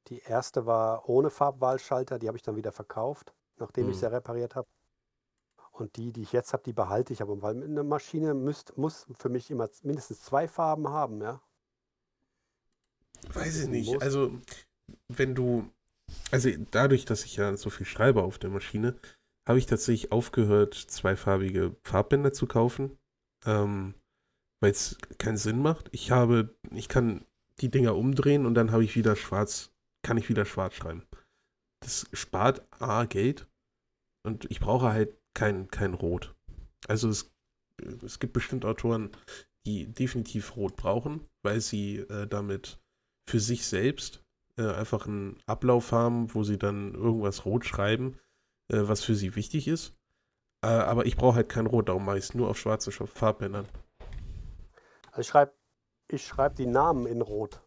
Die 0.07 0.19
erste 0.19 0.65
war 0.65 1.07
ohne 1.09 1.29
Farbwahlschalter, 1.29 2.19
die 2.19 2.27
habe 2.27 2.37
ich 2.37 2.43
dann 2.43 2.55
wieder 2.55 2.71
verkauft, 2.71 3.33
nachdem 3.57 3.89
ich 3.89 3.95
Hm. 3.95 4.01
sie 4.01 4.11
repariert 4.11 4.55
habe. 4.55 4.67
Und 5.79 5.95
die, 5.95 6.11
die 6.11 6.21
ich 6.21 6.33
jetzt 6.33 6.53
habe, 6.53 6.63
die 6.63 6.73
behalte 6.73 7.13
ich 7.13 7.21
aber, 7.21 7.41
weil 7.41 7.63
eine 7.63 7.83
Maschine 7.83 8.33
müsst, 8.33 8.77
muss 8.77 9.07
für 9.17 9.29
mich 9.29 9.49
immer 9.49 9.69
mindestens 9.83 10.21
zwei 10.21 10.47
Farben 10.47 10.89
haben, 10.89 11.21
ja. 11.21 11.41
Weiß 13.33 13.63
ich 13.63 13.67
nicht. 13.67 13.93
Muss. 13.93 14.01
Also, 14.01 14.39
wenn 15.07 15.35
du, 15.35 15.69
also 16.31 16.49
dadurch, 16.71 17.05
dass 17.05 17.25
ich 17.25 17.35
ja 17.35 17.55
so 17.57 17.69
viel 17.69 17.85
schreibe 17.85 18.23
auf 18.23 18.39
der 18.39 18.49
Maschine, 18.49 18.95
habe 19.47 19.59
ich 19.59 19.65
tatsächlich 19.65 20.11
aufgehört, 20.11 20.73
zweifarbige 20.75 21.75
Farbbänder 21.83 22.33
zu 22.33 22.45
kaufen, 22.45 22.97
ähm, 23.45 23.95
weil 24.61 24.71
es 24.71 24.97
keinen 25.17 25.37
Sinn 25.37 25.61
macht. 25.61 25.89
Ich 25.91 26.11
habe, 26.11 26.55
ich 26.71 26.87
kann 26.87 27.25
die 27.59 27.69
Dinger 27.69 27.95
umdrehen 27.95 28.45
und 28.45 28.53
dann 28.53 28.71
habe 28.71 28.83
ich 28.83 28.95
wieder 28.95 29.15
schwarz, 29.15 29.71
kann 30.03 30.17
ich 30.17 30.29
wieder 30.29 30.45
schwarz 30.45 30.75
schreiben. 30.75 31.03
Das 31.81 32.07
spart 32.13 32.67
A 32.79 33.05
Geld 33.05 33.47
und 34.23 34.45
ich 34.51 34.59
brauche 34.59 34.91
halt 34.91 35.18
kein, 35.33 35.69
kein 35.69 35.93
Rot. 35.93 36.35
Also 36.87 37.09
es, 37.09 37.31
es 38.03 38.19
gibt 38.19 38.33
bestimmt 38.33 38.65
Autoren, 38.65 39.11
die 39.65 39.87
definitiv 39.91 40.55
Rot 40.55 40.75
brauchen, 40.75 41.27
weil 41.43 41.61
sie 41.61 41.97
äh, 41.97 42.27
damit 42.27 42.81
für 43.27 43.39
sich 43.39 43.65
selbst 43.65 44.23
äh, 44.57 44.67
einfach 44.67 45.05
einen 45.07 45.37
Ablauf 45.45 45.91
haben, 45.91 46.33
wo 46.33 46.43
sie 46.43 46.57
dann 46.57 46.93
irgendwas 46.95 47.45
rot 47.45 47.65
schreiben, 47.65 48.17
äh, 48.69 48.79
was 48.81 49.03
für 49.03 49.15
sie 49.15 49.35
wichtig 49.35 49.67
ist. 49.67 49.95
Äh, 50.63 50.67
aber 50.67 51.05
ich 51.05 51.17
brauche 51.17 51.35
halt 51.37 51.49
kein 51.49 51.67
Rot, 51.67 51.89
darum 51.89 52.05
mache 52.05 52.17
ich 52.17 52.25
es 52.25 52.33
nur 52.33 52.49
auf 52.49 52.57
schwarze 52.59 52.91
Sch- 52.91 53.07
Farbbändern. 53.07 53.67
Also 55.11 55.21
ich 55.21 55.27
schreibe 55.27 55.53
ich 56.07 56.25
schreib 56.25 56.55
die 56.55 56.65
Namen 56.65 57.05
in 57.05 57.21
Rot. 57.21 57.61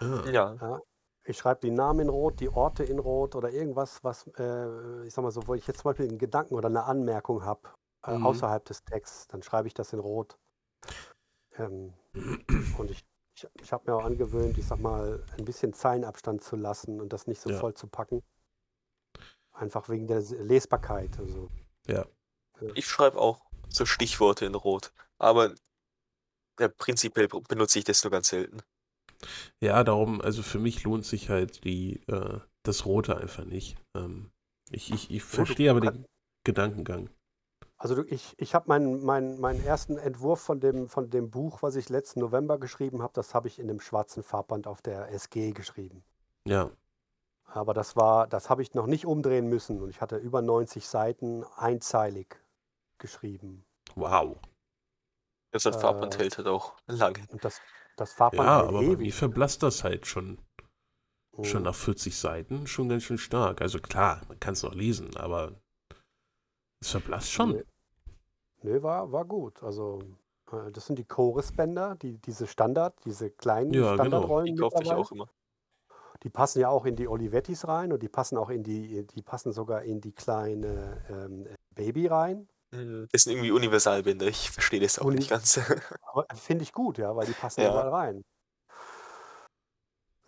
Ah, 0.00 0.24
Ja, 0.30 0.82
Ich 1.28 1.36
schreibe 1.36 1.60
die 1.60 1.70
Namen 1.70 2.00
in 2.00 2.08
Rot, 2.08 2.40
die 2.40 2.48
Orte 2.48 2.84
in 2.84 2.98
Rot 2.98 3.34
oder 3.34 3.50
irgendwas, 3.50 4.02
was, 4.02 4.26
äh, 4.38 5.06
ich 5.06 5.12
sag 5.12 5.22
mal 5.22 5.30
so, 5.30 5.46
wo 5.46 5.54
ich 5.54 5.66
jetzt 5.66 5.80
zum 5.80 5.90
Beispiel 5.90 6.08
einen 6.08 6.16
Gedanken 6.16 6.54
oder 6.54 6.68
eine 6.68 6.84
Anmerkung 6.84 7.44
habe, 7.44 7.68
äh, 8.06 8.12
Mhm. 8.12 8.24
außerhalb 8.24 8.64
des 8.64 8.82
Texts, 8.84 9.28
dann 9.28 9.42
schreibe 9.42 9.68
ich 9.68 9.74
das 9.74 9.92
in 9.92 9.98
Rot. 9.98 10.38
Ähm, 11.58 11.92
und 12.78 12.90
ich, 12.90 13.04
ich, 13.34 13.46
ich 13.60 13.72
habe 13.72 13.90
mir 13.90 13.98
auch 13.98 14.06
angewöhnt, 14.06 14.56
ich 14.56 14.64
sag 14.64 14.80
mal, 14.80 15.22
ein 15.36 15.44
bisschen 15.44 15.74
Zeilenabstand 15.74 16.42
zu 16.42 16.56
lassen 16.56 16.98
und 16.98 17.12
das 17.12 17.26
nicht 17.26 17.42
so 17.42 17.50
Ja. 17.50 17.60
voll 17.60 17.74
zu 17.74 17.88
packen. 17.88 18.22
Einfach 19.52 19.90
wegen 19.90 20.06
der 20.06 20.22
Lesbarkeit. 20.22 21.10
Also, 21.18 21.48
ja. 21.88 22.06
ich 22.74 22.86
schreibe 22.86 23.18
auch 23.18 23.44
so 23.68 23.84
Stichworte 23.84 24.46
in 24.46 24.54
Rot. 24.54 24.94
Aber 25.18 25.54
ja, 26.58 26.68
prinzipiell 26.68 27.28
benutze 27.28 27.80
ich 27.80 27.84
das 27.84 28.02
nur 28.02 28.12
ganz 28.12 28.28
selten. 28.28 28.62
Ja, 29.60 29.82
darum, 29.84 30.20
also 30.20 30.42
für 30.42 30.58
mich 30.58 30.84
lohnt 30.84 31.04
sich 31.04 31.28
halt 31.30 31.64
die, 31.64 32.00
äh, 32.08 32.40
das 32.62 32.86
Rote 32.86 33.16
einfach 33.16 33.44
nicht. 33.44 33.76
Ähm, 33.96 34.30
ich, 34.70 34.92
ich, 34.92 35.10
ich 35.10 35.22
verstehe 35.22 35.70
aber 35.70 35.80
den 35.80 36.06
Gedankengang. 36.44 37.10
also 37.76 37.96
du, 37.96 38.02
ich, 38.04 38.34
ich 38.38 38.54
habe 38.54 38.68
meinen 38.68 39.02
mein, 39.04 39.40
meinen 39.40 39.64
ersten 39.64 39.98
Entwurf 39.98 40.40
von 40.40 40.60
dem, 40.60 40.88
von 40.88 41.10
dem 41.10 41.28
Buch, 41.30 41.60
was 41.62 41.74
ich 41.74 41.88
letzten 41.88 42.20
November 42.20 42.58
geschrieben 42.58 43.02
habe, 43.02 43.12
das 43.14 43.34
habe 43.34 43.48
ich 43.48 43.58
in 43.58 43.66
dem 43.66 43.80
schwarzen 43.80 44.22
Farbband 44.22 44.66
auf 44.68 44.80
der 44.80 45.10
SG 45.10 45.50
geschrieben. 45.52 46.04
Ja, 46.44 46.70
Aber 47.46 47.74
das 47.74 47.96
war, 47.96 48.28
das 48.28 48.48
habe 48.48 48.62
ich 48.62 48.74
noch 48.74 48.86
nicht 48.86 49.04
umdrehen 49.04 49.48
müssen 49.48 49.82
und 49.82 49.90
ich 49.90 50.00
hatte 50.00 50.18
über 50.18 50.40
90 50.40 50.86
Seiten 50.86 51.42
einzeilig 51.56 52.36
geschrieben. 52.98 53.64
wow. 53.96 54.38
So 55.54 55.68
ein 55.68 55.74
Äh, 55.74 55.78
Farbband 55.78 56.16
hält 56.18 56.38
halt 56.38 56.46
auch 56.48 56.74
lange. 56.86 57.28
Und 57.28 57.44
das, 57.44 57.62
das 58.00 58.12
Farbband 58.14 58.46
Ja, 58.46 58.56
hält 58.56 58.68
aber 58.68 58.82
bei 58.84 58.96
mir 58.96 59.12
ewig. 59.12 59.12
verblasst 59.12 59.62
das 59.62 59.84
halt 59.84 60.06
schon, 60.06 60.38
schon 61.42 61.62
nach 61.64 61.74
40 61.74 62.16
Seiten 62.16 62.66
schon 62.66 62.88
ganz 62.88 63.02
schön 63.04 63.18
stark. 63.18 63.60
Also 63.60 63.80
klar, 63.80 64.22
man 64.28 64.38
kann 64.40 64.52
es 64.54 64.62
noch 64.62 64.74
lesen, 64.74 65.16
aber 65.16 65.60
es 66.80 66.90
verblasst 66.90 67.30
schon. 67.30 67.50
Nö, 67.52 67.62
Nö, 68.62 68.82
war, 68.82 69.10
war 69.12 69.24
gut. 69.24 69.62
Also 69.62 70.00
äh, 70.52 70.70
das 70.72 70.86
sind 70.86 70.98
die 70.98 71.04
Chorusbänder, 71.04 71.96
die, 71.96 72.18
diese 72.18 72.46
Standard, 72.46 72.94
diese 73.04 73.30
kleinen 73.30 73.72
Ja, 73.74 73.92
genau. 73.92 73.94
Standardrollen 73.94 74.46
Die 74.56 74.60
kaufe 74.60 74.82
ich 74.82 74.92
auch 74.92 75.12
immer. 75.12 75.28
Die 76.22 76.30
passen 76.30 76.60
ja 76.60 76.68
auch 76.68 76.84
in 76.84 76.96
die 76.96 77.08
Olivettis 77.08 77.66
rein 77.68 77.92
und 77.92 78.02
die 78.02 78.08
passen 78.08 78.36
auch 78.38 78.50
in 78.50 78.62
die, 78.62 79.06
die 79.06 79.22
passen 79.22 79.52
sogar 79.52 79.82
in 79.82 80.00
die 80.00 80.12
kleine 80.12 81.00
ähm, 81.08 81.46
Baby 81.74 82.06
rein. 82.08 82.48
Das 82.70 83.22
sind 83.22 83.32
irgendwie 83.32 83.50
Universalbänder. 83.50 84.26
Ich 84.26 84.50
verstehe 84.50 84.80
das 84.80 84.98
auch 84.98 85.06
Uni- 85.06 85.16
nicht 85.16 85.30
ganz. 85.30 85.58
Aber 86.02 86.26
Finde 86.34 86.64
ich 86.64 86.72
gut, 86.72 86.98
ja, 86.98 87.14
weil 87.16 87.26
die 87.26 87.32
passen 87.32 87.62
Ja. 87.62 87.70
überall 87.70 87.88
rein. 87.88 88.22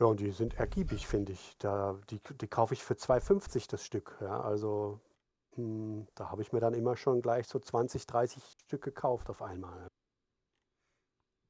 Ja, 0.00 0.06
und 0.06 0.20
die 0.20 0.30
sind 0.32 0.54
ergiebig, 0.54 1.06
finde 1.06 1.32
ich. 1.32 1.56
Da, 1.58 2.00
die, 2.10 2.20
die 2.40 2.48
kaufe 2.48 2.74
ich 2.74 2.82
für 2.82 2.94
2,50 2.96 3.68
das 3.68 3.84
Stück. 3.84 4.16
Ja, 4.20 4.40
also 4.40 5.00
hm, 5.56 6.06
da 6.14 6.30
habe 6.30 6.42
ich 6.42 6.52
mir 6.52 6.60
dann 6.60 6.74
immer 6.74 6.96
schon 6.96 7.20
gleich 7.22 7.46
so 7.46 7.58
20, 7.58 8.06
30 8.06 8.42
Stück 8.66 8.82
gekauft 8.82 9.28
auf 9.30 9.42
einmal. 9.42 9.86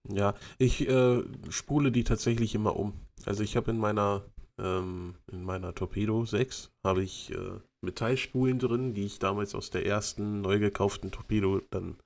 Ja, 0.08 0.34
ich 0.58 0.88
äh, 0.88 1.22
spule 1.50 1.92
die 1.92 2.04
tatsächlich 2.04 2.54
immer 2.54 2.76
um. 2.76 3.06
Also 3.26 3.42
ich 3.42 3.56
habe 3.56 3.70
in 3.70 3.78
meiner 3.78 4.24
ähm, 4.58 5.16
in 5.30 5.44
meiner 5.44 5.74
Torpedo 5.74 6.24
6 6.24 6.70
habe 6.84 7.02
ich 7.02 7.30
äh, 7.30 7.60
Metallspulen 7.82 8.58
drin, 8.58 8.92
die 8.92 9.06
ich 9.06 9.18
damals 9.18 9.54
aus 9.54 9.70
der 9.70 9.86
ersten 9.86 10.40
neu 10.40 10.58
gekauften 10.58 11.10
Torpedo 11.10 11.60
dann 11.70 11.98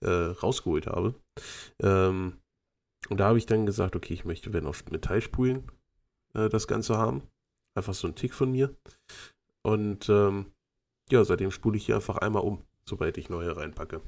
äh, 0.00 0.08
rausgeholt 0.08 0.86
habe. 0.86 1.14
Ähm, 1.82 2.38
und 3.08 3.18
da 3.18 3.28
habe 3.28 3.38
ich 3.38 3.46
dann 3.46 3.66
gesagt, 3.66 3.96
okay, 3.96 4.14
ich 4.14 4.24
möchte, 4.24 4.52
wenn 4.52 4.66
auf 4.66 4.84
Metallspulen 4.90 5.70
äh, 6.34 6.48
das 6.48 6.66
Ganze 6.66 6.96
haben. 6.96 7.22
Einfach 7.74 7.94
so 7.94 8.08
ein 8.08 8.14
Tick 8.14 8.34
von 8.34 8.50
mir. 8.50 8.74
Und 9.62 10.08
ähm, 10.08 10.52
ja, 11.10 11.24
seitdem 11.24 11.50
spule 11.50 11.76
ich 11.76 11.86
hier 11.86 11.96
einfach 11.96 12.18
einmal 12.18 12.42
um, 12.42 12.64
sobald 12.84 13.18
ich 13.18 13.28
neue 13.28 13.56
reinpacke. 13.56 14.02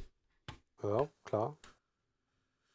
Ja, 0.83 1.09
klar. 1.25 1.57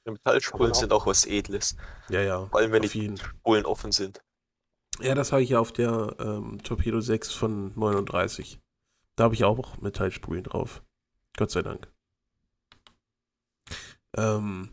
Metallspulen 0.07 0.73
sind 0.73 0.93
auch 0.93 1.07
was 1.07 1.25
Edles. 1.25 1.75
Ja, 2.09 2.21
ja. 2.21 2.45
Vor 2.45 2.59
allem, 2.59 2.71
wenn 2.71 2.83
auf 2.83 2.91
die 2.91 3.01
jeden. 3.01 3.17
Spulen 3.17 3.65
offen 3.65 3.91
sind. 3.91 4.23
Ja, 5.01 5.13
das 5.13 5.31
habe 5.31 5.43
ich 5.43 5.49
ja 5.49 5.59
auf 5.59 5.73
der 5.73 6.15
ähm, 6.19 6.61
Torpedo 6.63 7.01
6 7.01 7.31
von 7.33 7.73
39. 7.75 8.59
Da 9.15 9.25
habe 9.25 9.33
ich 9.33 9.43
auch 9.43 9.81
Metallspulen 9.81 10.43
drauf. 10.43 10.83
Gott 11.37 11.51
sei 11.51 11.61
Dank. 11.61 11.91
Ähm, 14.15 14.69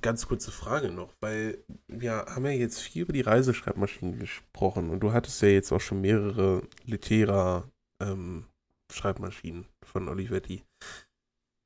ganz 0.00 0.26
kurze 0.26 0.50
Frage 0.50 0.90
noch, 0.90 1.14
weil 1.20 1.64
wir 1.86 2.26
haben 2.28 2.44
ja 2.44 2.52
jetzt 2.52 2.80
viel 2.80 3.02
über 3.02 3.12
die 3.12 3.20
Reiseschreibmaschinen 3.20 4.18
gesprochen 4.18 4.90
und 4.90 5.00
du 5.00 5.12
hattest 5.12 5.40
ja 5.42 5.48
jetzt 5.48 5.72
auch 5.72 5.80
schon 5.80 6.00
mehrere 6.00 6.62
Litera 6.84 7.70
ähm, 8.00 8.46
Schreibmaschinen 8.92 9.66
von 9.82 10.08
Olivetti. 10.08 10.64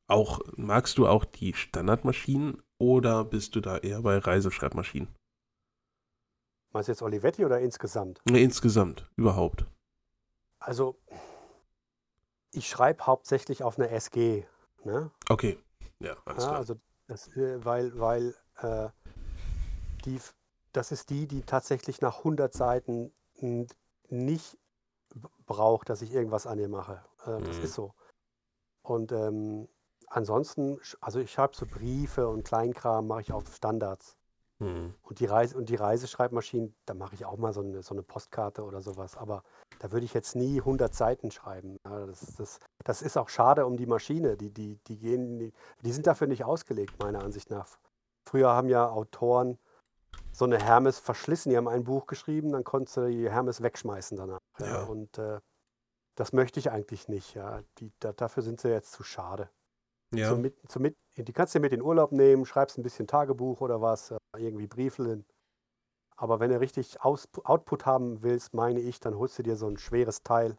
Auch, 0.07 0.41
magst 0.57 0.99
du 0.99 1.07
auch 1.07 1.25
die 1.25 1.55
Standardmaschinen 1.55 2.63
oder 2.79 3.25
bist 3.25 3.55
du 3.55 3.61
da 3.61 3.79
eher 3.79 4.03
bei 4.03 4.19
Reiseschreibmaschinen? 4.19 5.09
Meinst 6.73 6.89
du 6.89 6.93
jetzt 6.93 7.03
Olivetti 7.03 7.45
oder 7.45 7.61
insgesamt? 7.61 8.21
Nee, 8.25 8.43
insgesamt, 8.43 9.09
überhaupt. 9.17 9.67
Also, 10.61 10.99
ich 12.53 12.69
schreibe 12.69 13.07
hauptsächlich 13.07 13.63
auf 13.63 13.79
eine 13.79 13.91
SG. 13.91 14.47
Ne? 14.85 15.11
Okay, 15.29 15.59
ja, 15.99 16.17
alles 16.25 16.45
Ja, 16.45 16.49
klar. 16.49 16.59
also 16.59 16.77
das, 17.07 17.29
äh, 17.37 17.65
weil, 17.65 17.99
weil 17.99 18.35
äh, 18.59 18.89
die, 20.05 20.21
das 20.73 20.93
ist 20.93 21.11
die, 21.11 21.27
die 21.27 21.43
tatsächlich 21.43 22.01
nach 22.01 22.19
100 22.19 22.53
Seiten 22.53 23.13
nicht 24.09 24.59
braucht, 25.47 25.89
dass 25.89 26.03
ich 26.03 26.13
irgendwas 26.13 26.47
an 26.47 26.59
ihr 26.59 26.69
mache. 26.69 27.05
Äh, 27.27 27.43
das 27.43 27.59
Mhm. 27.59 27.65
ist 27.65 27.75
so. 27.75 27.95
Und 28.83 29.13
ähm, 29.13 29.69
ansonsten, 30.07 30.79
also 31.01 31.19
ich 31.19 31.33
schreibe 31.33 31.57
so 31.57 31.67
Briefe 31.67 32.29
und 32.29 32.45
Kleinkram 32.45 33.09
mache 33.09 33.23
ich 33.23 33.33
auf 33.33 33.53
Standards. 33.55 34.17
Hm. 34.61 34.95
Und 35.03 35.21
die, 35.21 35.25
Reise, 35.25 35.57
und 35.57 35.71
die 35.71 35.75
Reiseschreibmaschinen, 35.75 36.75
da 36.85 36.93
mache 36.93 37.15
ich 37.15 37.25
auch 37.25 37.39
mal 37.39 37.53
so 37.53 37.63
eine, 37.63 37.83
so 37.83 37.95
eine 37.95 38.03
Postkarte 38.03 38.63
oder 38.63 38.83
sowas. 38.83 39.17
Aber 39.17 39.43
da 39.79 39.91
würde 39.91 40.05
ich 40.05 40.13
jetzt 40.13 40.37
nie 40.37 40.59
100 40.59 40.95
Seiten 40.95 41.31
schreiben. 41.31 41.79
Ja, 41.87 42.07
das, 42.07 42.35
das, 42.37 42.59
das 42.85 43.01
ist 43.01 43.17
auch 43.17 43.31
schade 43.31 43.65
um 43.65 43.79
die 43.79 43.87
Maschine. 43.87 44.37
Die, 44.37 44.51
die, 44.51 44.79
die, 44.87 44.99
gehen, 44.99 45.39
die, 45.39 45.53
die 45.83 45.93
sind 45.93 46.07
dafür 46.07 46.27
nicht 46.27 46.45
ausgelegt, 46.45 46.99
meiner 46.99 47.23
Ansicht 47.25 47.51
nach. 47.51 47.67
Früher 48.29 48.51
haben 48.51 48.69
ja 48.69 48.89
Autoren 48.89 49.59
so 50.31 50.45
eine 50.45 50.63
Hermes 50.63 50.99
verschlissen. 50.99 51.51
Die 51.51 51.57
haben 51.57 51.69
ein 51.69 51.85
Buch 51.85 52.07
geschrieben, 52.07 52.53
dann 52.53 52.65
konntest 52.65 52.99
du 52.99 53.09
die 53.09 53.31
Hermes 53.31 53.63
wegschmeißen 53.63 54.19
danach. 54.19 54.41
Ja. 54.59 54.67
Ja. 54.67 54.83
Und 54.83 55.17
äh, 55.17 55.41
das 56.17 56.35
möchte 56.35 56.61
ich 56.61 56.71
eigentlich 56.71 57.09
nicht. 57.09 57.35
Ja. 57.35 57.63
Die, 57.79 57.93
da, 57.99 58.13
dafür 58.13 58.43
sind 58.43 58.61
sie 58.61 58.69
jetzt 58.69 58.93
zu 58.93 59.05
schade. 59.05 59.49
Ja, 60.13 60.31
Zum 60.31 60.41
mit, 60.41 60.57
zum 60.69 60.83
mit, 60.83 60.97
die 61.17 61.33
kannst 61.33 61.55
du 61.55 61.61
mit 61.61 61.73
in 61.73 61.83
Urlaub 61.83 62.11
nehmen, 62.11 62.45
schreibst 62.45 62.79
ein 62.79 62.83
bisschen 62.83 63.07
Tagebuch 63.07 63.61
oder 63.61 63.81
was, 63.81 64.11
äh, 64.11 64.19
irgendwie 64.37 64.67
Briefeln. 64.67 65.25
Aber 66.17 66.41
wenn 66.41 66.51
du 66.51 66.61
richtig 66.61 67.01
Aus, 67.01 67.29
Output 67.45 67.87
haben 67.87 68.23
willst, 68.23 68.53
meine 68.53 68.81
ich, 68.81 69.01
dann 69.01 69.17
holst 69.17 69.39
du 69.39 69.43
dir 69.43 69.57
so 69.57 69.69
ein 69.69 69.79
schweres 69.79 70.23
Teil. 70.23 70.59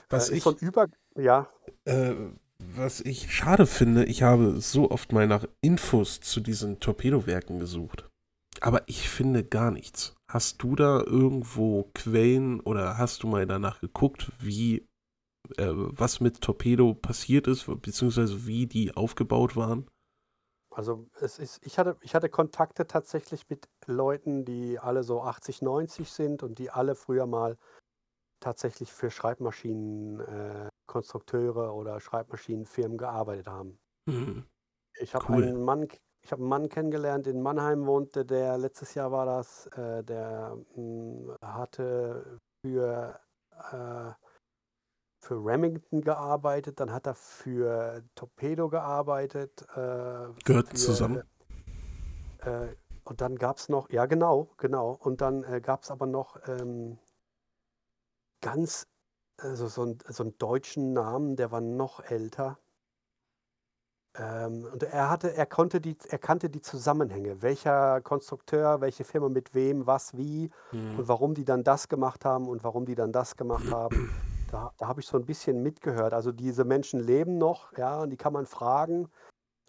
Was 0.10 0.30
äh, 0.30 0.36
ich, 0.36 0.46
ein 0.46 0.56
Über, 0.58 0.88
ja, 1.16 1.48
äh, 1.86 2.14
was 2.60 3.02
ich 3.02 3.34
schade 3.34 3.66
finde, 3.66 4.06
ich 4.06 4.24
habe 4.24 4.62
so 4.62 4.92
oft 4.92 5.12
mal 5.12 5.28
nach 5.28 5.46
Infos 5.62 6.22
zu 6.22 6.40
diesen 6.40 6.80
Torpedowerken 6.80 7.60
gesucht. 7.60 8.08
Aber 8.60 8.84
ich 8.86 9.10
finde 9.10 9.44
gar 9.44 9.72
nichts. 9.72 10.16
Hast 10.28 10.62
du 10.62 10.76
da 10.76 11.02
irgendwo 11.02 11.90
Quellen 11.94 12.60
oder 12.60 12.98
hast 12.98 13.24
du 13.24 13.28
mal 13.28 13.48
danach 13.48 13.82
geguckt, 13.82 14.32
wie, 14.40 14.88
äh, 15.58 15.72
was 15.74 16.20
mit 16.20 16.42
Torpedo 16.42 16.94
passiert 16.94 17.48
ist, 17.48 17.66
beziehungsweise 17.82 18.46
wie 18.48 18.68
die 18.68 18.96
aufgebaut 18.96 19.56
waren? 19.56 19.88
Also 20.74 21.10
es 21.20 21.38
ist, 21.38 21.60
ich 21.66 21.78
hatte, 21.78 21.98
ich 22.02 22.16
hatte 22.16 22.30
Kontakte 22.30 22.88
tatsächlich 22.88 23.50
mit 23.50 23.68
Leuten, 23.88 24.46
die 24.46 24.80
alle 24.80 25.04
so 25.04 25.22
80, 25.22 25.62
90 25.62 26.10
sind 26.10 26.44
und 26.44 26.60
die 26.60 26.72
alle 26.72 26.96
früher 26.96 27.28
mal 27.28 27.58
tatsächlich 28.40 28.94
für 28.94 29.12
Schreibmaschinenkonstrukteure 29.12 31.68
äh, 31.68 31.72
oder 31.72 32.00
Schreibmaschinenfirmen 32.00 32.98
gearbeitet 32.98 33.48
haben. 33.48 33.80
Hm. 34.10 34.46
Ich 35.00 35.14
habe 35.14 35.26
Cool. 35.30 35.44
einen 35.44 35.64
Mann, 35.64 35.88
ich 36.24 36.32
habe 36.32 36.42
einen 36.42 36.50
Mann 36.50 36.70
kennengelernt, 36.70 37.28
in 37.28 37.42
Mannheim 37.42 37.86
wohnte, 37.86 38.26
der 38.26 38.58
letztes 38.58 38.94
Jahr 38.94 39.12
war 39.12 39.26
das, 39.26 39.68
äh, 39.68 40.04
der 40.04 40.58
mh, 40.76 41.36
hatte 41.44 42.40
für 42.66 43.20
äh, 43.72 44.12
für 45.22 45.36
Remington 45.36 46.02
gearbeitet, 46.02 46.80
dann 46.80 46.92
hat 46.92 47.06
er 47.06 47.16
für 47.16 48.04
Torpedo 48.16 48.70
gearbeitet. 48.70 49.62
Äh, 49.76 50.28
Gehört 50.44 50.70
für, 50.70 50.76
zusammen. 50.76 51.24
Äh, 52.40 52.76
und 53.04 53.22
dann 53.22 53.36
gab 53.36 53.58
es 53.58 53.70
noch, 53.70 53.90
ja 53.90 54.06
genau, 54.08 54.50
genau. 54.58 54.92
Und 55.00 55.22
dann 55.22 55.44
äh, 55.44 55.62
gab 55.62 55.84
es 55.84 55.92
aber 55.92 56.08
noch 56.08 56.38
ähm, 56.48 56.98
ganz, 58.42 58.88
also 59.38 59.68
so, 59.68 59.84
ein, 59.86 60.00
so 60.08 60.24
einen 60.24 60.38
deutschen 60.38 60.94
Namen, 60.94 61.36
der 61.36 61.52
war 61.52 61.62
noch 61.62 62.04
älter. 62.04 62.58
Ähm, 64.16 64.68
und 64.72 64.84
er 64.84 65.10
hatte, 65.10 65.34
er 65.34 65.46
konnte 65.46 65.80
die, 65.80 65.98
er 66.10 66.18
kannte 66.18 66.50
die 66.50 66.62
Zusammenhänge, 66.62 67.42
welcher 67.42 68.02
Konstrukteur, 68.02 68.82
welche 68.82 69.04
Firma 69.04 69.30
mit 69.30 69.54
wem, 69.54 69.88
was, 69.88 70.18
wie 70.18 70.50
Hm. 70.72 71.00
und 71.00 71.08
warum 71.08 71.34
die 71.34 71.46
dann 71.46 71.64
das 71.64 71.88
gemacht 71.88 72.26
haben 72.26 72.48
und 72.48 72.64
warum 72.64 72.86
die 72.86 72.96
dann 72.96 73.12
das 73.12 73.38
gemacht 73.38 73.72
haben. 73.72 74.10
Da, 74.52 74.74
da 74.78 74.88
habe 74.88 75.00
ich 75.00 75.08
so 75.08 75.18
ein 75.18 75.26
bisschen 75.26 75.64
mitgehört. 75.64 76.14
Also 76.14 76.32
diese 76.32 76.66
Menschen 76.66 77.00
leben 77.00 77.38
noch, 77.38 77.76
ja, 77.78 78.02
und 78.02 78.10
die 78.10 78.18
kann 78.18 78.34
man 78.34 78.46
fragen. 78.46 79.10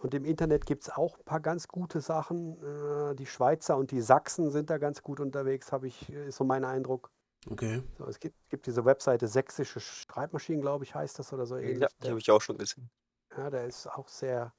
Und 0.00 0.14
im 0.14 0.24
Internet 0.24 0.66
gibt 0.66 0.82
es 0.82 0.90
auch 0.90 1.16
ein 1.18 1.24
paar 1.24 1.40
ganz 1.40 1.68
gute 1.68 2.00
Sachen. 2.00 2.60
Äh, 2.62 3.14
die 3.14 3.26
Schweizer 3.26 3.76
und 3.76 3.92
die 3.92 4.00
Sachsen 4.00 4.50
sind 4.50 4.70
da 4.70 4.78
ganz 4.78 5.02
gut 5.02 5.20
unterwegs, 5.20 5.70
habe 5.70 5.86
ich, 5.86 6.10
ist 6.10 6.36
so 6.36 6.44
mein 6.44 6.64
Eindruck. 6.64 7.12
Okay. 7.48 7.82
So, 7.98 8.06
es 8.06 8.18
gibt, 8.18 8.36
gibt 8.48 8.66
diese 8.66 8.84
Webseite 8.84 9.28
Sächsische 9.28 9.78
Schreibmaschinen, 9.80 10.60
glaube 10.60 10.84
ich, 10.84 10.94
heißt 10.94 11.18
das 11.18 11.32
oder 11.32 11.46
so 11.46 11.56
ähnlich. 11.56 11.80
Ja, 11.80 11.88
die 11.88 12.02
Der, 12.02 12.10
habe 12.10 12.20
ich 12.20 12.30
auch 12.30 12.40
schon 12.40 12.58
gesehen. 12.58 12.90
ja, 13.36 13.50
der 13.50 13.66
ist 13.66 13.86
auch 13.86 14.08
sehr, 14.08 14.52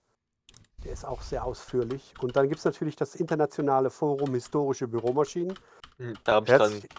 der 0.84 0.94
ist 0.94 1.06
auch 1.06 1.22
sehr 1.22 1.44
ausführlich. 1.44 2.14
Und 2.22 2.36
dann 2.38 2.48
gibt 2.48 2.60
es 2.60 2.66
natürlich 2.66 2.96
das 2.96 3.16
internationale 3.16 3.90
Forum 3.90 4.34
Historische 4.34 4.88
Büromaschinen. 4.88 5.58
Hm, 5.98 6.14
Da 6.24 6.36
habe 6.36 6.46
ich 6.46 6.52
Herzlich, 6.52 6.90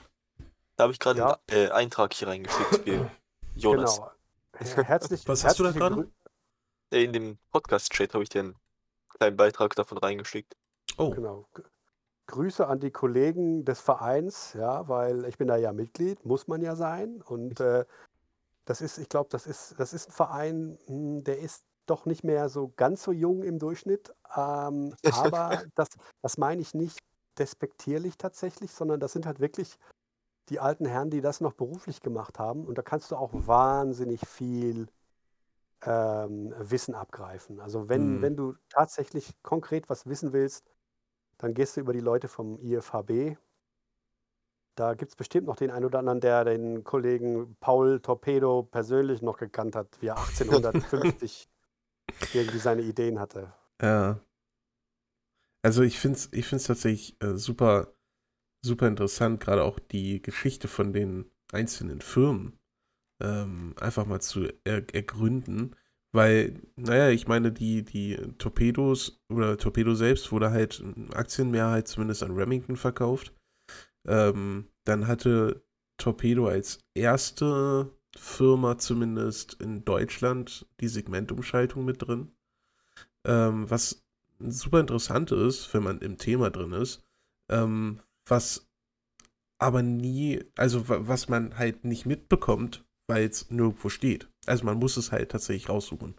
da 0.76 0.84
hab 0.84 0.90
ich 0.90 0.98
gerade 0.98 1.18
ja, 1.20 1.38
einen 1.50 1.66
äh, 1.68 1.70
Eintrag 1.70 2.12
hier 2.14 2.28
reingeschickt. 2.28 2.86
Wir, 2.86 3.10
Jonas. 3.54 3.96
Genau. 3.96 4.10
Her- 4.76 4.84
Herzlich, 4.84 5.26
Was 5.28 5.44
hast 5.44 5.58
du 5.58 5.64
da 5.64 5.72
gerade? 5.72 6.10
Äh, 6.92 7.04
In 7.04 7.12
dem 7.12 7.38
Podcast-Chat 7.50 8.14
habe 8.14 8.22
ich 8.22 8.28
dir 8.28 8.40
einen 8.40 8.56
kleinen 9.18 9.36
Beitrag 9.36 9.74
davon 9.76 9.98
reingeschickt. 9.98 10.56
Oh, 10.98 11.10
Genau. 11.10 11.46
Grüße 12.26 12.66
an 12.66 12.80
die 12.80 12.90
Kollegen 12.90 13.66
des 13.66 13.80
Vereins, 13.80 14.54
ja, 14.54 14.88
weil 14.88 15.26
ich 15.26 15.36
bin 15.36 15.46
da 15.46 15.56
ja 15.56 15.74
Mitglied, 15.74 16.24
muss 16.24 16.48
man 16.48 16.62
ja 16.62 16.74
sein. 16.74 17.20
Und 17.20 17.60
äh, 17.60 17.84
das 18.64 18.80
ist, 18.80 18.96
ich 18.96 19.10
glaube, 19.10 19.28
das 19.30 19.46
ist, 19.46 19.74
das 19.78 19.92
ist 19.92 20.08
ein 20.08 20.12
Verein, 20.12 20.78
hm, 20.86 21.22
der 21.22 21.38
ist 21.40 21.64
doch 21.84 22.06
nicht 22.06 22.24
mehr 22.24 22.48
so 22.48 22.72
ganz 22.76 23.02
so 23.02 23.12
jung 23.12 23.42
im 23.42 23.58
Durchschnitt. 23.58 24.10
Ähm, 24.34 24.94
aber 25.12 25.64
das, 25.74 25.88
das 26.22 26.38
meine 26.38 26.62
ich 26.62 26.72
nicht 26.72 26.98
despektierlich 27.38 28.16
tatsächlich, 28.16 28.72
sondern 28.72 29.00
das 29.00 29.12
sind 29.12 29.26
halt 29.26 29.40
wirklich 29.40 29.76
die 30.48 30.60
alten 30.60 30.86
Herren, 30.86 31.10
die 31.10 31.20
das 31.20 31.40
noch 31.40 31.52
beruflich 31.54 32.00
gemacht 32.00 32.38
haben. 32.38 32.66
Und 32.66 32.78
da 32.78 32.82
kannst 32.82 33.10
du 33.10 33.16
auch 33.16 33.30
wahnsinnig 33.32 34.20
viel 34.26 34.88
ähm, 35.84 36.54
Wissen 36.58 36.94
abgreifen. 36.94 37.60
Also 37.60 37.88
wenn, 37.88 38.20
Hm. 38.20 38.22
wenn 38.22 38.36
du 38.36 38.54
tatsächlich 38.70 39.34
konkret 39.42 39.88
was 39.90 40.06
wissen 40.06 40.32
willst, 40.32 40.64
dann 41.38 41.54
gehst 41.54 41.76
du 41.76 41.80
über 41.82 41.92
die 41.92 42.00
Leute 42.00 42.28
vom 42.28 42.58
IFHB. 42.60 43.36
Da 44.76 44.94
gibt 44.94 45.10
es 45.12 45.16
bestimmt 45.16 45.46
noch 45.46 45.56
den 45.56 45.70
einen 45.70 45.84
oder 45.84 46.00
anderen, 46.00 46.20
der 46.20 46.44
den 46.44 46.82
Kollegen 46.84 47.56
Paul 47.60 48.00
Torpedo 48.00 48.62
persönlich 48.64 49.22
noch 49.22 49.36
gekannt 49.38 49.76
hat, 49.76 50.00
wie 50.00 50.08
er 50.08 50.18
1850 50.18 51.48
irgendwie 52.32 52.58
seine 52.58 52.82
Ideen 52.82 53.20
hatte. 53.20 53.52
ja. 53.80 54.20
Also 55.62 55.82
ich 55.82 55.98
finde 55.98 56.18
es 56.18 56.32
ich 56.32 56.46
find's 56.46 56.64
tatsächlich 56.66 57.20
äh, 57.22 57.36
super, 57.36 57.93
super 58.64 58.88
interessant, 58.88 59.40
gerade 59.40 59.62
auch 59.62 59.78
die 59.78 60.22
Geschichte 60.22 60.68
von 60.68 60.92
den 60.92 61.26
einzelnen 61.52 62.00
Firmen 62.00 62.58
ähm, 63.20 63.74
einfach 63.80 64.06
mal 64.06 64.20
zu 64.20 64.48
er 64.64 64.82
ergründen. 64.94 65.76
Weil, 66.12 66.60
naja, 66.76 67.10
ich 67.10 67.26
meine, 67.26 67.50
die, 67.50 67.84
die 67.84 68.16
Torpedos 68.38 69.20
oder 69.28 69.58
Torpedo 69.58 69.94
selbst 69.94 70.30
wurde 70.30 70.50
halt 70.50 70.82
Aktienmehrheit 71.12 71.88
zumindest 71.88 72.22
an 72.22 72.32
Remington 72.32 72.76
verkauft. 72.76 73.32
Ähm, 74.06 74.68
dann 74.84 75.08
hatte 75.08 75.64
Torpedo 75.98 76.46
als 76.46 76.78
erste 76.94 77.90
Firma 78.16 78.78
zumindest 78.78 79.54
in 79.54 79.84
Deutschland 79.84 80.66
die 80.80 80.88
Segmentumschaltung 80.88 81.84
mit 81.84 82.02
drin. 82.02 82.30
Ähm, 83.26 83.68
was 83.68 84.06
super 84.38 84.80
interessant 84.80 85.32
ist, 85.32 85.72
wenn 85.74 85.82
man 85.82 85.98
im 86.00 86.16
Thema 86.18 86.50
drin 86.50 86.72
ist. 86.72 87.04
Ähm, 87.48 88.00
was 88.26 88.66
aber 89.58 89.82
nie, 89.82 90.44
also 90.56 90.88
wa- 90.88 91.00
was 91.08 91.28
man 91.28 91.58
halt 91.58 91.84
nicht 91.84 92.06
mitbekommt, 92.06 92.84
weil 93.08 93.24
es 93.28 93.50
nirgendwo 93.50 93.88
steht. 93.88 94.28
Also 94.46 94.64
man 94.64 94.78
muss 94.78 94.96
es 94.96 95.12
halt 95.12 95.30
tatsächlich 95.30 95.68
raussuchen. 95.68 96.14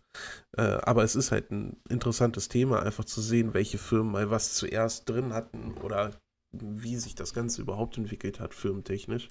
Äh, 0.58 0.62
aber 0.64 1.04
es 1.04 1.16
ist 1.16 1.32
halt 1.32 1.52
ein 1.52 1.78
interessantes 1.90 2.50
Thema, 2.50 2.82
einfach 2.84 3.06
zu 3.06 3.22
sehen, 3.22 3.54
welche 3.54 3.78
Firmen 3.78 4.12
mal 4.14 4.32
was 4.32 4.54
zuerst 4.56 5.10
drin 5.10 5.34
hatten 5.34 5.74
oder 5.84 6.20
wie 6.54 6.98
sich 6.98 7.16
das 7.16 7.34
Ganze 7.34 7.62
überhaupt 7.62 7.98
entwickelt 7.98 8.40
hat, 8.40 8.54
firmentechnisch. 8.56 9.30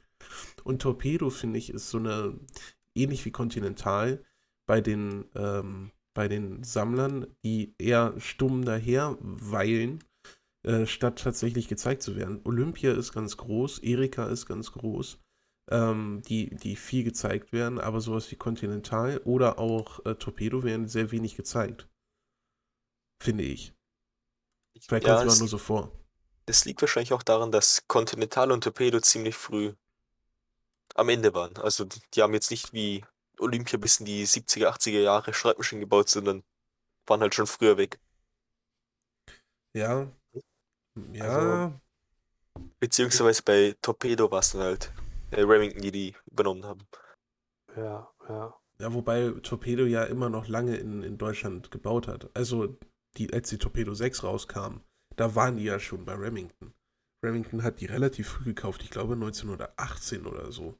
Und 0.64 0.83
Torpedo, 0.83 1.31
finde 1.31 1.59
ich, 1.59 1.70
ist 1.70 1.91
so 1.91 1.99
eine, 1.99 2.39
ähnlich 2.95 3.25
wie 3.25 3.31
Continental, 3.31 4.25
bei 4.66 4.81
den, 4.81 5.27
ähm, 5.35 5.91
bei 6.14 6.29
den 6.29 6.62
Sammlern, 6.62 7.27
die 7.45 7.75
eher 7.79 8.14
stumm 8.18 8.64
daher 8.64 9.16
weilen, 9.20 10.03
äh, 10.65 10.87
statt 10.87 11.21
tatsächlich 11.21 11.69
gezeigt 11.69 12.03
zu 12.03 12.17
werden. 12.17 12.41
Olympia 12.45 12.93
ist 12.93 13.12
ganz 13.12 13.37
groß, 13.37 13.81
Erika 13.81 14.27
ist 14.27 14.47
ganz 14.47 14.73
groß, 14.73 15.19
ähm, 15.71 16.23
die, 16.27 16.55
die 16.57 16.77
viel 16.77 17.05
gezeigt 17.05 17.53
werden, 17.53 17.79
aber 17.81 18.01
sowas 18.01 18.31
wie 18.31 18.37
Continental 18.37 19.19
oder 19.25 19.59
auch 19.59 20.05
äh, 20.07 20.15
Torpedo 20.17 20.62
werden 20.65 20.89
sehr 20.89 21.11
wenig 21.12 21.37
gezeigt. 21.37 21.89
Finde 23.21 23.43
ich. 23.45 23.75
Vielleicht 24.87 25.05
Ja, 25.05 25.17
kommt 25.17 25.19
es 25.19 25.25
mir 25.25 25.35
es, 25.35 25.37
nur 25.37 25.49
so 25.49 25.59
vor. 25.59 25.91
es 26.47 26.65
liegt 26.65 26.81
wahrscheinlich 26.81 27.12
auch 27.12 27.23
daran, 27.23 27.53
dass 27.53 27.87
Continental 27.87 28.51
und 28.51 28.65
Torpedo 28.65 28.99
ziemlich 29.01 29.37
früh 29.37 29.75
am 30.97 31.09
Ende 31.09 31.35
waren. 31.35 31.57
Also 31.59 31.85
die 31.85 32.01
die 32.15 32.23
haben 32.23 32.35
jetzt 32.35 32.51
nicht 32.51 32.73
wie 32.73 33.05
Olympia 33.39 33.79
bis 33.79 34.01
in 34.01 34.07
die 34.07 34.27
70er, 34.27 34.67
80er 34.69 35.01
Jahre 35.03 35.33
Schreibmaschinen 35.35 35.81
gebaut, 35.81 36.09
sondern 36.09 36.43
waren 37.07 37.21
halt 37.23 37.35
schon 37.35 37.47
früher 37.49 37.77
weg. 37.79 38.01
Ja. 39.75 40.09
Also, 40.97 41.40
Ja. 41.40 41.80
Beziehungsweise 42.78 43.42
bei 43.42 43.74
Torpedo 43.82 44.30
war 44.30 44.40
es 44.40 44.53
dann 44.53 44.62
halt 44.62 44.92
äh, 45.30 45.40
Remington, 45.40 45.82
die 45.82 45.90
die 45.90 46.14
übernommen 46.30 46.64
haben. 46.64 46.86
Ja, 47.76 48.09
ja. 48.28 48.55
Ja, 48.78 48.92
wobei 48.92 49.30
Torpedo 49.42 49.84
ja 49.84 50.05
immer 50.05 50.28
noch 50.30 50.49
lange 50.49 50.76
in, 50.76 51.03
in 51.03 51.18
Deutschland 51.18 51.70
gebaut 51.70 52.09
hat. 52.09 52.30
Also, 52.36 52.76
die, 53.16 53.32
als 53.32 53.49
die 53.49 53.59
Torpedo 53.59 53.95
6 53.95 54.24
rauskam, 54.24 54.80
da 55.16 55.34
waren 55.34 55.57
die 55.57 55.64
ja 55.64 55.78
schon 55.78 56.05
bei 56.05 56.14
Remington. 56.14 56.74
Remington 57.24 57.62
hat 57.62 57.80
die 57.80 57.86
relativ 57.86 58.28
früh 58.28 58.45
gekauft, 58.45 58.82
ich 58.82 58.90
glaube 58.90 59.14
1918 59.14 60.26
oder 60.26 60.53
so. 60.53 60.78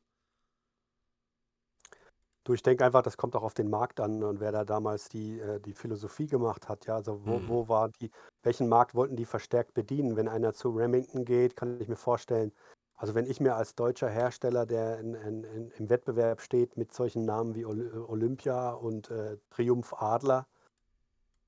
Du, 2.45 2.53
ich 2.53 2.63
denke 2.63 2.85
einfach, 2.85 3.03
das 3.03 3.17
kommt 3.17 3.35
auch 3.37 3.43
auf 3.43 3.55
den 3.55 3.71
Markt 3.71 4.01
an 4.01 4.23
und 4.23 4.39
wer 4.39 4.53
da 4.53 4.65
damals 4.65 5.09
die, 5.09 5.41
äh, 5.41 5.61
die 5.61 5.73
Philosophie 5.73 6.27
gemacht 6.27 6.69
hat. 6.69 6.87
Ja, 6.87 6.97
also 6.97 7.25
wo, 7.25 7.39
Mhm. 7.39 7.49
wo 7.49 7.69
war 7.69 7.89
die, 7.89 8.11
welchen 8.43 8.69
Markt 8.69 8.95
wollten 8.95 9.17
die 9.17 9.25
verstärkt 9.25 9.73
bedienen? 9.73 10.17
Wenn 10.17 10.29
einer 10.29 10.53
zu 10.53 10.69
Remington 10.69 11.25
geht, 11.25 11.57
kann 11.57 11.81
ich 11.81 11.89
mir 11.89 11.97
vorstellen, 11.97 12.53
also 12.97 13.15
wenn 13.15 13.25
ich 13.25 13.41
mir 13.41 13.57
als 13.57 13.75
deutscher 13.75 14.09
Hersteller, 14.11 14.67
der 14.67 14.99
in, 15.01 15.15
in, 15.15 15.45
in, 15.45 15.71
im 15.71 15.89
Wettbewerb 15.91 16.43
steht 16.43 16.77
mit 16.77 16.93
solchen 16.93 17.25
Namen 17.25 17.55
wie 17.55 17.65
Oly- 17.65 17.91
Olympia 18.09 18.73
und 18.73 19.11
äh, 19.11 19.39
Triumph 19.51 19.95
Adler, 19.95 20.47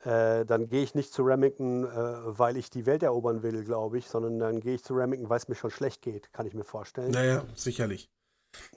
äh, 0.01 0.47
dann 0.47 0.66
gehe 0.68 0.82
ich 0.82 0.94
nicht 0.94 1.12
zu 1.12 1.22
Remington, 1.22 1.84
äh, 1.84 2.38
weil 2.38 2.57
ich 2.57 2.70
die 2.70 2.86
Welt 2.86 3.03
erobern 3.03 3.42
will, 3.42 3.64
glaube 3.64 3.99
ich, 3.99 4.09
sondern 4.09 4.38
dann 4.38 4.61
gehe 4.61 4.74
ich 4.74 4.82
zu 4.84 4.94
Remington, 4.94 5.28
weil 5.28 5.38
es 5.38 5.49
mir 5.49 5.55
schon 5.57 5.70
schlecht 5.70 6.01
geht, 6.01 6.32
kann 6.32 6.47
ich 6.47 6.55
mir 6.55 6.64
vorstellen. 6.64 7.11
Naja, 7.11 7.44
sicherlich. 7.55 8.09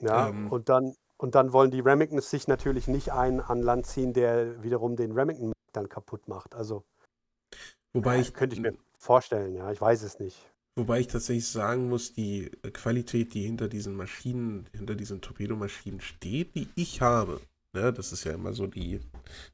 Ja, 0.00 0.28
Ähm. 0.28 0.50
und 0.50 0.68
dann, 0.68 0.94
und 1.20 1.34
dann 1.34 1.52
wollen 1.52 1.70
die 1.70 1.80
Remingtons 1.80 2.30
sich 2.30 2.48
natürlich 2.48 2.88
nicht 2.88 3.12
einen 3.12 3.40
an 3.40 3.60
Land 3.62 3.86
ziehen, 3.86 4.12
der 4.14 4.62
wiederum 4.62 4.96
den 4.96 5.12
Remington 5.12 5.52
dann 5.72 5.88
kaputt 5.88 6.28
macht. 6.28 6.54
Also 6.54 6.84
Wobei 7.92 8.16
ja, 8.16 8.22
ich, 8.22 8.34
könnte 8.34 8.54
ich 8.54 8.62
mir 8.62 8.74
vorstellen, 8.98 9.54
ja, 9.54 9.70
ich 9.70 9.80
weiß 9.80 10.02
es 10.02 10.18
nicht. 10.18 10.50
wobei 10.76 11.00
ich 11.00 11.08
tatsächlich 11.08 11.48
sagen 11.48 11.88
muss, 11.88 12.12
die 12.12 12.50
äh, 12.62 12.70
Qualität, 12.70 13.34
die 13.34 13.42
hinter 13.42 13.68
diesen 13.68 13.94
Maschinen, 13.96 14.66
hinter 14.72 14.94
diesen 14.94 15.20
Torpedomaschinen 15.20 16.00
steht, 16.00 16.54
die 16.54 16.68
ich 16.74 17.00
habe, 17.02 17.40
ne, 17.74 17.92
das 17.92 18.12
ist 18.12 18.24
ja 18.24 18.32
immer 18.32 18.52
so 18.52 18.66
die, 18.66 19.00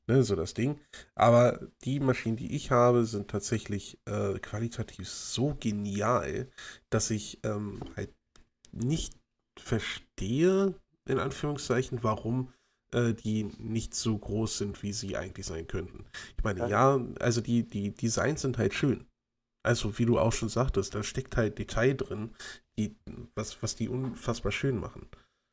ne, 0.06 0.22
so 0.22 0.36
das 0.36 0.54
Ding. 0.54 0.80
Aber 1.14 1.60
die 1.84 2.00
Maschinen, 2.00 2.36
die 2.36 2.54
ich 2.54 2.70
habe, 2.70 3.04
sind 3.06 3.28
tatsächlich 3.30 3.98
äh, 4.06 4.38
qualitativ 4.38 5.08
so 5.08 5.56
genial, 5.58 6.48
dass 6.90 7.10
ich 7.10 7.40
ähm, 7.44 7.80
halt 7.96 8.14
nicht 8.72 9.14
verstehe, 9.58 10.74
in 11.06 11.18
Anführungszeichen, 11.18 12.02
warum 12.02 12.52
äh, 12.92 13.14
die 13.14 13.44
nicht 13.58 13.94
so 13.94 14.16
groß 14.18 14.58
sind, 14.58 14.82
wie 14.82 14.92
sie 14.92 15.16
eigentlich 15.16 15.46
sein 15.46 15.66
könnten. 15.66 16.06
Ich 16.36 16.44
meine, 16.44 16.60
Ja. 16.60 16.68
ja, 16.68 17.00
also 17.20 17.40
die, 17.40 17.66
die 17.66 17.94
Designs 17.94 18.42
sind 18.42 18.58
halt 18.58 18.74
schön. 18.74 19.06
Also, 19.64 19.98
wie 19.98 20.06
du 20.06 20.18
auch 20.18 20.32
schon 20.32 20.48
sagtest, 20.48 20.94
da 20.94 21.02
steckt 21.02 21.36
halt 21.36 21.58
Detail 21.58 21.94
drin, 21.94 22.34
die, 22.78 22.96
was, 23.34 23.62
was 23.62 23.76
die 23.76 23.88
unfassbar 23.88 24.52
schön 24.52 24.78
machen. 24.78 25.08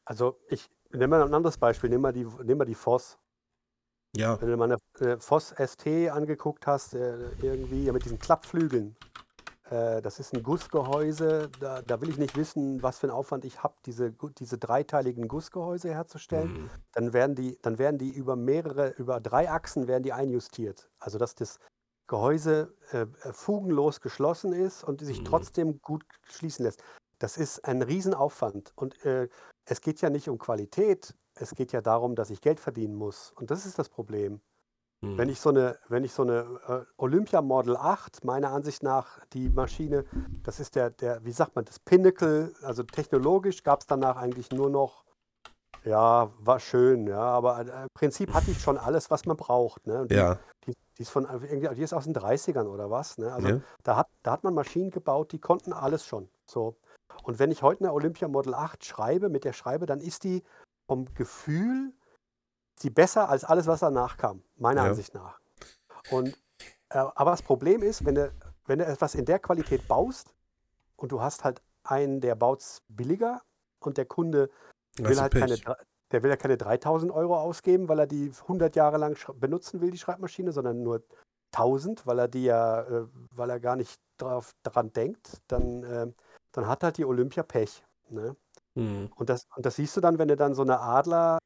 Also 0.06 0.40
ich 0.48 0.70
nehme 0.92 1.08
mal 1.18 1.24
ein 1.24 1.34
anderes 1.34 1.58
Beispiel, 1.58 1.90
nimm 1.90 2.02
mal 2.02 2.14
die, 2.14 2.26
nimm 2.44 2.58
mal 2.58 2.66
die 2.66 2.76
Voss. 2.76 3.18
Ja, 4.16 4.40
Wenn 4.40 4.50
du 4.50 4.58
mal 4.58 4.72
eine 5.00 5.14
äh, 5.14 5.18
Voss 5.20 5.54
ST 5.58 6.10
angeguckt 6.10 6.68
hast, 6.68 6.94
äh, 6.94 7.18
irgendwie 7.42 7.86
ja, 7.86 7.94
mit 7.94 8.06
diesen 8.06 8.20
Klappflügeln. 8.20 8.96
Äh, 9.70 10.02
das 10.02 10.20
ist 10.20 10.34
ein 10.34 10.44
Gussgehäuse, 10.44 11.50
da, 11.60 11.82
da 11.82 12.02
will 12.02 12.10
ich 12.10 12.18
nicht 12.18 12.36
wissen, 12.36 12.82
was 12.84 13.00
für 13.00 13.08
einen 13.08 13.16
Aufwand 13.16 13.46
ich 13.46 13.64
habe, 13.64 13.76
diese, 13.86 14.14
diese 14.38 14.58
dreiteiligen 14.58 15.28
Gussgehäuse 15.28 15.90
herzustellen. 15.90 16.54
mhm. 16.64 16.70
dann 16.94 17.14
werden 17.14 17.36
die, 17.36 17.58
dann 17.62 17.78
werden 17.78 17.98
die 17.98 18.10
über 18.10 18.36
mehrere, 18.36 18.90
über 18.98 19.20
drei 19.20 19.50
Achsen 19.50 19.88
werden 19.88 20.04
die 20.04 20.14
einjustiert. 20.14 20.90
Also 21.00 21.18
dass 21.18 21.36
das 21.36 21.60
Gehäuse 22.08 22.74
äh, 22.92 23.02
äh, 23.02 23.08
fugenlos 23.34 24.02
geschlossen 24.02 24.52
ist 24.54 24.84
und 24.84 25.02
sich 25.02 25.22
Mhm. 25.22 25.26
trotzdem 25.26 25.82
gut 25.82 26.04
schließen 26.24 26.66
lässt. 26.66 26.84
Das 27.20 27.38
ist 27.38 27.64
ein 27.66 27.82
Riesenaufwand. 27.82 28.74
Und 28.76 29.04
äh, 29.06 29.30
es 29.66 29.80
geht 29.80 30.02
ja 30.02 30.10
nicht 30.10 30.28
um 30.30 30.38
Qualität, 30.38 31.16
es 31.36 31.56
geht 31.56 31.72
ja 31.72 31.82
darum, 31.82 32.16
dass 32.16 32.30
ich 32.30 32.42
Geld 32.42 32.60
verdienen 32.60 32.96
muss. 32.96 33.32
Und 33.38 33.50
das 33.50 33.66
ist 33.66 33.80
das 33.80 33.88
Problem. 33.88 34.42
Mhm. 35.04 35.18
Wenn 35.18 35.30
ich 35.30 35.40
so 35.42 35.50
eine, 35.50 35.78
wenn 35.90 36.06
ich 36.06 36.14
so 36.14 36.24
eine 36.24 36.46
äh, 36.68 36.80
Olympia 36.98 37.42
Model 37.42 37.76
8, 37.76 38.24
meiner 38.24 38.52
Ansicht 38.52 38.84
nach, 38.84 39.20
die 39.34 39.50
Maschine, 39.50 40.06
das 40.44 40.62
ist 40.62 40.76
der, 40.76 40.92
der, 40.92 41.24
wie 41.26 41.34
sagt 41.34 41.56
man, 41.56 41.66
das 41.66 41.78
Pinnacle, 41.78 42.54
also 42.62 42.84
technologisch 42.84 43.64
gab 43.64 43.82
es 43.82 43.86
danach 43.86 44.16
eigentlich 44.16 44.52
nur 44.52 44.70
noch, 44.70 45.04
ja, 45.84 46.32
war 46.40 46.62
schön, 46.62 47.08
ja, 47.08 47.20
aber 47.20 47.60
äh, 47.60 47.84
im 47.84 47.90
Prinzip 47.94 48.34
hatte 48.34 48.52
ich 48.52 48.62
schon 48.62 48.78
alles, 48.78 49.12
was 49.12 49.26
man 49.26 49.36
braucht. 49.36 49.86
Ne? 49.86 50.08
Die, 50.08 50.16
ja, 50.16 50.40
die, 50.66 50.74
die 50.98 51.02
ist 51.02 51.10
von 51.10 51.26
irgendwie, 51.26 51.76
die 51.76 51.82
ist 51.82 51.94
aus 51.94 52.06
den 52.06 52.16
30ern 52.16 52.68
oder 52.68 52.90
was, 52.90 53.18
ne? 53.18 53.34
Also 53.34 53.48
ja, 53.50 53.60
da 53.84 53.98
hat, 53.98 54.08
da 54.24 54.32
hat 54.32 54.46
man 54.46 54.54
Maschinen 54.54 54.90
gebaut, 54.90 55.34
die 55.34 55.40
konnten 55.40 55.74
alles 55.74 56.06
schon. 56.06 56.30
So. 56.46 56.78
Und 57.24 57.40
wenn 57.40 57.52
ich 57.52 57.62
heute 57.62 57.82
eine 57.82 57.92
Olympia 57.92 58.30
Model 58.30 58.54
8 58.54 58.86
schreibe, 58.86 59.28
mit 59.28 59.44
der 59.44 59.52
schreibe, 59.52 59.86
dann 59.86 60.00
ist 60.00 60.24
die 60.24 60.44
vom 60.88 61.14
Gefühl 61.14 61.92
ist 62.76 62.84
die 62.84 62.90
besser 62.90 63.30
als 63.30 63.44
alles, 63.44 63.68
was 63.68 63.80
danach 63.82 64.18
kam, 64.18 64.42
meiner 64.58 64.84
Ja. 64.84 64.90
Ansicht 64.90 65.14
nach. 65.14 65.40
Und, 66.12 66.30
äh, 66.90 66.98
aber 66.98 67.32
das 67.32 67.42
Problem 67.42 67.82
ist, 67.82 68.06
wenn 68.06 68.16
du, 68.16 68.32
wenn 68.66 68.80
du 68.80 68.86
etwas 68.86 69.16
in 69.16 69.26
der 69.26 69.40
Qualität 69.40 69.88
baust 69.88 70.34
und 70.96 71.12
du 71.12 71.22
hast 71.22 71.44
halt 71.44 71.62
einen, 71.84 72.22
der 72.22 72.36
baut 72.36 72.62
es 72.62 72.82
billiger 72.88 73.42
und 73.80 73.98
der 73.98 74.06
Kunde 74.06 74.50
will 74.98 75.20
halt 75.20 75.34
keine, 75.34 75.58
Pech. 75.58 75.66
der 76.12 76.24
will 76.24 76.30
ja 76.30 76.38
keine 76.38 76.58
3000 76.58 77.12
Euro 77.12 77.38
ausgeben, 77.38 77.90
weil 77.90 78.00
er 78.00 78.08
die 78.08 78.32
100 78.42 78.76
Jahre 78.76 78.98
lang 78.98 79.18
benutzen 79.40 79.82
will, 79.82 79.92
die 79.92 79.98
Schreibmaschine, 79.98 80.52
sondern 80.52 80.84
nur 80.84 81.04
1000, 81.52 82.06
weil 82.08 82.20
er 82.20 82.28
die 82.28 82.46
ja, 82.46 82.82
äh, 82.82 83.08
weil 83.32 83.50
er 83.50 83.60
gar 83.60 83.76
nicht 83.76 84.00
drauf, 84.18 84.54
dran 84.64 84.94
denkt, 84.94 85.42
dann, 85.48 85.84
äh, 85.84 86.08
dann 86.52 86.68
hat 86.68 86.84
halt 86.84 86.98
die 86.98 87.06
Olympia 87.06 87.44
Pech. 87.44 87.84
Ne? 88.10 88.36
Hm. 88.76 89.12
Und, 89.16 89.30
das, 89.30 89.48
und 89.56 89.66
das 89.66 89.76
siehst 89.76 89.96
du 89.98 90.02
dann, 90.02 90.18
wenn 90.20 90.28
du 90.28 90.36
dann 90.36 90.54
so 90.54 90.62
eine 90.62 90.80
Adler 90.80 91.38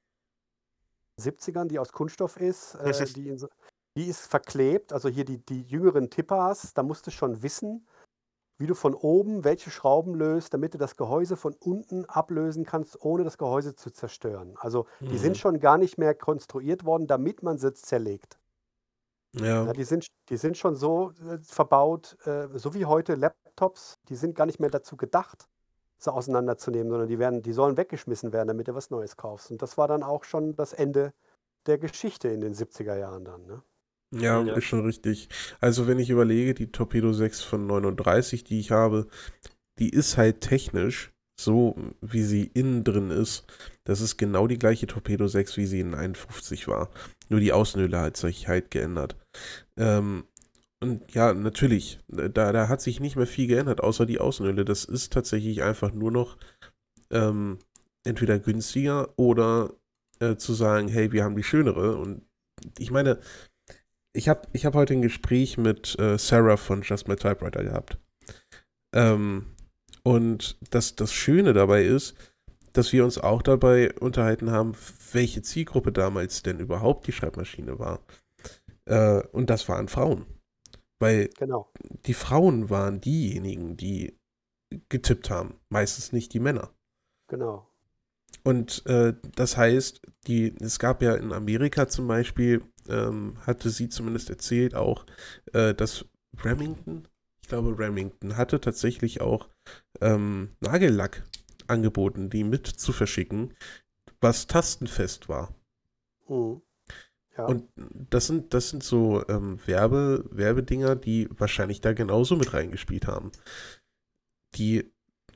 70ern, 1.20 1.68
die 1.68 1.80
aus 1.80 1.91
Kunststoff 1.91 2.38
ist, 2.38 2.76
äh, 2.76 3.09
die, 3.11 3.30
in 3.30 3.38
die 3.97 4.05
ist 4.05 4.28
verklebt, 4.28 4.93
also 4.93 5.09
hier 5.09 5.26
die, 5.26 5.39
die 5.43 5.63
jüngeren 5.63 6.09
Tippers, 6.09 6.74
da 6.74 6.84
musst 6.84 7.07
du 7.07 7.11
schon 7.11 7.41
wissen, 7.41 7.88
wie 8.59 8.68
du 8.68 8.76
von 8.76 8.95
oben 8.95 9.43
welche 9.43 9.72
Schrauben 9.72 10.15
löst, 10.15 10.53
damit 10.53 10.74
du 10.74 10.78
das 10.80 10.95
Gehäuse 10.97 11.38
von 11.38 11.55
unten 11.55 12.05
ablösen 12.05 12.65
kannst, 12.65 13.01
ohne 13.03 13.24
das 13.24 13.38
Gehäuse 13.38 13.76
zu 13.76 13.91
zerstören. 13.91 14.55
Also 14.59 14.88
die 15.11 15.18
Mhm. 15.18 15.20
sind 15.20 15.38
schon 15.38 15.59
gar 15.59 15.78
nicht 15.78 15.97
mehr 15.97 16.15
konstruiert 16.15 16.86
worden, 16.86 17.07
damit 17.07 17.43
man 17.43 17.57
sie 17.57 17.74
zerlegt. 17.74 18.39
Ja. 19.34 19.65
Ja, 19.68 19.74
die, 19.74 19.84
sind, 19.84 20.07
die 20.30 20.38
sind 20.38 20.57
schon 20.57 20.76
so 20.76 21.11
äh, 21.11 21.39
verbaut, 21.43 22.18
äh, 22.26 22.47
so 22.57 22.74
wie 22.74 22.86
heute 22.86 23.15
Laptops, 23.15 23.95
die 24.09 24.15
sind 24.15 24.36
gar 24.36 24.45
nicht 24.45 24.59
mehr 24.59 24.70
dazu 24.70 24.97
gedacht, 24.97 25.47
sie 25.97 26.11
auseinanderzunehmen, 26.13 26.89
sondern 26.89 27.07
die, 27.09 27.19
werden, 27.19 27.41
die 27.41 27.53
sollen 27.53 27.77
weggeschmissen 27.77 28.33
werden, 28.33 28.47
damit 28.47 28.67
du 28.67 28.75
was 28.75 28.89
Neues 28.89 29.17
kaufst. 29.17 29.51
Und 29.51 29.61
das 29.61 29.77
war 29.77 29.87
dann 29.87 30.03
auch 30.03 30.23
schon 30.23 30.55
das 30.55 30.73
Ende 30.73 31.13
der 31.65 31.77
Geschichte 31.77 32.29
in 32.29 32.41
den 32.41 32.53
70er 32.53 32.97
Jahren 32.97 33.25
dann. 33.25 33.45
Ne? 33.45 33.61
Ja, 34.15 34.41
Ja. 34.41 34.53
ist 34.55 34.65
schon 34.65 34.85
richtig. 34.85 35.29
Also 35.59 35.87
wenn 35.87 35.99
ich 35.99 36.09
überlege, 36.09 36.53
die 36.53 36.71
Torpedo 36.71 37.11
6 37.13 37.41
von 37.41 37.67
39, 37.67 38.43
die 38.43 38.59
ich 38.59 38.71
habe, 38.71 39.07
die 39.79 39.89
ist 39.89 40.17
halt 40.17 40.41
technisch 40.41 41.11
so, 41.39 41.75
wie 42.01 42.23
sie 42.23 42.49
innen 42.53 42.83
drin 42.83 43.11
ist. 43.11 43.45
Das 43.83 44.01
ist 44.01 44.17
genau 44.17 44.47
die 44.47 44.57
gleiche 44.57 44.87
Torpedo 44.87 45.27
6, 45.27 45.57
wie 45.57 45.67
sie 45.67 45.79
in 45.81 45.93
51 45.93 46.67
war. 46.67 46.89
Nur 47.29 47.39
die 47.39 47.53
Außenhülle 47.53 47.99
hat 47.99 48.17
sich 48.17 48.47
halt 48.47 48.71
geändert. 48.71 49.15
Ähm, 49.77 50.23
und 50.80 51.13
ja, 51.13 51.34
natürlich, 51.34 51.99
da, 52.07 52.51
da 52.51 52.67
hat 52.67 52.82
sich 52.82 52.99
nicht 52.99 53.15
mehr 53.15 53.25
viel 53.25 53.47
geändert, 53.47 53.82
außer 53.82 54.05
die 54.05 54.19
Außenhülle. 54.19 54.63
Das 54.63 54.86
ist 54.86 55.11
tatsächlich 55.11 55.63
einfach 55.63 55.91
nur 55.91 56.11
noch 56.11 56.38
ähm, 57.09 57.59
entweder 58.03 58.38
günstiger 58.38 59.17
oder 59.17 59.73
äh, 60.19 60.36
zu 60.36 60.53
sagen, 60.53 60.88
hey, 60.88 61.11
wir 61.11 61.23
haben 61.23 61.36
die 61.36 61.43
schönere. 61.43 61.97
Und 61.97 62.21
ich 62.78 62.91
meine, 62.91 63.19
ich 64.13 64.30
habe 64.30 64.47
ich 64.53 64.65
hab 64.65 64.75
heute 64.75 64.93
ein 64.93 65.01
Gespräch 65.01 65.57
mit 65.57 65.97
äh, 65.99 66.17
Sarah 66.17 66.57
von 66.57 66.84
Just 66.84 67.07
My 67.07 67.15
Typewriter 67.15 67.63
gehabt. 67.63 67.97
Ähm, 68.93 69.47
und 70.03 70.57
das, 70.69 70.95
das 70.95 71.11
Schöne 71.11 71.53
dabei 71.53 71.84
ist, 71.84 72.15
dass 72.73 72.93
wir 72.93 73.03
uns 73.03 73.17
auch 73.17 73.41
dabei 73.41 73.93
unterhalten 73.93 74.51
haben, 74.51 74.75
welche 75.11 75.41
Zielgruppe 75.41 75.91
damals 75.91 76.43
denn 76.43 76.59
überhaupt 76.59 77.07
die 77.07 77.11
Schreibmaschine 77.11 77.80
war. 77.80 77.99
Äh, 78.86 79.23
und 79.32 79.49
das 79.49 79.67
waren 79.67 79.88
Frauen. 79.88 80.25
Weil 80.99 81.29
Genau. 81.37 81.71
die 82.05 82.13
Frauen 82.13 82.69
waren 82.69 82.99
diejenigen, 83.01 83.77
die 83.77 84.17
getippt 84.89 85.29
haben, 85.29 85.55
meistens 85.69 86.11
nicht 86.11 86.33
die 86.33 86.39
Männer. 86.39 86.71
Genau. 87.27 87.67
Und 88.43 88.85
äh, 88.85 89.13
das 89.35 89.57
heißt, 89.57 90.01
die, 90.27 90.55
es 90.61 90.79
gab 90.79 91.01
ja 91.01 91.15
in 91.15 91.33
Amerika 91.33 91.87
zum 91.87 92.07
Beispiel, 92.07 92.63
ähm, 92.87 93.37
hatte 93.45 93.69
sie 93.69 93.89
zumindest 93.89 94.29
erzählt 94.29 94.75
auch, 94.75 95.05
äh, 95.53 95.73
dass 95.73 96.05
Remington, 96.43 97.07
ich 97.41 97.49
glaube 97.49 97.77
Remington, 97.77 98.37
hatte 98.37 98.61
tatsächlich 98.61 99.21
auch 99.21 99.49
ähm, 100.01 100.55
Nagellack 100.61 101.23
angeboten, 101.67 102.29
die 102.29 102.43
mit 102.43 102.67
zu 102.67 102.93
verschicken, 102.93 103.53
was 104.21 104.47
tastenfest 104.47 105.27
war. 105.29 105.53
Mhm. 106.27 106.61
Ja. 107.38 107.45
Und 107.45 107.69
das 107.77 108.27
sind, 108.27 108.53
das 108.53 108.69
sind 108.69 108.83
so 108.83 109.27
ähm, 109.27 109.59
Werbe, 109.65 110.25
Werbedinger, 110.31 110.95
die 110.95 111.27
wahrscheinlich 111.31 111.81
da 111.81 111.93
genauso 111.93 112.35
mit 112.35 112.53
reingespielt 112.53 113.07
haben. 113.07 113.31
Die, 114.55 114.91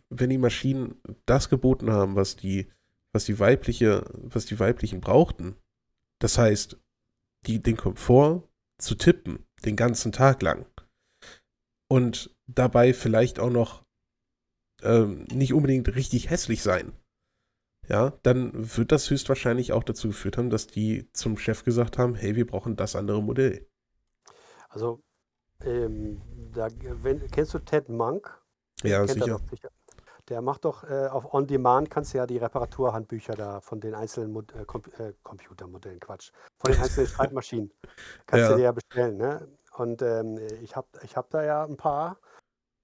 wenn 0.10 0.30
die 0.30 0.38
Maschinen 0.38 0.96
das 1.26 1.50
geboten 1.50 1.92
haben, 1.92 2.16
was 2.16 2.36
die, 2.36 2.68
was 3.14 3.26
die 3.26 3.40
weibliche, 3.40 4.06
was 4.14 4.46
die 4.46 4.60
weiblichen 4.60 5.00
brauchten, 5.00 5.56
das 6.20 6.38
heißt, 6.38 6.78
die, 7.46 7.62
den 7.62 7.78
Komfort 7.78 8.48
zu 8.78 8.96
tippen, 8.96 9.46
den 9.66 9.76
ganzen 9.76 10.12
Tag 10.12 10.42
lang. 10.42 10.66
Und 11.88 12.36
dabei 12.48 12.94
vielleicht 12.94 13.40
auch 13.40 13.50
noch 13.50 13.84
ähm, 14.82 15.26
nicht 15.26 15.54
unbedingt 15.54 15.94
richtig 15.96 16.30
hässlich 16.30 16.64
sein. 16.64 16.94
Ja, 17.92 18.14
dann 18.24 18.52
wird 18.54 18.94
das 18.94 19.10
höchstwahrscheinlich 19.10 19.74
auch 19.74 19.84
dazu 19.84 20.08
geführt 20.08 20.38
haben, 20.38 20.50
dass 20.50 20.66
die 20.66 21.12
zum 21.12 21.38
Chef 21.38 21.66
gesagt 21.66 21.98
haben, 21.98 22.16
hey, 22.16 22.38
wir 22.38 22.48
brauchen 22.48 22.78
das 22.78 22.96
andere 22.96 23.22
Modell. 23.22 23.68
Also, 24.70 25.02
ähm, 25.66 26.22
da, 26.54 26.70
wenn, 27.04 27.30
kennst 27.32 27.54
du 27.54 27.60
Ted 27.60 27.90
Monk? 27.90 28.42
Ja, 28.84 29.02
er 29.02 29.08
sicher. 29.10 29.42
sicher. 29.50 29.70
Der 30.30 30.42
macht 30.42 30.64
doch 30.64 30.86
äh, 30.90 31.08
auf 31.08 31.34
On 31.34 31.46
Demand 31.46 31.90
kannst 31.90 32.14
du 32.14 32.20
ja 32.20 32.26
die 32.26 32.38
Reparaturhandbücher 32.38 33.34
da 33.34 33.60
von 33.60 33.82
den 33.82 33.94
einzelnen 33.94 34.32
Mod 34.32 34.54
äh, 34.54 34.64
Com 34.64 34.84
äh, 34.98 35.12
Computermodellen, 35.24 36.00
Quatsch, 36.00 36.32
von 36.60 36.72
den 36.72 36.82
einzelnen 36.82 37.08
Schreibmaschinen. 37.10 37.74
Kannst 38.26 38.44
Ja. 38.44 38.50
du 38.52 38.56
dir 38.56 38.64
ja 38.64 38.72
bestellen, 38.72 39.18
ne? 39.18 39.50
Und 39.76 40.02
ähm, 40.02 40.38
ich 40.62 40.78
habe 40.78 40.88
ich 41.04 41.18
hab 41.18 41.30
da 41.30 41.44
ja 41.44 41.66
ein 41.66 41.76
paar. 41.76 42.20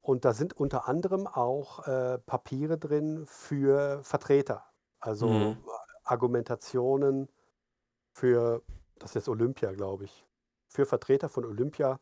Und 0.02 0.26
da 0.26 0.34
sind 0.34 0.52
unter 0.54 0.90
anderem 0.90 1.28
auch 1.28 1.88
äh, 1.88 2.18
Papiere 2.20 2.78
drin 2.78 3.26
für 3.26 4.04
Vertreter. 4.04 4.66
Also 5.00 5.28
Mhm. 5.28 5.64
Argumentationen 6.04 7.28
für, 8.14 8.62
das 9.00 9.16
ist 9.16 9.28
Olympia, 9.30 9.72
glaube 9.74 10.06
ich, 10.06 10.26
für 10.70 10.86
Vertreter 10.86 11.30
von 11.30 11.46
Olympia. 11.46 12.00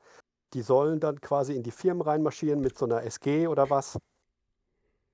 Die 0.53 0.61
sollen 0.61 0.99
dann 0.99 1.19
quasi 1.21 1.55
in 1.55 1.63
die 1.63 1.71
Firmen 1.71 2.01
reinmarschieren 2.01 2.61
mit 2.61 2.77
so 2.77 2.85
einer 2.85 3.03
SG 3.03 3.47
oder 3.47 3.69
was. 3.69 3.97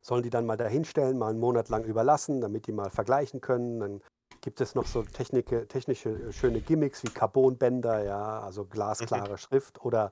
Sollen 0.04 0.24
die 0.24 0.30
dann 0.30 0.46
mal 0.46 0.58
dahinstellen, 0.58 1.18
mal 1.18 1.30
einen 1.30 1.40
Monat 1.40 1.70
lang 1.70 1.86
überlassen, 1.86 2.42
damit 2.42 2.68
die 2.68 2.72
mal 2.72 2.90
vergleichen 2.90 3.40
können. 3.40 3.80
Dann 3.80 4.02
gibt 4.42 4.60
es 4.60 4.76
noch 4.76 4.88
so 4.88 5.04
Technik, 5.04 5.70
technische 5.70 6.10
äh, 6.10 6.34
schöne 6.34 6.62
Gimmicks 6.62 7.04
wie 7.04 7.10
Carbonbänder, 7.10 8.04
ja, 8.04 8.42
also 8.42 8.66
glasklare 8.66 9.38
Schrift 9.38 9.84
oder, 9.84 10.12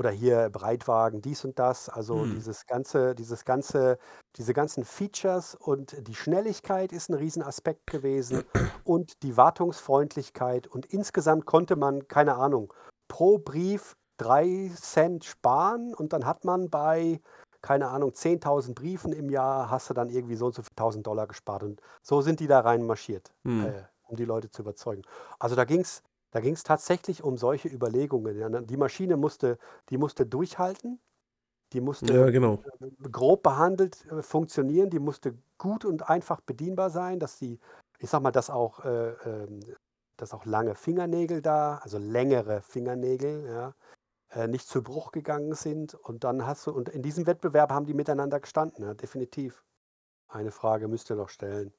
oder 0.00 0.10
hier 0.10 0.48
Breitwagen, 0.48 1.20
dies 1.20 1.44
und 1.44 1.58
das. 1.58 1.90
Also 1.90 2.24
Hm. 2.24 2.34
dieses 2.34 2.64
ganze, 2.66 3.14
dieses 3.14 3.44
ganze, 3.44 3.98
diese 4.36 4.54
ganzen 4.54 4.84
Features 4.86 5.54
und 5.54 5.94
die 6.08 6.14
Schnelligkeit 6.14 6.90
ist 6.92 7.10
ein 7.10 7.14
Riesenaspekt 7.14 7.90
gewesen 7.90 8.44
und 8.82 9.22
die 9.22 9.36
Wartungsfreundlichkeit. 9.36 10.66
Und 10.66 10.86
insgesamt 10.86 11.44
konnte 11.44 11.76
man, 11.76 12.08
keine 12.08 12.36
Ahnung, 12.36 12.72
pro 13.08 13.38
Brief 13.38 13.92
drei 14.16 14.70
Cent 14.74 15.24
sparen 15.26 15.94
und 15.94 16.14
dann 16.14 16.24
hat 16.24 16.44
man 16.46 16.70
bei, 16.70 17.20
keine 17.60 17.88
Ahnung, 17.88 18.12
10.000 18.14 18.74
Briefen 18.74 19.12
im 19.12 19.28
Jahr, 19.28 19.70
hast 19.70 19.90
du 19.90 19.94
dann 19.94 20.08
irgendwie 20.08 20.36
so 20.36 20.46
und 20.46 20.54
so 20.54 20.62
viel 20.62 20.72
1.000 20.76 21.02
Dollar 21.06 21.26
gespart. 21.26 21.62
Und 21.62 21.80
so 22.02 22.22
sind 22.22 22.40
die 22.40 22.46
da 22.46 22.60
rein 22.60 22.86
marschiert, 22.86 23.34
Hm. 23.44 23.60
äh, 23.62 23.82
um 24.08 24.16
die 24.16 24.24
Leute 24.24 24.50
zu 24.50 24.62
überzeugen. 24.62 25.02
Also 25.38 25.56
da 25.56 25.64
ging 25.64 25.80
es 25.82 26.02
da 26.30 26.40
ging's 26.40 26.62
tatsächlich 26.62 27.22
um 27.22 27.36
solche 27.36 27.68
Überlegungen. 27.68 28.38
Ja. 28.38 28.48
Die 28.48 28.76
Maschine 28.76 29.16
musste, 29.16 29.58
die 29.88 29.98
musste 29.98 30.26
durchhalten, 30.26 31.00
die 31.72 31.80
musste 31.80 32.14
Ja, 32.14 32.30
genau. 32.30 32.62
grob 33.10 33.42
behandelt 33.42 34.06
äh, 34.06 34.22
funktionieren, 34.22 34.90
die 34.90 34.98
musste 34.98 35.36
gut 35.58 35.84
und 35.84 36.08
einfach 36.08 36.40
bedienbar 36.40 36.90
sein, 36.90 37.18
dass 37.20 37.38
die, 37.38 37.58
ich 37.98 38.10
sag 38.10 38.22
mal, 38.22 38.32
dass 38.32 38.50
auch, 38.50 38.84
äh, 38.84 39.10
ähm, 39.24 39.60
dass 40.16 40.34
auch 40.34 40.44
lange 40.44 40.74
Fingernägel 40.74 41.42
da, 41.42 41.78
also 41.78 41.98
längere 41.98 42.62
Fingernägel, 42.62 43.46
ja, 43.46 43.74
äh, 44.30 44.48
nicht 44.48 44.68
zu 44.68 44.82
Bruch 44.82 45.12
gegangen 45.12 45.54
sind. 45.54 45.94
Und 45.94 46.24
dann 46.24 46.46
hast 46.46 46.66
du, 46.66 46.72
und 46.72 46.88
in 46.88 47.02
diesem 47.02 47.26
Wettbewerb 47.26 47.70
haben 47.72 47.86
die 47.86 47.94
miteinander 47.94 48.40
gestanden, 48.40 48.84
ja, 48.84 48.94
definitiv. 48.94 49.64
Eine 50.28 50.52
Frage 50.52 50.88
müsst 50.88 51.10
ihr 51.10 51.16
noch 51.16 51.28
stellen. 51.28 51.72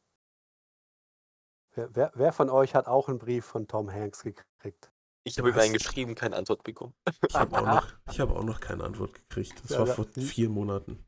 Wer, 1.73 1.95
wer, 1.95 2.11
wer 2.15 2.33
von 2.33 2.49
euch 2.49 2.75
hat 2.75 2.87
auch 2.87 3.07
einen 3.07 3.17
Brief 3.19 3.45
von 3.45 3.67
Tom 3.67 3.91
Hanks 3.91 4.23
gekriegt? 4.23 4.91
Ich 5.23 5.37
habe 5.37 5.53
Was? 5.55 5.63
einen 5.63 5.73
geschrieben, 5.73 6.15
keine 6.15 6.35
Antwort 6.35 6.63
bekommen. 6.63 6.93
Ich 7.29 7.35
habe 7.35 7.57
auch, 7.57 7.65
noch- 7.65 7.93
ich 8.11 8.19
hab 8.19 8.29
auch 8.31 8.43
noch 8.43 8.59
keine 8.59 8.83
Antwort 8.83 9.13
gekriegt. 9.13 9.53
Das 9.63 9.71
Ja, 9.71 9.79
war 9.79 9.87
ja. 9.87 9.93
vor 9.93 10.05
vier 10.05 10.49
Monaten. 10.49 11.05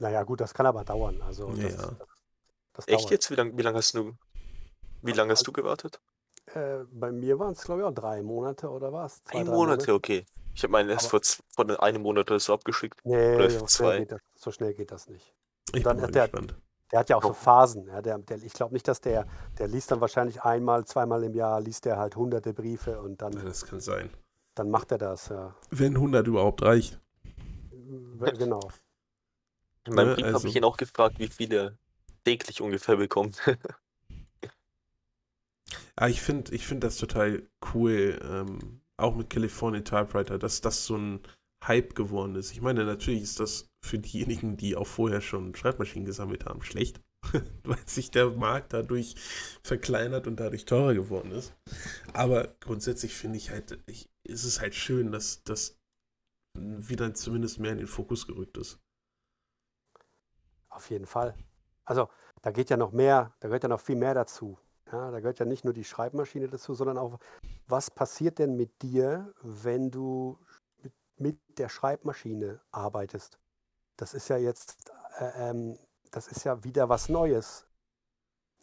Naja, 0.00 0.22
gut, 0.24 0.40
das 0.40 0.52
kann 0.54 0.66
aber 0.66 0.84
dauern. 0.84 1.22
Also 1.22 1.50
Ja, 1.50 1.62
das, 1.68 1.72
ja. 1.76 1.88
das, 1.90 1.98
das 2.72 2.88
Echt 2.88 3.00
dauert. 3.00 3.10
jetzt? 3.12 3.30
Wie 3.30 3.34
lange 3.36 3.56
wie 3.56 3.62
lang 3.62 3.74
hast 3.76 3.94
du, 3.94 4.16
wie 5.02 5.12
lange 5.12 5.32
hast 5.32 5.46
du 5.46 5.52
gewartet? 5.52 6.00
Äh, 6.46 6.84
bei 6.90 7.12
mir 7.12 7.38
waren 7.38 7.52
es, 7.52 7.62
glaube 7.62 7.82
ich, 7.82 7.86
auch 7.86 7.94
drei 7.94 8.22
Monate 8.22 8.68
oder 8.68 8.92
was? 8.92 9.22
Zwei, 9.22 9.38
Ein 9.40 9.46
drei 9.46 9.52
Monate, 9.54 9.94
okay. 9.94 10.26
Ich 10.54 10.62
habe 10.62 10.72
meinen 10.72 10.90
erst 10.90 11.08
vor, 11.10 11.20
vor 11.50 11.82
einem 11.82 12.02
Monat 12.02 12.30
oder 12.30 12.38
so 12.40 12.54
abgeschickt. 12.54 13.00
Nee, 13.04 13.34
Oder 13.36 13.50
so 13.50 13.66
zwei. 13.66 13.84
schnell, 13.86 13.98
geht 14.00 14.12
das, 14.12 14.20
so 14.36 14.50
schnell 14.52 14.74
geht 14.74 14.90
das 14.90 15.08
nicht. 15.08 15.34
Ich 15.72 15.82
dann 15.82 15.96
bin 15.96 16.02
mal 16.02 16.06
hat 16.08 16.14
der- 16.14 16.28
gespannt. 16.28 16.54
Der 16.92 17.00
hat 17.00 17.08
ja 17.08 17.16
auch 17.16 17.22
so. 17.22 17.32
Phasen. 17.32 17.86
Ja, 17.88 18.02
der, 18.02 18.18
der, 18.18 18.42
ich 18.42 18.52
glaube 18.52 18.72
nicht, 18.74 18.86
dass 18.86 19.00
der, 19.00 19.26
der 19.58 19.68
liest 19.68 19.90
dann 19.90 20.00
wahrscheinlich 20.00 20.42
einmal, 20.42 20.84
zweimal 20.84 21.24
im 21.24 21.34
Jahr, 21.34 21.60
liest 21.60 21.84
der 21.86 21.96
halt 21.96 22.14
hunderte 22.16 22.52
Briefe 22.52 23.00
und 23.00 23.20
Ja, 23.22 23.30
dann, 23.30 23.44
das 23.44 23.64
kann 23.66 23.80
sein. 23.80 24.10
dann 24.54 24.70
macht 24.70 24.92
er 24.92 24.98
das. 24.98 25.28
Ja. 25.28 25.54
Wenn 25.70 25.94
100 25.96 26.26
überhaupt 26.26 26.62
reicht. 26.62 27.00
Genau. 28.38 28.60
In 29.86 29.94
meinem 29.94 30.08
Ne, 30.10 30.14
Brief 30.14 30.24
also- 30.26 30.38
habe 30.38 30.48
ich 30.48 30.56
ihn 30.56 30.64
auch 30.64 30.76
gefragt, 30.76 31.18
wie 31.18 31.28
viele 31.28 31.76
täglich 32.24 32.60
ungefähr 32.60 32.96
bekommt. 32.96 33.40
Ah, 35.96 36.08
ich 36.08 36.20
finde 36.20 36.52
ich 36.54 36.66
find 36.66 36.82
das 36.82 36.96
total 36.98 37.44
cool, 37.72 38.18
ähm, 38.24 38.80
auch 38.96 39.14
mit 39.14 39.30
California 39.30 39.80
Typewriter, 39.80 40.38
dass 40.38 40.60
das 40.60 40.84
so 40.86 40.96
ein 40.96 41.20
Hype 41.64 41.94
geworden 41.94 42.34
ist. 42.34 42.50
Ich 42.52 42.60
meine, 42.60 42.84
natürlich 42.84 43.22
ist 43.22 43.38
das 43.40 43.68
für 43.84 43.98
diejenigen, 43.98 44.56
die 44.56 44.76
auch 44.76 44.86
vorher 44.86 45.20
schon 45.20 45.54
Schreibmaschinen 45.54 46.06
gesammelt 46.06 46.46
haben, 46.46 46.62
schlecht, 46.62 47.02
weil 47.64 47.78
sich 47.86 48.10
der 48.10 48.30
Markt 48.30 48.72
dadurch 48.72 49.14
verkleinert 49.62 50.26
und 50.26 50.40
dadurch 50.40 50.64
teurer 50.64 50.94
geworden 50.94 51.30
ist. 51.32 51.54
Aber 52.14 52.56
grundsätzlich 52.60 53.14
finde 53.14 53.36
ich 53.36 53.50
halt, 53.50 53.78
ich, 53.86 54.08
ist 54.24 54.44
es 54.44 54.60
halt 54.60 54.74
schön, 54.74 55.12
dass 55.12 55.44
das 55.44 55.78
wieder 56.56 57.12
zumindest 57.12 57.58
mehr 57.58 57.72
in 57.72 57.78
den 57.78 57.86
Fokus 57.86 58.26
gerückt 58.26 58.56
ist. 58.56 58.80
Auf 60.70 60.88
jeden 60.88 61.06
Fall. 61.06 61.34
Also 61.84 62.08
da 62.40 62.52
geht 62.52 62.70
ja 62.70 62.78
noch 62.78 62.92
mehr, 62.92 63.34
da 63.40 63.48
gehört 63.48 63.64
ja 63.64 63.68
noch 63.68 63.80
viel 63.80 63.96
mehr 63.96 64.14
dazu. 64.14 64.58
Ja, 64.90 65.10
da 65.10 65.20
gehört 65.20 65.38
ja 65.38 65.46
nicht 65.46 65.64
nur 65.64 65.74
die 65.74 65.84
Schreibmaschine 65.84 66.48
dazu, 66.48 66.72
sondern 66.72 66.96
auch, 66.96 67.18
was 67.66 67.90
passiert 67.90 68.38
denn 68.38 68.56
mit 68.56 68.80
dir, 68.82 69.34
wenn 69.42 69.90
du 69.90 70.38
mit, 70.82 70.92
mit 71.18 71.58
der 71.58 71.68
Schreibmaschine 71.68 72.60
arbeitest? 72.70 73.38
Das 73.96 74.14
ist 74.14 74.28
ja 74.28 74.36
jetzt, 74.36 74.90
äh, 75.18 75.50
ähm, 75.50 75.78
das 76.10 76.26
ist 76.28 76.44
ja 76.44 76.62
wieder 76.64 76.88
was 76.88 77.08
Neues. 77.08 77.66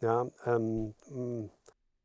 Ja, 0.00 0.26
ähm, 0.46 0.94
mh, 1.08 1.48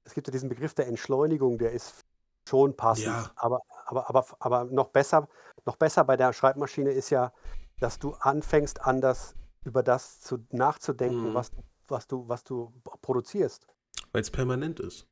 es 0.04 0.14
gibt 0.14 0.28
ja 0.28 0.32
diesen 0.32 0.50
Begriff 0.50 0.74
der 0.74 0.88
Entschleunigung, 0.88 1.58
der 1.58 1.72
ist 1.72 2.06
schon 2.48 2.76
passend, 2.76 3.06
Ja. 3.08 3.32
aber, 3.36 3.62
aber, 3.86 4.10
aber, 4.10 4.26
aber 4.40 4.64
noch 4.66 4.88
besser, 4.90 5.28
noch 5.66 5.76
besser 5.76 6.06
bei 6.06 6.16
der 6.16 6.32
Schreibmaschine 6.32 6.92
ist 6.92 7.10
ja, 7.10 7.34
dass 7.80 8.00
du 8.00 8.14
anfängst, 8.14 8.82
anders 8.82 9.36
über 9.66 9.84
das 9.84 10.22
zu, 10.22 10.38
nachzudenken, 10.52 11.32
Mhm. 11.32 11.34
was, 11.34 11.52
du- 11.52 11.64
was, 11.90 12.08
du, 12.08 12.30
was 12.30 12.44
du 12.44 12.72
produzierst. 13.02 13.68
Weil 14.14 14.22
es 14.22 14.32
permanent 14.32 14.80
ist. 14.80 15.08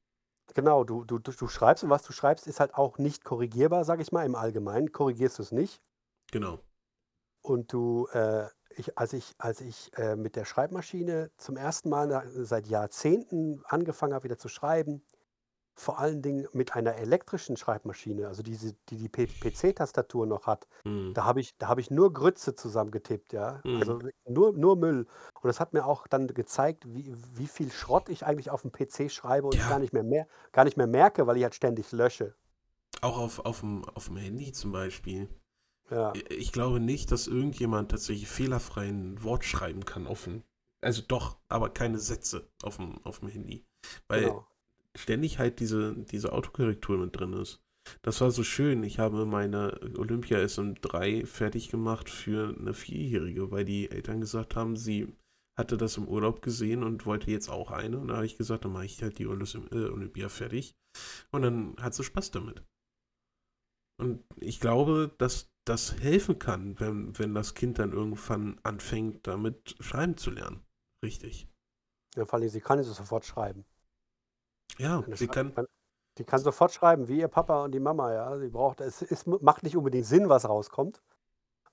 Genau, 0.53 0.83
du, 0.85 1.03
du, 1.03 1.19
du, 1.19 1.47
schreibst 1.47 1.83
und 1.83 1.89
was 1.89 2.03
du 2.03 2.13
schreibst, 2.13 2.47
ist 2.47 2.61
halt 2.61 2.75
auch 2.75 2.97
nicht 2.97 3.25
korrigierbar, 3.25 3.83
sage 3.83 4.01
ich 4.01 4.11
mal. 4.13 4.25
Im 4.25 4.35
Allgemeinen 4.35 4.91
korrigierst 4.93 5.39
du 5.39 5.43
es 5.43 5.51
nicht. 5.51 5.81
Genau. 6.31 6.59
Und 7.45 7.71
du, 7.73 8.07
äh, 8.11 8.47
ich, 8.75 8.97
als 8.97 9.13
ich, 9.13 9.35
als 9.37 9.61
ich 9.61 9.91
äh, 9.97 10.15
mit 10.15 10.35
der 10.35 10.45
Schreibmaschine 10.45 11.29
zum 11.37 11.57
ersten 11.57 11.89
Mal 11.89 12.07
nach, 12.07 12.23
seit 12.27 12.67
Jahrzehnten 12.67 13.61
angefangen 13.65 14.13
habe, 14.13 14.23
wieder 14.23 14.37
zu 14.37 14.47
schreiben, 14.49 15.03
vor 15.77 15.99
allen 15.99 16.21
Dingen 16.21 16.47
mit 16.53 16.73
einer 16.73 16.95
elektrischen 16.95 17.57
Schreibmaschine, 17.57 18.27
also 18.27 18.41
diese, 18.41 18.73
die 18.89 18.97
die 18.97 19.09
PC-Tastatur 19.09 20.25
noch 20.25 20.47
hat, 20.47 20.67
Hm. 20.85 21.13
da 21.13 21.25
habe 21.25 21.41
ich, 21.41 21.55
da 21.57 21.67
habe 21.67 21.81
ich 21.81 21.91
nur 21.91 22.13
Grütze 22.13 22.55
zusammengetippt, 22.55 23.33
ja. 23.33 23.61
Mhm. 23.63 23.75
Also 23.75 23.99
nur, 24.27 24.53
nur 24.53 24.75
Müll. 24.77 25.05
Und 25.41 25.47
das 25.47 25.59
hat 25.59 25.73
mir 25.73 25.85
auch 25.85 26.07
dann 26.07 26.27
gezeigt, 26.27 26.85
wie, 26.87 27.13
wie 27.33 27.47
viel 27.47 27.71
Schrott 27.71 28.09
ich 28.09 28.25
eigentlich 28.25 28.49
auf 28.49 28.61
dem 28.63 28.71
PC 28.71 29.11
schreibe 29.11 29.47
und 29.47 29.55
Ja. 29.55 29.69
gar 29.69 29.79
nicht 29.79 29.93
mehr, 29.93 30.03
mehr, 30.03 30.27
gar 30.51 30.63
nicht 30.63 30.77
mehr 30.77 30.87
merke, 30.87 31.27
weil 31.27 31.37
ich 31.37 31.43
halt 31.43 31.55
ständig 31.55 31.91
lösche. 31.91 32.35
Auch 33.01 33.19
auf, 33.19 33.45
auf, 33.45 33.59
dem, 33.59 33.83
auf 33.93 34.05
dem 34.05 34.15
Handy 34.17 34.51
zum 34.53 34.71
Beispiel. 34.71 35.29
Ja, 35.91 36.13
Ich 36.29 36.51
glaube 36.51 36.79
nicht, 36.79 37.11
dass 37.11 37.27
irgendjemand 37.27 37.91
tatsächlich 37.91 38.27
fehlerfrei 38.27 38.87
ein 38.87 39.23
Wort 39.23 39.45
schreiben 39.45 39.85
kann 39.85 40.07
auf 40.07 40.23
dem. 40.23 40.43
Also 40.81 41.01
doch, 41.07 41.37
aber 41.47 41.69
keine 41.69 41.99
Sätze 41.99 42.47
auf 42.63 42.77
dem, 42.77 43.03
auf 43.03 43.19
dem 43.19 43.29
Handy. 43.29 43.65
Weil 44.07 44.25
genau. 44.25 44.47
ständig 44.95 45.39
halt 45.39 45.59
diese, 45.59 45.95
diese 45.95 46.33
Autokorrektur 46.33 46.97
mit 46.97 47.17
drin 47.17 47.33
ist. 47.33 47.61
Das 48.01 48.21
war 48.21 48.31
so 48.31 48.43
schön. 48.43 48.83
Ich 48.83 48.99
habe 48.99 49.25
meine 49.25 49.79
Olympia 49.97 50.39
SM3 50.39 51.25
fertig 51.25 51.69
gemacht 51.69 52.09
für 52.09 52.55
eine 52.59 52.73
Vierjährige, 52.73 53.51
weil 53.51 53.65
die 53.65 53.89
Eltern 53.91 54.21
gesagt 54.21 54.55
haben, 54.55 54.75
sie 54.75 55.13
hatte 55.57 55.77
das 55.77 55.97
im 55.97 56.07
Urlaub 56.07 56.41
gesehen 56.41 56.83
und 56.83 57.05
wollte 57.05 57.31
jetzt 57.31 57.49
auch 57.49 57.71
eine. 57.71 57.97
Und 57.97 58.09
da 58.09 58.15
habe 58.15 58.25
ich 58.25 58.37
gesagt, 58.37 58.65
dann 58.65 58.73
mache 58.73 58.85
ich 58.85 59.01
halt 59.01 59.19
die 59.19 59.23
äh, 59.23 59.27
Olympia 59.27 60.29
fertig. 60.29 60.75
Und 61.31 61.43
dann 61.43 61.75
hat 61.79 61.93
sie 61.93 62.03
Spaß 62.03 62.31
damit. 62.31 62.63
Und 63.97 64.23
ich 64.37 64.59
glaube, 64.59 65.13
dass 65.17 65.51
das 65.65 65.99
helfen 65.99 66.37
kann, 66.37 66.79
wenn, 66.79 67.17
wenn 67.17 67.33
das 67.33 67.53
Kind 67.55 67.79
dann 67.79 67.91
irgendwann 67.91 68.59
anfängt, 68.63 69.25
damit 69.25 69.75
schreiben 69.79 70.17
zu 70.17 70.31
lernen. 70.31 70.63
Richtig. 71.03 71.47
Ja, 72.15 72.25
vor 72.25 72.39
allem, 72.39 72.49
sie 72.49 72.61
kann 72.61 72.79
es 72.79 72.87
sofort 72.87 73.25
schreiben. 73.25 73.65
Ja, 74.77 74.99
Eine 74.99 75.15
sie 75.15 75.27
kann. 75.27 75.53
Die 76.17 76.23
kann 76.23 76.39
sofort 76.39 76.71
schreiben, 76.71 77.07
wie 77.09 77.19
ihr 77.19 77.27
Papa 77.27 77.65
und 77.65 77.73
die 77.73 77.79
Mama, 77.79 78.13
ja. 78.13 78.37
Sie 78.37 78.47
braucht, 78.47 78.79
es 78.79 79.01
ist, 79.01 79.27
macht 79.27 79.63
nicht 79.63 79.75
unbedingt 79.75 80.05
Sinn, 80.05 80.29
was 80.29 80.47
rauskommt, 80.47 81.01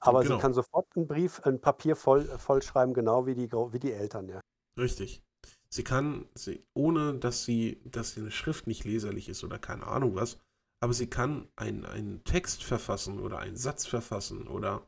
aber 0.00 0.22
Genau. 0.22 0.36
sie 0.36 0.40
kann 0.40 0.52
sofort 0.52 0.86
einen 0.96 1.06
Brief, 1.06 1.40
ein 1.44 1.60
Papier 1.60 1.94
voll, 1.94 2.24
voll 2.38 2.62
schreiben, 2.62 2.92
genau 2.94 3.26
wie 3.26 3.34
die, 3.34 3.52
wie 3.52 3.78
die 3.78 3.92
Eltern, 3.92 4.28
ja. 4.28 4.40
Richtig. 4.76 5.22
Sie 5.68 5.84
kann, 5.84 6.28
sie, 6.34 6.60
ohne 6.74 7.14
dass 7.18 7.44
sie, 7.44 7.80
dass 7.84 8.16
ihre 8.16 8.30
Schrift 8.32 8.66
nicht 8.66 8.84
leserlich 8.84 9.28
ist 9.28 9.44
oder 9.44 9.58
keine 9.58 9.86
Ahnung 9.86 10.16
was, 10.16 10.38
aber 10.82 10.94
sie 10.94 11.08
kann 11.08 11.48
ein- 11.56 11.86
einen 11.86 12.24
Text 12.24 12.64
verfassen 12.64 13.20
oder 13.20 13.38
einen 13.40 13.56
Satz 13.56 13.86
verfassen 13.86 14.48
oder 14.48 14.86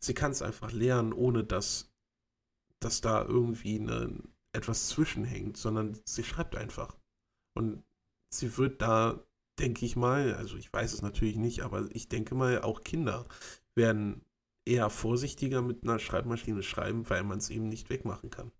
sie 0.00 0.14
kann 0.14 0.32
es 0.32 0.42
einfach 0.42 0.72
lernen, 0.72 1.12
ohne 1.14 1.44
dass, 1.44 1.92
dass 2.80 3.00
da 3.00 3.24
irgendwie 3.24 3.80
eine, 3.80 4.22
etwas 4.52 4.88
zwischenhängt, 4.88 5.56
sondern 5.56 5.98
sie 6.04 6.24
schreibt 6.24 6.56
einfach. 6.56 6.96
Und 7.54 7.84
sie 8.30 8.56
wird 8.58 8.82
da, 8.82 9.24
denke 9.58 9.86
ich 9.86 9.96
mal, 9.96 10.34
also 10.34 10.56
ich 10.56 10.72
weiß 10.72 10.92
es 10.94 11.02
natürlich 11.02 11.36
nicht, 11.36 11.62
aber 11.62 11.88
ich 11.92 12.08
denke 12.08 12.34
mal, 12.34 12.62
auch 12.62 12.82
Kinder 12.82 13.26
werden 13.76 14.24
eher 14.66 14.90
vorsichtiger 14.90 15.62
mit 15.62 15.84
einer 15.84 15.98
Schreibmaschine 16.00 16.62
schreiben, 16.62 17.08
weil 17.10 17.24
man 17.24 17.38
es 17.38 17.50
eben 17.50 17.68
nicht 17.68 17.90
wegmachen 17.90 18.30
kann. 18.30 18.52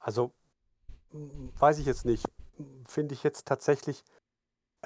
Also, 0.00 0.32
m, 1.12 1.52
weiß 1.58 1.78
ich 1.78 1.86
jetzt 1.86 2.04
nicht. 2.06 2.26
Finde 2.86 3.14
ich 3.14 3.22
jetzt 3.24 3.46
tatsächlich, 3.46 4.04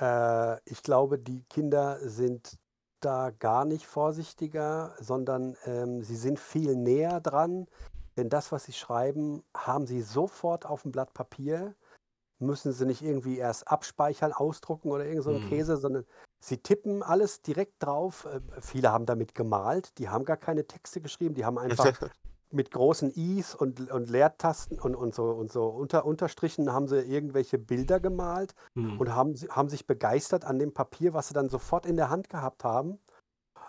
äh, 0.01 0.61
ich 0.65 0.83
glaube, 0.83 1.19
die 1.19 1.45
Kinder 1.45 1.99
sind 2.01 2.59
da 3.01 3.31
gar 3.31 3.65
nicht 3.65 3.87
vorsichtiger, 3.87 4.95
sondern 5.01 5.57
ähm, 5.65 6.03
sie 6.03 6.17
sind 6.17 6.39
viel 6.39 6.77
näher 6.77 7.21
dran. 7.21 7.67
Denn 8.17 8.31
das, 8.31 8.51
was 8.53 8.65
sie 8.65 8.73
schreiben, 8.73 9.45
haben 9.55 9.87
sie 9.87 10.01
sofort 10.01 10.65
auf 10.65 10.83
dem 10.83 10.93
Blatt 10.93 11.13
Papier. 11.13 11.75
Müssen 12.39 12.73
sie 12.73 12.87
nicht 12.87 13.03
irgendwie 13.03 13.39
erst 13.39 13.69
abspeichern, 13.69 14.33
ausdrucken 14.33 14.91
oder 14.91 15.05
irgend 15.05 15.25
so 15.25 15.31
Mhm. 15.31 15.49
Käse, 15.49 15.77
sondern 15.77 16.05
sie 16.41 16.59
tippen 16.59 17.03
alles 17.03 17.43
direkt 17.43 17.83
drauf. 17.83 18.27
Äh, 18.27 18.41
viele 18.61 18.93
haben 18.93 19.07
damit 19.07 19.35
gemalt, 19.35 19.99
die 19.99 20.09
haben 20.09 20.25
gar 20.25 20.37
keine 20.37 20.67
Texte 20.67 21.01
geschrieben, 21.01 21.35
die 21.35 21.45
haben 21.45 21.59
einfach 21.59 21.99
mit 22.57 22.71
großen 22.71 23.11
Is 23.13 23.55
und, 23.55 23.91
und 23.91 24.11
Leertasten 24.11 24.81
und, 24.81 24.97
und 24.97 25.15
so, 25.15 25.31
und 25.31 25.53
so 25.53 25.67
unter, 25.67 26.05
Unterstrichen 26.05 26.73
haben 26.73 26.89
sie 26.89 27.01
irgendwelche 27.01 27.59
Bilder 27.59 28.01
gemalt 28.01 28.55
Hm. 28.75 28.99
und 28.99 29.15
haben, 29.15 29.37
sie- 29.37 29.49
haben 29.49 29.69
sich 29.69 29.87
begeistert 29.87 30.45
an 30.45 30.59
dem 30.59 30.73
Papier, 30.73 31.15
was 31.15 31.29
sie 31.29 31.35
dann 31.35 31.49
sofort 31.49 31.87
in 31.87 31.97
der 31.97 32.11
Hand 32.11 32.29
gehabt 32.29 32.65
haben. 32.65 32.99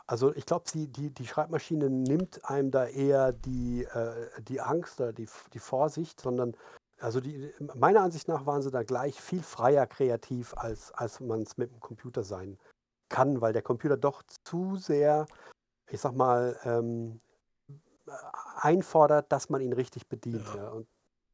Also 0.08 0.34
ich 0.34 0.46
glaube, 0.46 0.66
die, 0.74 0.88
die 0.88 1.28
Schreibmaschine 1.28 1.90
nimmt 1.90 2.50
einem 2.50 2.72
da 2.72 2.86
eher 2.86 3.34
die, 3.34 3.84
äh, 3.84 4.30
die 4.42 4.62
Angst 4.62 5.02
oder 5.02 5.12
die, 5.12 5.28
die 5.54 5.60
Vorsicht, 5.60 6.22
sondern 6.22 6.56
also 7.00 7.20
die, 7.20 7.52
meiner 7.76 8.02
Ansicht 8.02 8.28
nach 8.28 8.46
waren 8.46 8.62
sie 8.62 8.72
da 8.72 8.84
gleich 8.84 9.22
viel 9.22 9.44
freier 9.44 9.86
kreativ, 9.86 10.54
als, 10.58 10.92
als 10.94 11.20
man 11.20 11.42
es 11.42 11.58
mit 11.58 11.72
dem 11.72 11.80
Computer 11.80 12.24
sein 12.24 12.58
kann, 13.10 13.42
weil 13.42 13.54
der 13.54 13.62
Computer 13.62 13.98
doch 13.98 14.24
zu 14.46 14.78
sehr, 14.78 15.28
ich 15.92 16.00
sag 16.00 16.16
mal, 16.16 16.58
ähm, 16.64 17.20
einfordert, 18.56 19.32
dass 19.32 19.50
man 19.50 19.62
ihn 19.62 19.74
richtig 19.74 20.08
bedient. 20.08 20.48
Ja. 20.48 20.56
Ja. 20.56 20.70
Und 20.70 20.88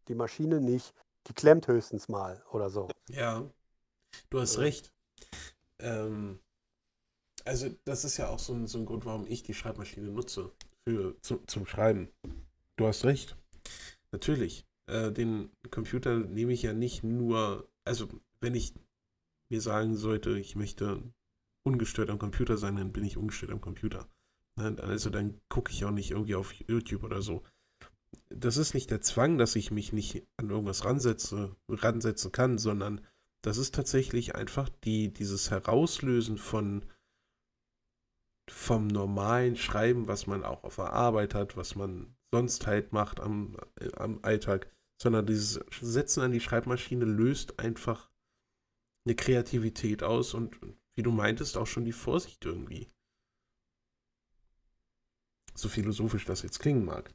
die 0.07 0.15
Maschine 0.15 0.61
nicht. 0.61 0.93
Die 1.27 1.33
klemmt 1.33 1.67
höchstens 1.67 2.09
mal 2.09 2.43
oder 2.51 2.69
so. 2.69 2.89
Ja, 3.07 3.49
du 4.29 4.39
hast 4.41 4.57
recht. 4.57 4.91
Ähm, 5.79 6.39
also 7.45 7.69
das 7.85 8.03
ist 8.03 8.17
ja 8.17 8.29
auch 8.29 8.39
so 8.39 8.53
ein, 8.53 8.67
so 8.67 8.77
ein 8.77 8.85
Grund, 8.85 9.05
warum 9.05 9.25
ich 9.27 9.43
die 9.43 9.53
Schreibmaschine 9.53 10.09
nutze 10.09 10.51
für, 10.85 11.15
zu, 11.21 11.37
zum 11.47 11.65
Schreiben. 11.65 12.09
Du 12.75 12.87
hast 12.87 13.05
recht. 13.05 13.37
Natürlich. 14.11 14.65
Äh, 14.87 15.11
den 15.11 15.49
Computer 15.71 16.17
nehme 16.17 16.51
ich 16.53 16.61
ja 16.61 16.73
nicht 16.73 17.03
nur, 17.03 17.69
also 17.85 18.09
wenn 18.41 18.55
ich 18.55 18.73
mir 19.49 19.61
sagen 19.61 19.95
sollte, 19.95 20.37
ich 20.37 20.55
möchte 20.55 21.01
ungestört 21.65 22.09
am 22.09 22.19
Computer 22.19 22.57
sein, 22.57 22.75
dann 22.75 22.91
bin 22.91 23.05
ich 23.05 23.17
ungestört 23.17 23.51
am 23.51 23.61
Computer. 23.61 24.09
Ne, 24.55 24.75
Also 24.81 25.09
dann 25.09 25.39
gucke 25.49 25.71
ich 25.71 25.85
auch 25.85 25.91
nicht 25.91 26.11
irgendwie 26.11 26.35
auf 26.35 26.53
YouTube 26.53 27.03
oder 27.03 27.21
so. 27.21 27.43
Das 28.29 28.57
ist 28.57 28.73
nicht 28.73 28.91
der 28.91 29.01
Zwang, 29.01 29.37
dass 29.37 29.55
ich 29.55 29.71
mich 29.71 29.93
nicht 29.93 30.27
an 30.37 30.49
irgendwas 30.49 30.85
ransetze, 30.85 31.55
ransetzen 31.67 32.31
kann, 32.31 32.57
sondern 32.57 33.01
das 33.43 33.57
ist 33.57 33.75
tatsächlich 33.75 34.35
einfach 34.35 34.69
die, 34.83 35.13
dieses 35.13 35.51
Herauslösen 35.51 36.37
von 36.37 36.85
vom 38.49 38.87
normalen 38.87 39.55
Schreiben, 39.55 40.07
was 40.07 40.27
man 40.27 40.43
auch 40.43 40.63
auf 40.63 40.75
der 40.75 40.91
Arbeit 40.91 41.33
hat, 41.33 41.55
was 41.55 41.75
man 41.75 42.15
sonst 42.33 42.67
halt 42.67 42.91
macht 42.91 43.19
am, 43.19 43.55
am 43.95 44.19
Alltag, 44.21 44.69
sondern 45.01 45.25
dieses 45.25 45.63
Setzen 45.81 46.21
an 46.23 46.31
die 46.31 46.41
Schreibmaschine 46.41 47.05
löst 47.05 47.59
einfach 47.59 48.11
eine 49.05 49.15
Kreativität 49.15 50.03
aus 50.03 50.33
und 50.33 50.59
wie 50.95 51.03
du 51.03 51.11
meintest, 51.11 51.57
auch 51.57 51.67
schon 51.67 51.85
die 51.85 51.91
Vorsicht 51.93 52.45
irgendwie. 52.45 52.87
So 55.55 55.69
philosophisch 55.69 56.25
das 56.25 56.41
jetzt 56.41 56.59
klingen 56.59 56.85
mag. 56.85 57.13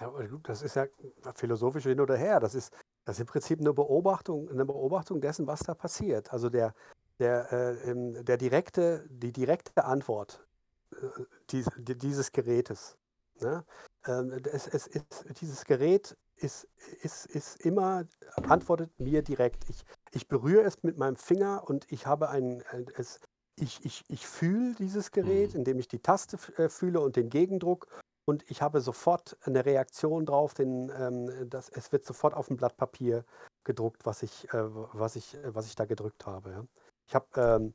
Ja, 0.00 0.08
gut, 0.08 0.48
das 0.48 0.62
ist 0.62 0.76
ja 0.76 0.86
philosophisch 1.34 1.84
hin 1.84 2.00
oder 2.00 2.16
her. 2.16 2.40
Das 2.40 2.54
ist, 2.54 2.72
das 3.04 3.16
ist 3.16 3.20
im 3.20 3.26
Prinzip 3.26 3.60
eine 3.60 3.72
Beobachtung, 3.72 4.48
eine 4.48 4.64
Beobachtung 4.64 5.20
dessen, 5.20 5.46
was 5.46 5.60
da 5.60 5.74
passiert. 5.74 6.32
Also 6.32 6.48
der, 6.48 6.74
der, 7.18 7.52
äh, 7.52 8.24
der 8.24 8.36
direkte, 8.36 9.06
die 9.10 9.32
direkte 9.32 9.84
Antwort 9.84 10.46
äh, 10.92 11.24
dies, 11.50 11.66
dieses 11.76 12.32
Gerätes. 12.32 12.96
Ne? 13.40 13.64
Ähm, 14.06 14.40
es, 14.52 14.66
es 14.66 14.86
ist, 14.86 15.26
dieses 15.40 15.64
Gerät 15.64 16.16
ist, 16.36 16.68
ist, 17.02 17.26
ist 17.26 17.60
immer, 17.60 18.06
antwortet 18.48 18.98
mir 18.98 19.22
direkt. 19.22 19.68
Ich, 19.68 19.84
ich 20.12 20.28
berühre 20.28 20.64
es 20.64 20.82
mit 20.82 20.98
meinem 20.98 21.16
Finger 21.16 21.64
und 21.66 21.90
ich 21.90 22.06
habe 22.06 22.30
ein, 22.30 22.62
es, 22.96 23.20
ich, 23.56 23.84
ich, 23.84 24.04
ich 24.08 24.26
fühle 24.26 24.74
dieses 24.74 25.10
Gerät, 25.10 25.52
Mhm. 25.52 25.60
indem 25.60 25.78
ich 25.78 25.88
die 25.88 26.00
Taste 26.00 26.38
äh, 26.56 26.68
fühle 26.68 27.00
und 27.00 27.16
den 27.16 27.28
Gegendruck 27.28 27.86
und 28.24 28.48
ich 28.50 28.62
habe 28.62 28.80
sofort 28.80 29.36
eine 29.42 29.64
Reaktion 29.64 30.26
drauf, 30.26 30.54
denn 30.54 30.92
ähm, 30.96 31.50
das, 31.50 31.68
es 31.68 31.90
wird 31.92 32.04
sofort 32.04 32.34
auf 32.34 32.46
dem 32.46 32.56
Blatt 32.56 32.76
Papier 32.76 33.24
gedruckt, 33.64 34.06
was 34.06 34.22
ich, 34.22 34.48
äh, 34.52 34.64
was 34.64 35.16
ich, 35.16 35.34
äh, 35.34 35.54
was 35.54 35.66
ich 35.66 35.74
da 35.74 35.84
gedrückt 35.84 36.24
habe. 36.26 36.50
Ja. 36.50 36.66
Ich, 37.08 37.14
hab, 37.14 37.36
ähm, 37.36 37.74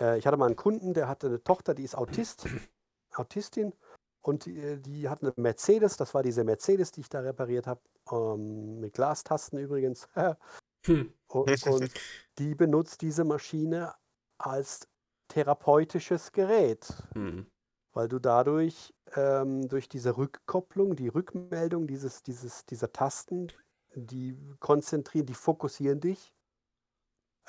äh, 0.00 0.18
ich 0.18 0.26
hatte 0.26 0.36
mal 0.36 0.46
einen 0.46 0.56
Kunden, 0.56 0.94
der 0.94 1.08
hatte 1.08 1.28
eine 1.28 1.42
Tochter, 1.42 1.74
die 1.74 1.84
ist 1.84 1.96
Autist, 1.96 2.46
Autistin 3.14 3.72
und 4.20 4.46
die, 4.46 4.58
äh, 4.58 4.78
die 4.78 5.08
hat 5.08 5.22
eine 5.22 5.32
Mercedes, 5.36 5.96
das 5.96 6.12
war 6.12 6.22
diese 6.22 6.42
Mercedes, 6.42 6.90
die 6.90 7.02
ich 7.02 7.08
da 7.08 7.20
repariert 7.20 7.66
habe, 7.68 7.80
ähm, 8.10 8.80
mit 8.80 8.94
Glastasten 8.94 9.58
übrigens. 9.58 10.08
Hm. 10.86 11.14
Und, 11.28 11.66
und 11.66 11.90
die 12.38 12.54
benutzt 12.54 13.00
diese 13.00 13.24
Maschine 13.24 13.94
als 14.36 14.86
therapeutisches 15.34 16.30
Gerät, 16.32 16.86
Hm. 17.14 17.46
weil 17.92 18.08
du 18.08 18.20
dadurch 18.20 18.94
ähm, 19.16 19.66
durch 19.68 19.88
diese 19.88 20.16
Rückkopplung, 20.16 20.94
die 20.94 21.08
Rückmeldung 21.08 21.86
dieses, 21.88 22.22
dieses, 22.22 22.64
dieser 22.66 22.92
Tasten, 22.92 23.48
die 23.96 24.36
konzentrieren, 24.60 25.26
die 25.26 25.34
fokussieren 25.34 26.00
dich. 26.00 26.32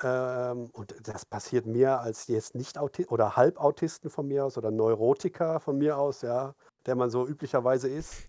Ähm, 0.02 0.68
und 0.72 0.94
das 1.08 1.24
passiert 1.24 1.66
mir 1.66 2.00
als 2.00 2.26
jetzt 2.26 2.54
nicht 2.56 2.76
Autist 2.76 3.10
oder 3.10 3.36
Halbautisten 3.36 4.10
von 4.10 4.26
mir 4.26 4.44
aus 4.44 4.58
oder 4.58 4.70
Neurotiker 4.70 5.60
von 5.60 5.78
mir 5.78 5.96
aus, 5.96 6.22
ja, 6.22 6.54
der 6.86 6.96
man 6.96 7.08
so 7.10 7.26
üblicherweise 7.26 7.88
ist. 7.88 8.28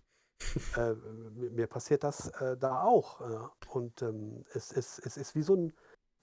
Äh, 0.76 0.94
mir 1.34 1.66
passiert 1.68 2.04
das 2.04 2.30
äh, 2.42 2.56
da 2.58 2.84
auch. 2.84 3.22
Ja. 3.22 3.52
Und 3.70 4.04
ähm, 4.04 4.46
es, 4.54 4.72
es, 4.72 5.00
es 5.00 5.18
ist 5.18 5.36
wie 5.36 5.42
so, 5.42 5.56
ein, 5.56 5.74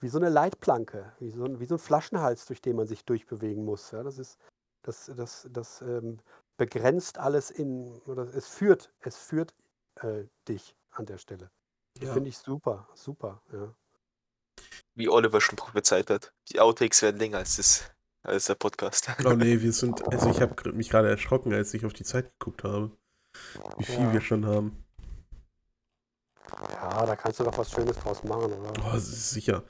wie 0.01 0.09
so 0.09 0.19
eine 0.19 0.29
Leitplanke, 0.29 1.13
wie 1.19 1.31
so 1.31 1.45
ein, 1.45 1.61
wie 1.61 1.67
so 1.67 1.77
ein 1.77 1.79
Flaschenhals, 1.79 2.47
durch 2.47 2.61
den 2.61 2.77
man 2.77 2.87
sich 2.87 3.05
durchbewegen 3.05 3.65
muss. 3.65 3.91
Ja. 3.91 4.03
Das 4.03 4.19
ist, 4.19 4.39
das, 4.83 5.11
das, 5.17 5.49
das 5.51 5.83
ähm, 5.83 6.19
begrenzt 6.57 7.19
alles 7.19 7.51
in, 7.51 8.01
oder 8.07 8.23
es 8.35 8.47
führt, 8.49 8.93
es 9.01 9.17
führt 9.17 9.55
äh, 9.97 10.25
dich 10.49 10.77
an 10.91 11.07
der 11.07 11.19
Stelle. 11.19 11.51
Ja. 12.01 12.13
Finde 12.13 12.29
ich 12.29 12.39
super, 12.39 12.89
super, 12.95 13.41
ja. 13.53 13.75
Wie 14.95 15.09
Oliver 15.09 15.41
schon 15.41 15.57
prophezeit 15.57 16.11
hat. 16.11 16.33
Die 16.51 16.61
Outtakes 16.61 17.03
werden 17.03 17.19
länger 17.19 17.39
als, 17.39 17.57
das, 17.57 17.91
als 18.23 18.47
der 18.47 18.55
Podcast. 18.55 19.09
Oh 19.25 19.31
nee, 19.31 19.61
wir 19.61 19.73
sind, 19.73 20.07
also 20.13 20.29
ich 20.31 20.41
habe 20.41 20.73
mich 20.73 20.91
gerade 20.91 21.09
erschrocken, 21.09 21.53
als 21.53 21.75
ich 21.75 21.85
auf 21.85 21.93
die 21.93 22.05
Zeit 22.05 22.31
geguckt 22.39 22.63
habe. 22.65 22.91
Wie 23.79 23.85
viel 23.85 24.01
Ja. 24.01 24.13
wir 24.13 24.21
schon 24.21 24.47
haben. 24.47 24.84
Ja, 26.73 27.07
da 27.07 27.17
kannst 27.17 27.41
du 27.41 27.45
doch 27.45 27.57
was 27.57 27.71
Schönes 27.71 27.97
draus 27.99 28.23
machen, 28.25 28.53
oder? 28.53 28.73
Oh, 28.85 28.99
sicher. 28.99 29.65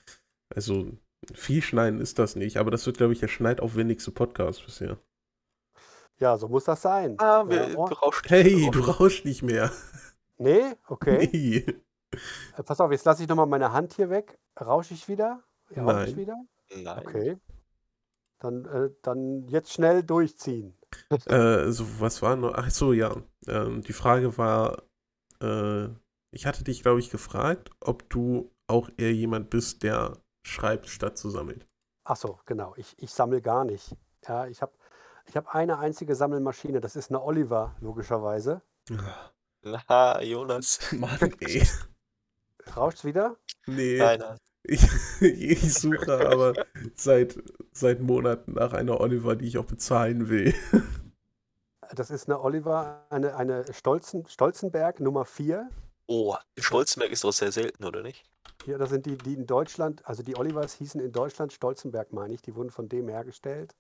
Also, 0.55 0.87
viel 1.33 1.63
schneiden 1.63 2.01
ist 2.01 2.19
das 2.19 2.37
nicht, 2.37 2.57
aber 2.57 2.71
das 2.71 2.85
wird, 2.87 2.99
glaube 2.99 3.13
ich, 3.13 3.21
der 3.21 3.29
schneidaufwendigste 3.29 4.11
Podcast 4.11 4.65
bisher. 4.65 4.99
Ja, 6.19 6.37
so 6.37 6.49
muss 6.49 6.65
das 6.65 6.83
sein. 6.83 7.17
Ah, 7.19 7.45
wir, 7.49 7.57
ja, 7.57 7.67
du 7.69 7.79
oh, 7.79 7.85
rauschst 7.87 8.31
Hey, 8.31 8.71
du 8.71 8.81
du 8.83 8.91
rauschst 8.91 9.25
nicht 9.25 9.43
mehr. 9.43 9.71
nee, 10.39 10.75
okay. 10.87 11.29
Nee. 11.33 11.65
Äh, 12.57 12.63
Pass 12.63 12.81
auf, 12.81 12.93
jetzt 12.93 13.05
lasse 13.05 13.23
ich 13.23 13.29
nochmal 13.29 13.47
meine 13.47 13.73
Hand 13.73 13.95
hier 13.95 14.11
weg. 14.11 14.39
Rausche 14.61 14.95
ich 14.95 15.09
wieder? 15.09 15.43
Ja, 15.75 15.83
rausch 15.83 16.09
ich 16.09 16.17
Nein. 16.17 16.17
wieder? 16.17 16.37
Nein. 16.77 17.07
Okay. 17.07 17.37
Dann, 18.39 18.65
äh, 18.67 18.91
dann 19.03 19.49
jetzt 19.49 19.73
schnell 19.73 20.03
durchziehen. 20.03 20.77
Äh, 21.27 21.71
so, 21.71 21.85
was 21.99 22.23
war 22.23 22.37
noch? 22.37 22.55
Ach 22.55 22.71
so, 22.71 22.93
ja. 22.93 23.17
Ähm, 23.49 23.83
die 23.83 23.93
Frage 23.93 24.39
war, 24.39 24.83
äh, 25.41 25.89
ich 26.35 26.47
hatte 26.47 26.65
dich, 26.65 26.83
glaube 26.83 27.01
ich, 27.01 27.11
gefragt, 27.11 27.71
ob 27.81 28.09
du 28.11 28.51
auch 28.67 28.91
eher 28.97 29.13
jemand 29.13 29.51
bist, 29.51 29.83
der 29.83 30.19
schreibt, 30.43 30.89
statt 30.89 31.17
zu 31.19 31.31
sammeln. 31.31 31.65
Ach 32.05 32.17
so, 32.17 32.39
genau. 32.45 32.75
Ich, 32.77 32.95
ich 32.99 33.11
sammle 33.11 33.41
gar 33.41 33.65
nicht. 33.65 33.97
Ja, 34.27 34.47
ich 34.47 34.63
habe 34.63 34.73
ich 35.27 35.37
hab 35.37 35.55
eine 35.55 35.79
einzige 35.79 36.15
Sammelmaschine. 36.15 36.81
Das 36.81 36.97
ist 36.97 37.11
eine 37.11 37.23
Oliver, 37.23 37.75
logischerweise. 37.81 38.63
Na, 39.63 40.23
Jonas. 40.23 40.81
Mann, 40.93 41.19
ey. 41.41 41.67
Rauscht's 42.77 43.05
wieder? 43.05 43.37
Nee. 43.67 43.99
Nein, 43.99 44.21
nein. 44.21 44.39
Ich, 44.65 44.87
ich 45.21 45.75
suche 45.75 46.27
aber 46.29 46.55
seit, 46.95 47.39
seit 47.73 48.01
Monaten 48.01 48.55
nach 48.55 48.73
einer 48.73 49.01
Oliver, 49.01 49.37
die 49.37 49.47
ich 49.47 49.59
auch 49.59 49.67
bezahlen 49.67 50.29
will. 50.29 50.55
Das 51.95 52.11
ist 52.11 52.29
eine 52.29 52.41
Oliver, 52.41 53.07
eine, 53.11 53.37
eine 53.37 53.73
Stolzen, 53.73 54.27
Stolzenberg 54.27 55.01
Nummer 55.01 55.25
4. 55.25 55.69
Oh, 56.07 56.37
Stolzenberg 56.59 57.11
ist 57.13 57.25
doch 57.25 57.33
sehr 57.33 57.53
selten, 57.53 57.85
oder 57.85 58.03
nicht? 58.03 58.25
Hier, 58.65 58.79
das 58.79 58.91
sind 58.91 59.07
die, 59.07 59.17
die 59.17 59.35
in 59.35 59.47
Deutschland, 59.47 60.07
also 60.07 60.23
die 60.23 60.37
Olivers 60.37 60.75
hießen 60.75 61.01
in 61.01 61.13
Deutschland 61.13 61.53
Stolzenberg, 61.53 62.13
meine 62.13 62.35
ich. 62.35 62.43
Die 62.43 62.55
wurden 62.55 62.71
von 62.71 62.89
dem 62.89 63.09
hergestellt. 63.09 63.75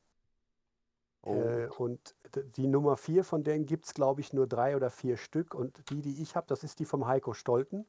Oh. 1.23 1.35
Äh, 1.35 1.69
und 1.79 2.15
die 2.57 2.67
Nummer 2.67 2.97
4 2.97 3.25
von 3.25 3.45
denen 3.45 3.65
gibt 3.67 3.87
es, 3.87 3.95
glaube 3.95 4.21
ich, 4.21 4.33
nur 4.33 4.47
drei 4.47 4.77
oder 4.77 4.91
vier 4.91 5.17
Stück. 5.17 5.55
Und 5.55 5.91
die, 5.91 6.03
die 6.03 6.23
ich 6.23 6.37
habe, 6.37 6.47
das 6.49 6.65
ist 6.65 6.79
die 6.81 6.85
vom 6.85 7.07
Heiko 7.07 7.33
Stolten. 7.33 7.87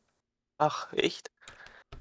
Ach, 0.58 0.92
echt? 0.94 1.32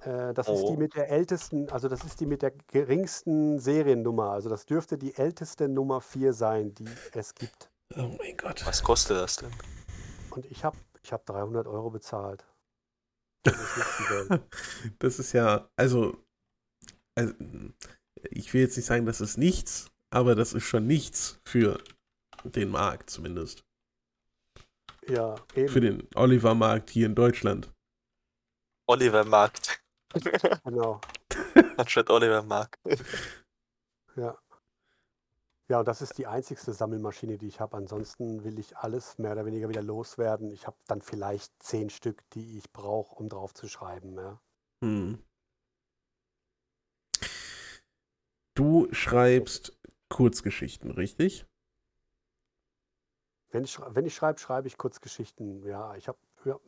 Äh, 0.01 0.33
das 0.35 0.49
ist 0.49 0.63
die 0.63 0.75
Oh. 0.75 0.77
mit 0.77 0.95
der 0.95 1.09
ältesten, 1.11 1.69
also 1.71 1.89
das 1.89 2.05
ist 2.05 2.21
die 2.21 2.27
mit 2.27 2.43
der 2.43 2.53
geringsten 2.69 3.59
Seriennummer. 3.59 4.31
Also 4.31 4.49
das 4.49 4.67
dürfte 4.67 4.97
die 4.97 5.17
älteste 5.17 5.69
Nummer 5.69 6.01
4 6.01 6.33
sein, 6.33 6.75
die 6.75 6.89
es 7.13 7.35
gibt. 7.35 7.69
Oh 7.97 8.15
mein 8.19 8.37
Gott. 8.37 8.65
Was 8.67 8.83
kostet 8.83 9.17
das 9.17 9.37
denn? 9.37 9.51
Und 10.31 10.47
ich 10.47 10.65
habe 10.65 10.77
ich 11.05 11.13
hab 11.13 11.27
300 11.27 11.67
Euro 11.67 11.91
bezahlt. 11.91 12.47
Das 13.43 13.55
ist. 13.57 14.41
Das 14.99 15.19
ist 15.19 15.33
ja, 15.33 15.69
also, 15.77 16.25
also, 17.15 17.35
ich 18.31 18.53
will 18.55 18.63
jetzt 18.63 18.77
nicht 18.77 18.87
sagen, 18.87 19.07
das 19.07 19.21
ist 19.21 19.37
nichts, 19.37 19.91
aber 20.11 20.35
das 20.35 20.55
ist 20.55 20.65
schon 20.65 20.87
nichts 20.87 21.41
für 21.45 21.83
den 22.45 22.71
Markt 22.71 23.11
zumindest. 23.11 23.65
Ja, 25.09 25.37
Für 25.53 25.61
eben. 25.61 25.81
den 25.81 26.09
Oliver-Markt 26.15 26.91
hier 26.91 27.07
in 27.07 27.15
Deutschland. 27.15 27.71
Oliver 28.87 29.25
Markt. 29.25 29.83
Genau. 30.65 31.01
Anstatt 31.77 32.09
Oliver 32.09 32.43
Mark. 32.43 32.79
Ja. 34.17 34.39
Ja, 35.69 35.79
und 35.79 35.89
das 35.89 36.03
ist 36.03 36.19
die 36.19 36.27
einzigste 36.27 36.75
Sammelmaschine, 36.75 37.39
die 37.39 37.49
ich 37.49 37.61
habe. 37.61 37.77
Ansonsten 37.77 38.45
will 38.45 38.59
ich 38.59 38.77
alles 38.77 39.19
mehr 39.19 39.33
oder 39.33 39.47
weniger 39.47 39.69
wieder 39.69 39.83
loswerden. 39.83 40.51
Ich 40.51 40.67
habe 40.67 40.77
dann 40.87 41.01
vielleicht 41.01 41.51
zehn 41.63 41.89
Stück, 41.89 42.29
die 42.31 42.59
ich 42.59 42.71
brauche, 42.73 43.15
um 43.15 43.31
drauf 43.31 43.55
zu 43.55 43.67
schreiben. 43.67 44.15
Ja. 44.17 44.41
Hm. 44.83 45.25
Du 48.55 48.93
schreibst 48.93 49.77
Kurzgeschichten, 50.11 50.91
richtig? 50.91 51.47
Wenn 53.51 53.65
ich, 53.65 53.79
wenn 53.81 54.05
ich 54.05 54.15
schreibe, 54.15 54.39
schreibe 54.39 54.69
ich 54.69 54.77
Kurzgeschichten. 54.77 55.65
Ja, 55.65 55.97
ich 55.97 56.09
habe 56.09 56.19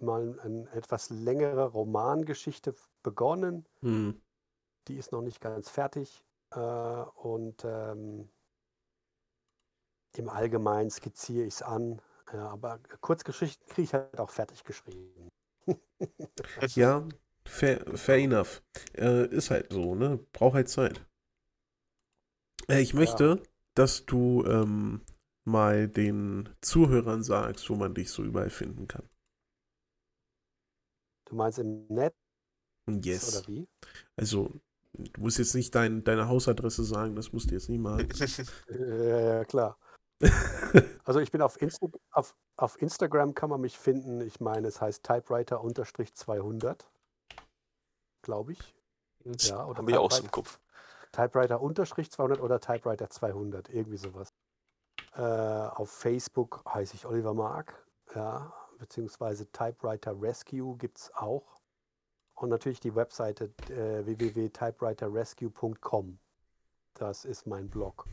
mal 0.00 0.40
eine 0.40 0.70
etwas 0.70 1.10
längere 1.10 1.66
Romangeschichte 1.66 2.74
begonnen. 3.02 3.66
Hm. 3.80 4.22
Die 4.88 4.96
ist 4.96 5.12
noch 5.12 5.20
nicht 5.20 5.40
ganz 5.40 5.68
fertig. 5.68 6.24
Äh, 6.50 6.58
und 6.58 7.62
ähm, 7.64 8.30
im 10.16 10.28
Allgemeinen 10.28 10.90
skizziere 10.90 11.46
ich 11.46 11.54
es 11.54 11.62
an. 11.62 12.00
Ja, 12.32 12.48
aber 12.48 12.80
Kurzgeschichten 13.00 13.66
kriege 13.68 13.82
ich 13.84 13.94
halt 13.94 14.18
auch 14.18 14.30
fertig 14.30 14.64
geschrieben. 14.64 15.28
Ja, 16.74 17.08
fair, 17.46 17.84
fair 17.96 18.16
enough. 18.18 18.62
Äh, 18.94 19.26
ist 19.34 19.50
halt 19.50 19.72
so, 19.72 19.94
ne? 19.94 20.18
Braucht 20.32 20.54
halt 20.54 20.68
Zeit. 20.68 21.00
Äh, 22.68 22.80
ich 22.80 22.94
möchte, 22.94 23.42
dass 23.74 24.06
du 24.06 24.44
ähm, 24.46 25.00
mal 25.44 25.88
den 25.88 26.48
Zuhörern 26.60 27.22
sagst, 27.24 27.68
wo 27.70 27.74
man 27.74 27.94
dich 27.94 28.10
so 28.10 28.22
überall 28.22 28.50
finden 28.50 28.86
kann. 28.88 29.08
Du 31.26 31.36
meinst 31.36 31.58
im 31.58 31.86
Netz 31.88 32.14
Yes. 32.88 33.36
oder 33.36 33.46
wie? 33.48 33.68
Also, 34.16 34.60
du 34.94 35.20
musst 35.20 35.38
jetzt 35.38 35.54
nicht 35.54 35.74
dein, 35.74 36.04
deine 36.04 36.28
Hausadresse 36.28 36.84
sagen, 36.84 37.16
das 37.16 37.32
musst 37.32 37.50
du 37.50 37.54
jetzt 37.54 37.68
nicht 37.68 37.80
machen. 37.80 38.08
Ja, 38.68 39.20
ja, 39.20 39.44
klar. 39.44 39.78
Also 41.04 41.20
ich 41.20 41.30
bin 41.30 41.40
auf, 41.40 41.62
Insta 41.62 41.86
auf, 42.10 42.34
auf 42.56 42.82
Instagram 42.82 43.32
kann 43.34 43.48
man 43.48 43.60
mich 43.60 43.78
finden. 43.78 44.20
Ich 44.20 44.40
meine, 44.40 44.66
es 44.66 44.80
heißt 44.80 45.04
Typewriter-200, 45.04 46.80
glaube 48.22 48.52
ich. 48.52 48.74
Ja, 49.24 49.64
oder 49.66 49.78
habe 49.78 49.90
ich 49.90 49.96
auch 49.96 50.10
so 50.10 50.22
Typewriter, 50.22 50.24
im 50.24 50.30
Kopf. 50.32 50.58
Typewriter-200 51.12 52.40
oder 52.40 52.60
Typewriter 52.60 53.08
200, 53.08 53.68
irgendwie 53.68 53.98
sowas. 53.98 54.34
Äh, 55.14 55.20
auf 55.20 55.90
Facebook 55.90 56.64
heiße 56.74 56.96
ich 56.96 57.06
Oliver 57.06 57.34
Mark, 57.34 57.86
ja, 58.14 58.52
beziehungsweise 58.78 59.50
Typewriter 59.52 60.20
Rescue 60.20 60.76
gibt 60.76 60.98
es 60.98 61.14
auch. 61.14 61.60
Und 62.34 62.48
natürlich 62.50 62.80
die 62.80 62.94
Webseite 62.94 63.54
äh, 63.70 64.04
www.typewriterrescue.com. 64.04 66.18
Das 66.94 67.24
ist 67.24 67.46
mein 67.46 67.70
Blog. 67.70 68.06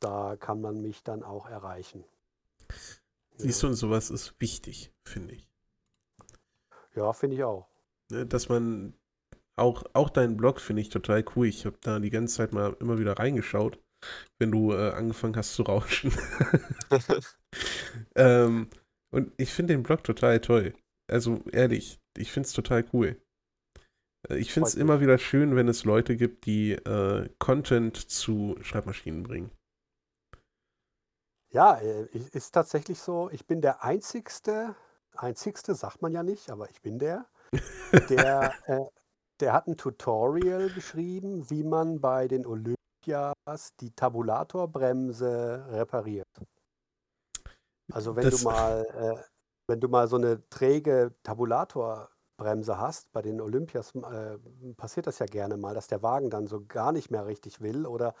Da 0.00 0.36
kann 0.36 0.60
man 0.60 0.82
mich 0.82 1.02
dann 1.04 1.22
auch 1.22 1.46
erreichen. 1.48 2.04
Siehst 3.36 3.62
du, 3.62 3.66
und 3.68 3.74
sowas 3.74 4.10
ist 4.10 4.40
wichtig, 4.40 4.92
finde 5.04 5.34
ich. 5.34 5.48
Ja, 6.94 7.12
finde 7.12 7.36
ich 7.36 7.42
auch. 7.44 7.66
Ne, 8.10 8.26
Dass 8.26 8.48
man 8.48 8.94
auch, 9.56 9.84
auch 9.94 10.10
deinen 10.10 10.36
Blog 10.36 10.60
finde 10.60 10.82
ich 10.82 10.88
total 10.88 11.24
cool. 11.36 11.46
Ich 11.46 11.66
habe 11.66 11.78
da 11.80 11.98
die 11.98 12.10
ganze 12.10 12.36
Zeit 12.36 12.52
mal 12.52 12.76
immer 12.80 12.98
wieder 12.98 13.18
reingeschaut, 13.18 13.78
wenn 14.38 14.50
du 14.50 14.72
äh, 14.72 14.90
angefangen 14.92 15.36
hast 15.36 15.54
zu 15.54 15.62
rauschen. 15.62 16.12
ähm, 18.16 18.68
und 19.12 19.32
ich 19.36 19.52
finde 19.52 19.74
den 19.74 19.82
Blog 19.82 20.04
total 20.04 20.40
toll. 20.40 20.74
Also 21.10 21.42
ehrlich, 21.52 21.98
ich 22.16 22.32
finde 22.32 22.46
es 22.46 22.52
total 22.52 22.84
cool. 22.92 23.16
Äh, 24.28 24.38
Ich 24.38 24.52
finde 24.52 24.68
es 24.68 24.74
immer 24.74 25.00
wieder 25.00 25.18
schön, 25.18 25.56
wenn 25.56 25.68
es 25.68 25.84
Leute 25.84 26.16
gibt, 26.16 26.46
die 26.46 26.72
äh, 26.72 27.28
Content 27.38 27.96
zu 27.96 28.56
Schreibmaschinen 28.62 29.22
bringen. 29.22 29.50
Ja, 31.52 31.74
äh, 31.78 32.06
ist 32.32 32.52
tatsächlich 32.52 33.00
so. 33.00 33.28
Ich 33.30 33.46
bin 33.46 33.60
der 33.60 33.82
einzigste, 33.82 34.76
einzigste 35.16 35.74
sagt 35.74 36.00
man 36.02 36.12
ja 36.12 36.22
nicht, 36.22 36.50
aber 36.50 36.70
ich 36.70 36.80
bin 36.80 36.98
der, 36.98 37.26
der, 38.08 38.54
äh, 38.66 38.78
der 39.40 39.52
hat 39.52 39.66
ein 39.66 39.76
Tutorial 39.76 40.70
geschrieben, 40.70 41.48
wie 41.50 41.64
man 41.64 42.00
bei 42.00 42.28
den 42.28 42.46
Olympias 42.46 43.34
die 43.80 43.90
Tabulatorbremse 43.90 45.66
repariert. 45.70 46.26
Also 47.92 48.14
wenn 48.14 48.30
Das- 48.30 48.38
du 48.40 48.44
mal, 48.44 48.86
äh, 48.94 49.22
wenn 49.66 49.80
du 49.80 49.88
mal 49.88 50.06
so 50.06 50.16
eine 50.16 50.48
träge 50.50 51.14
Tabulatorbremse 51.24 52.78
hast, 52.78 53.10
bei 53.12 53.22
den 53.22 53.40
Olympias 53.40 53.92
äh, 53.96 54.38
passiert 54.76 55.08
das 55.08 55.18
ja 55.18 55.26
gerne 55.26 55.56
mal, 55.56 55.74
dass 55.74 55.88
der 55.88 56.02
Wagen 56.02 56.30
dann 56.30 56.46
so 56.46 56.64
gar 56.64 56.92
nicht 56.92 57.10
mehr 57.10 57.26
richtig 57.26 57.60
will 57.60 57.86
oder 57.86 58.14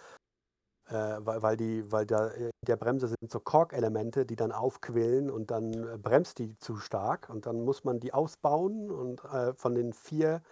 weil, 0.94 1.42
weil, 1.42 1.56
die, 1.56 1.90
weil 1.92 2.06
da 2.06 2.28
in 2.28 2.50
der 2.66 2.76
Bremse 2.76 3.08
sind 3.08 3.30
so 3.30 3.40
Korkelemente, 3.40 4.26
die 4.26 4.36
dann 4.36 4.52
aufquillen 4.52 5.30
und 5.30 5.50
dann 5.50 5.72
äh, 5.72 5.98
bremst 5.98 6.38
die 6.38 6.56
zu 6.58 6.76
stark 6.76 7.28
und 7.30 7.46
dann 7.46 7.64
muss 7.64 7.84
man 7.84 8.00
die 8.00 8.12
ausbauen 8.12 8.90
und 8.90 9.24
äh, 9.24 9.54
von 9.54 9.74
den 9.74 9.92
vier 9.92 10.42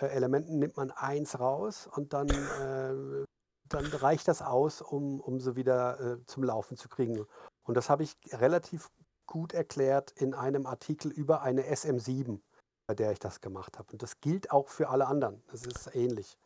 äh, 0.00 0.06
Elementen 0.06 0.58
nimmt 0.58 0.76
man 0.76 0.90
eins 0.90 1.38
raus 1.38 1.86
und 1.86 2.12
dann, 2.12 2.28
äh, 2.28 3.24
dann 3.68 3.86
reicht 3.86 4.28
das 4.28 4.42
aus, 4.42 4.82
um, 4.82 5.20
um 5.20 5.40
sie 5.40 5.56
wieder 5.56 6.00
äh, 6.00 6.24
zum 6.26 6.44
Laufen 6.44 6.76
zu 6.76 6.88
kriegen. 6.88 7.26
Und 7.64 7.76
das 7.76 7.90
habe 7.90 8.02
ich 8.02 8.16
relativ 8.32 8.90
gut 9.26 9.54
erklärt 9.54 10.10
in 10.12 10.34
einem 10.34 10.66
Artikel 10.66 11.10
über 11.10 11.42
eine 11.42 11.62
SM7, 11.62 12.40
bei 12.86 12.94
der 12.94 13.12
ich 13.12 13.18
das 13.18 13.40
gemacht 13.40 13.78
habe. 13.78 13.92
Und 13.92 14.02
das 14.02 14.20
gilt 14.20 14.50
auch 14.50 14.68
für 14.68 14.88
alle 14.88 15.06
anderen. 15.06 15.42
Das 15.50 15.64
ist 15.64 15.94
ähnlich. 15.94 16.36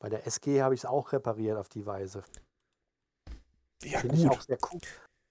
Bei 0.00 0.08
der 0.08 0.26
SG 0.26 0.62
habe 0.62 0.74
ich 0.74 0.80
es 0.80 0.86
auch 0.86 1.12
repariert 1.12 1.58
auf 1.58 1.68
die 1.68 1.86
Weise. 1.86 2.24
Ja, 3.82 4.00
Finde 4.00 4.16
ich 4.16 4.28
auch 4.28 4.40
sehr 4.40 4.58
cool. 4.72 4.80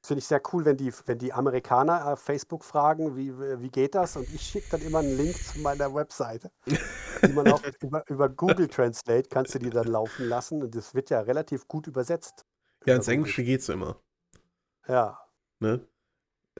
Finde 0.05 0.19
ich 0.19 0.27
sehr 0.27 0.41
cool, 0.53 0.63
wenn 0.63 0.77
die, 0.77 0.93
wenn 1.05 1.19
die 1.19 1.33
Amerikaner 1.33 2.13
auf 2.13 2.21
Facebook 2.21 2.63
fragen, 2.63 3.17
wie, 3.17 3.37
wie 3.37 3.69
geht 3.69 3.95
das? 3.95 4.15
Und 4.15 4.33
ich 4.33 4.41
schicke 4.41 4.69
dann 4.71 4.81
immer 4.81 4.99
einen 4.99 5.17
Link 5.17 5.35
zu 5.35 5.59
meiner 5.59 5.93
Webseite. 5.93 6.51
Die 6.65 7.33
man 7.33 7.51
auch 7.51 7.61
über, 7.81 8.09
über 8.09 8.29
Google 8.29 8.69
Translate 8.69 9.27
kannst 9.29 9.55
du 9.55 9.59
die 9.59 9.69
dann 9.69 9.87
laufen 9.87 10.29
lassen. 10.29 10.63
Und 10.63 10.73
das 10.73 10.95
wird 10.95 11.09
ja 11.09 11.19
relativ 11.19 11.67
gut 11.67 11.87
übersetzt. 11.87 12.45
Ja, 12.85 12.95
ins. 12.95 13.09
Englische 13.09 13.43
geht's 13.43 13.67
immer. 13.67 13.99
Ja, 14.87 15.19
Ne? 15.59 15.85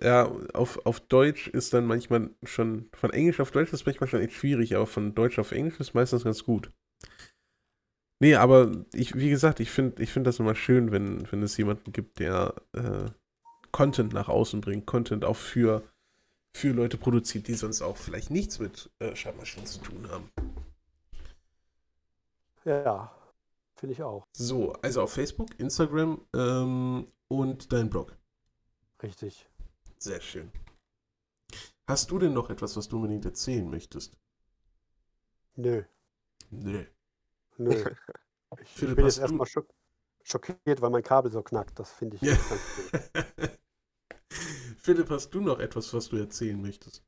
Ja, 0.02 0.32
auf, 0.54 0.86
auf 0.86 1.00
Deutsch 1.02 1.48
ist 1.48 1.74
dann 1.74 1.86
manchmal 1.86 2.30
schon, 2.44 2.90
von 2.94 3.12
Englisch 3.12 3.40
auf 3.40 3.52
Deutsch 3.52 3.74
ist 3.74 3.86
manchmal 3.86 4.08
schon 4.08 4.22
echt 4.22 4.34
schwierig, 4.34 4.76
aber 4.76 4.88
von 4.88 5.14
Deutsch 5.14 5.40
auf 5.40 5.52
Englisch 5.52 5.80
ist 5.80 5.94
meistens 5.94 6.24
ganz 6.24 6.44
gut. 6.44 6.72
Nee, 8.20 8.36
aber 8.36 8.72
ich, 8.94 9.16
wie 9.16 9.30
gesagt, 9.30 9.62
ich 9.62 9.72
finde 9.72 10.04
ich 10.04 10.12
find 10.12 10.28
das 10.28 10.40
immer 10.40 10.56
schön, 10.56 10.92
wenn, 10.92 11.32
wenn 11.32 11.42
es 11.42 11.56
jemanden 11.58 11.94
gibt, 11.94 12.20
der 12.20 12.54
äh, 12.74 13.10
Content 13.72 14.14
nach 14.14 14.28
außen 14.28 14.60
bringt, 14.60 14.86
Content 14.86 15.24
auch 15.24 15.38
für, 15.38 15.84
für 16.54 16.74
Leute 16.74 16.98
produziert, 16.98 17.48
die 17.48 17.54
sonst 17.54 17.82
auch 17.82 17.96
vielleicht 17.96 18.30
nichts 18.30 18.60
mit 18.60 18.90
äh, 19.00 19.16
Schreibmaschinen 19.16 19.68
zu 19.68 19.80
tun 19.80 20.10
haben. 20.10 20.30
ja, 22.66 23.12
finde 23.76 23.94
ich 23.94 24.04
auch. 24.04 24.26
So, 24.36 24.74
also 24.74 25.04
auf 25.04 25.14
Facebook, 25.14 25.58
Instagram 25.58 26.22
ähm, 26.36 27.08
und 27.30 27.72
dein 27.72 27.90
Blog. 27.90 28.18
Richtig. 29.02 29.48
Sehr 29.98 30.20
schön. 30.20 30.52
Hast 31.88 32.12
du 32.12 32.20
denn 32.20 32.34
noch 32.34 32.50
etwas, 32.50 32.76
was 32.76 32.90
du 32.90 32.98
unbedingt 32.98 33.26
erzählen 33.26 33.70
möchtest? 33.70 34.18
Nö, 35.56 35.84
Nö. 36.52 36.86
Nö. 37.60 37.86
Ich, 38.62 38.78
ich 38.78 38.78
Philipp, 38.78 38.96
bin 38.96 39.06
jetzt 39.06 39.20
erstmal 39.20 39.48
schock, 39.48 39.68
schockiert, 40.24 40.82
weil 40.82 40.90
mein 40.90 41.04
Kabel 41.04 41.32
so 41.32 41.42
knackt. 41.44 41.80
Das 41.80 41.92
finde 41.94 42.18
ich 42.18 42.24
Ja. 42.24 42.34
jetzt 42.34 42.48
ganz 42.48 42.70
gut. 42.74 42.92
Philipp, 44.78 45.10
hast 45.12 45.30
du 45.34 45.42
noch 45.42 45.60
etwas, 45.60 45.94
was 45.94 46.10
du 46.10 46.18
erzählen 46.18 46.60
möchtest? 46.62 47.04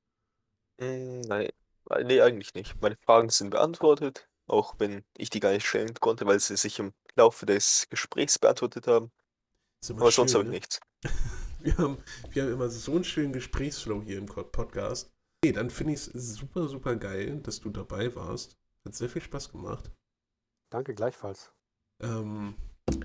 Mm, 0.80 1.22
Nein, 1.22 1.49
äh, 1.89 2.04
nee, 2.04 2.22
eigentlich 2.22 2.54
nicht. 2.54 2.82
Meine 2.82 2.97
Fragen 3.06 3.30
sind 3.30 3.52
beantwortet, 3.52 4.30
auch 4.47 4.76
wenn 4.80 5.04
ich 5.18 5.30
die 5.30 5.39
gar 5.39 5.52
nicht 5.52 5.66
stellen 5.68 5.93
konnte, 5.95 6.26
weil 6.26 6.39
sie 6.39 6.58
sich 6.58 6.80
im 6.80 6.93
Laufe 7.16 7.45
des 7.45 7.88
Gesprächs 7.89 8.39
beantwortet 8.39 8.88
haben. 8.88 9.12
Aber 9.97 10.12
sonst 10.12 10.34
schön, 10.34 10.36
habe 10.36 10.45
ich 10.45 10.49
ne? 10.49 10.52
nichts. 10.52 10.80
Wir 11.60 11.78
haben, 11.78 11.97
wir 12.32 12.43
haben 12.43 12.54
immer 12.54 12.70
so 12.70 12.93
einen 12.93 13.04
schönen 13.04 13.34
Gesprächsflow 13.34 14.02
hier 14.02 14.18
im 14.18 14.26
Podcast. 14.26 15.12
Nee, 15.43 15.52
dann 15.52 15.70
finde 15.70 15.93
ich 15.93 15.99
es 16.08 16.36
super, 16.36 16.68
super 16.68 16.95
geil, 16.95 17.39
dass 17.41 17.60
du 17.60 17.70
dabei 17.70 18.16
warst. 18.16 18.58
Hat 18.84 18.95
sehr 18.95 19.10
viel 19.10 19.22
Spaß 19.22 19.52
gemacht. 19.52 19.91
Danke, 20.72 20.95
gleichfalls. 20.95 21.53
Ähm, 22.01 22.55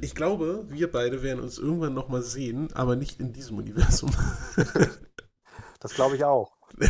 ich 0.00 0.14
glaube, 0.14 0.64
wir 0.68 0.90
beide 0.90 1.22
werden 1.22 1.42
uns 1.42 1.58
irgendwann 1.58 1.92
nochmal 1.92 2.22
sehen, 2.22 2.72
aber 2.72 2.96
nicht 2.96 3.20
in 3.20 3.34
diesem 3.34 3.58
Universum. 3.58 4.10
Das 5.78 5.94
glaube 5.94 6.16
ich 6.16 6.24
auch. 6.24 6.56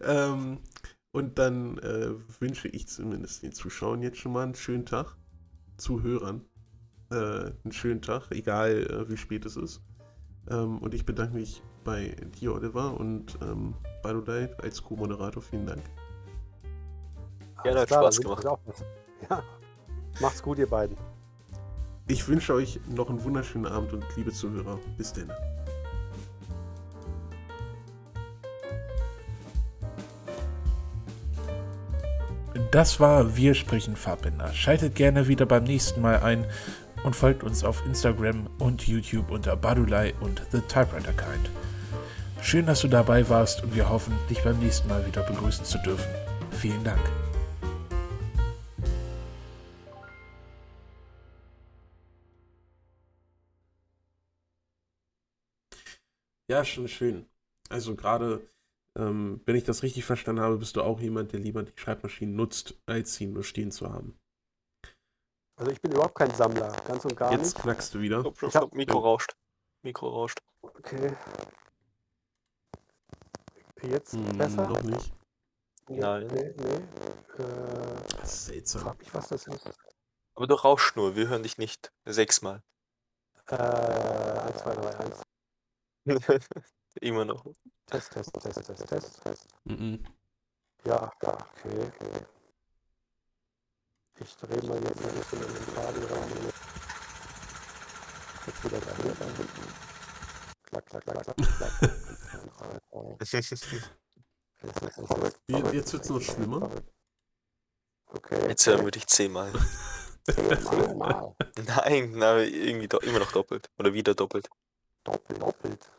ähm, 0.00 0.60
und 1.12 1.38
dann 1.38 1.78
äh, 1.78 2.14
wünsche 2.40 2.66
ich 2.68 2.88
zumindest 2.88 3.42
den 3.42 3.52
Zuschauern 3.52 4.00
jetzt 4.02 4.16
schon 4.16 4.32
mal 4.32 4.42
einen 4.42 4.54
schönen 4.54 4.86
Tag. 4.86 5.16
Zuhörern 5.76 6.46
äh, 7.12 7.52
einen 7.62 7.72
schönen 7.72 8.02
Tag, 8.02 8.30
egal 8.30 8.84
äh, 8.84 9.08
wie 9.08 9.16
spät 9.16 9.44
es 9.44 9.56
ist. 9.56 9.82
Ähm, 10.50 10.78
und 10.78 10.94
ich 10.94 11.04
bedanke 11.04 11.34
mich 11.34 11.62
bei 11.84 12.16
dir, 12.40 12.54
Oliver, 12.54 12.98
und 12.98 13.38
ähm, 13.42 13.74
Badudai 14.02 14.54
als 14.58 14.82
Co-Moderator. 14.82 15.42
Vielen 15.42 15.66
Dank. 15.66 15.82
Ja, 17.64 17.74
hat 17.74 17.88
klar, 17.88 18.02
Spaß 18.02 18.20
gemacht. 18.20 18.44
Ja. 19.30 19.40
Macht's 20.20 20.42
gut, 20.42 20.58
ihr 20.58 20.68
beiden. 20.68 20.96
Ich 22.08 22.26
wünsche 22.26 22.54
euch 22.54 22.80
noch 22.88 23.08
einen 23.08 23.22
wunderschönen 23.22 23.66
Abend 23.66 23.92
und 23.92 24.04
liebe 24.16 24.32
Zuhörer, 24.32 24.78
bis 24.96 25.12
denn. 25.12 25.30
Das 32.72 32.98
war 33.00 33.36
Wir 33.36 33.54
sprechen 33.54 33.96
Farbbänder. 33.96 34.52
Schaltet 34.52 34.94
gerne 34.94 35.28
wieder 35.28 35.46
beim 35.46 35.64
nächsten 35.64 36.00
Mal 36.00 36.20
ein 36.20 36.46
und 37.04 37.14
folgt 37.14 37.44
uns 37.44 37.64
auf 37.64 37.84
Instagram 37.86 38.48
und 38.58 38.86
YouTube 38.86 39.30
unter 39.30 39.56
Badulai 39.56 40.14
und 40.20 40.42
The 40.50 40.60
Typewriter 40.60 41.12
Kind. 41.12 41.50
Schön, 42.40 42.66
dass 42.66 42.80
du 42.80 42.88
dabei 42.88 43.28
warst 43.28 43.62
und 43.62 43.74
wir 43.74 43.88
hoffen, 43.88 44.18
dich 44.28 44.42
beim 44.42 44.58
nächsten 44.58 44.88
Mal 44.88 45.06
wieder 45.06 45.22
begrüßen 45.22 45.64
zu 45.64 45.78
dürfen. 45.78 46.10
Vielen 46.50 46.82
Dank. 46.82 47.21
Ja, 56.48 56.64
schon 56.64 56.88
schön. 56.88 57.28
Also 57.68 57.94
gerade, 57.96 58.48
ähm, 58.96 59.40
wenn 59.46 59.56
ich 59.56 59.64
das 59.64 59.82
richtig 59.82 60.04
verstanden 60.04 60.42
habe, 60.42 60.58
bist 60.58 60.76
du 60.76 60.82
auch 60.82 61.00
jemand, 61.00 61.32
der 61.32 61.40
lieber 61.40 61.62
die 61.62 61.72
Schreibmaschinen 61.78 62.34
nutzt, 62.36 62.74
als 62.86 63.14
sie 63.14 63.26
nur 63.26 63.44
stehen 63.44 63.70
zu 63.70 63.90
haben. 63.92 64.18
Also 65.56 65.70
ich 65.70 65.80
bin 65.80 65.92
überhaupt 65.92 66.16
kein 66.16 66.30
Sammler, 66.34 66.72
ganz 66.86 67.04
und 67.04 67.16
gar 67.16 67.30
Jetzt 67.32 67.54
nicht. 67.54 67.62
knackst 67.62 67.94
du 67.94 68.00
wieder. 68.00 68.20
Ich 68.20 68.26
hab- 68.42 68.50
stopp, 68.50 68.74
Mikro 68.74 68.98
rauscht. 68.98 69.34
Mikro 69.82 70.08
rauscht. 70.08 70.38
Okay. 70.62 71.14
Jetzt 73.82 74.12
Hm, 74.12 74.38
besser? 74.38 74.68
noch 74.68 74.82
nicht. 74.82 75.12
Nee, 75.88 75.98
Nein. 75.98 76.26
Nee, 76.28 76.54
nee. 76.56 77.42
Äh, 77.42 78.02
Das 78.20 78.32
ist 78.34 78.46
seltsam. 78.46 78.82
frag 78.82 78.98
mich, 78.98 79.12
was 79.12 79.28
das 79.28 79.46
ist. 79.46 79.68
Aber 80.34 80.46
du 80.46 80.54
rauschst 80.54 80.96
nur, 80.96 81.16
wir 81.16 81.28
hören 81.28 81.42
dich 81.42 81.58
nicht. 81.58 81.92
Sechsmal. 82.04 82.62
Äh, 83.48 83.56
1, 83.56 84.58
2, 84.62 84.74
3, 84.74 84.98
1. 85.00 85.21
Immer 87.00 87.24
noch. 87.24 87.44
Test, 87.86 88.12
Test, 88.12 88.32
Test, 88.34 88.64
Test, 88.64 88.86
Test, 88.88 89.22
Test. 89.22 89.46
Mhm. 89.64 90.04
Ja, 90.84 91.10
ja, 91.22 91.32
okay, 91.32 91.90
okay. 91.94 92.26
Ich 94.20 94.36
drehe 94.36 94.62
mal 94.68 94.82
jetzt 94.82 95.00
ein 95.04 95.14
bisschen 95.14 95.42
in 95.42 95.54
den 95.54 95.74
Kabel 95.74 96.04
rein. 96.06 96.30
Jetzt 98.46 98.64
wieder 98.64 98.80
da 98.80 98.96
hinten. 98.96 99.48
Klack, 100.64 100.86
klack, 100.86 101.04
klack, 101.04 101.22
klack, 101.24 101.36
klack. 101.36 103.12
Es 103.20 103.32
Jetzt- 103.32 103.50
jetzt 105.72 105.92
wird's 105.92 106.08
noch 106.08 106.18
verrückt, 106.20 106.24
schlimmer. 106.24 106.70
Okay. 108.06 108.48
Jetzt 108.48 108.66
hören 108.66 108.84
wir 108.84 108.90
dich 108.90 109.06
zehnmal. 109.06 109.52
Zehnmal. 110.24 111.34
Nein, 111.66 112.12
na, 112.14 112.38
irgendwie 112.40 112.88
do 112.88 112.98
immer 112.98 113.18
noch 113.20 113.32
doppelt. 113.32 113.70
Oder 113.78 113.92
wieder 113.94 114.14
doppelt. 114.14 114.48
Doppelt. 115.04 115.40
Doppelt. 115.40 115.90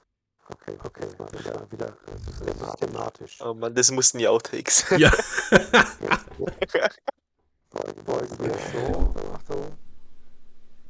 Okay, 0.50 0.78
okay, 0.84 1.08
mal 1.18 1.32
wieder, 1.32 1.72
wieder 1.72 1.88
äh, 1.88 2.18
systematisch. 2.66 3.40
Oh 3.42 3.54
Mann, 3.54 3.74
das 3.74 3.92
mussten 3.92 4.18
die 4.18 4.28
Outtakes. 4.28 4.86
Ja. 4.98 5.10
Beugen 8.06 8.40
wir 8.40 8.58
so, 8.72 9.14
so. 9.48 9.83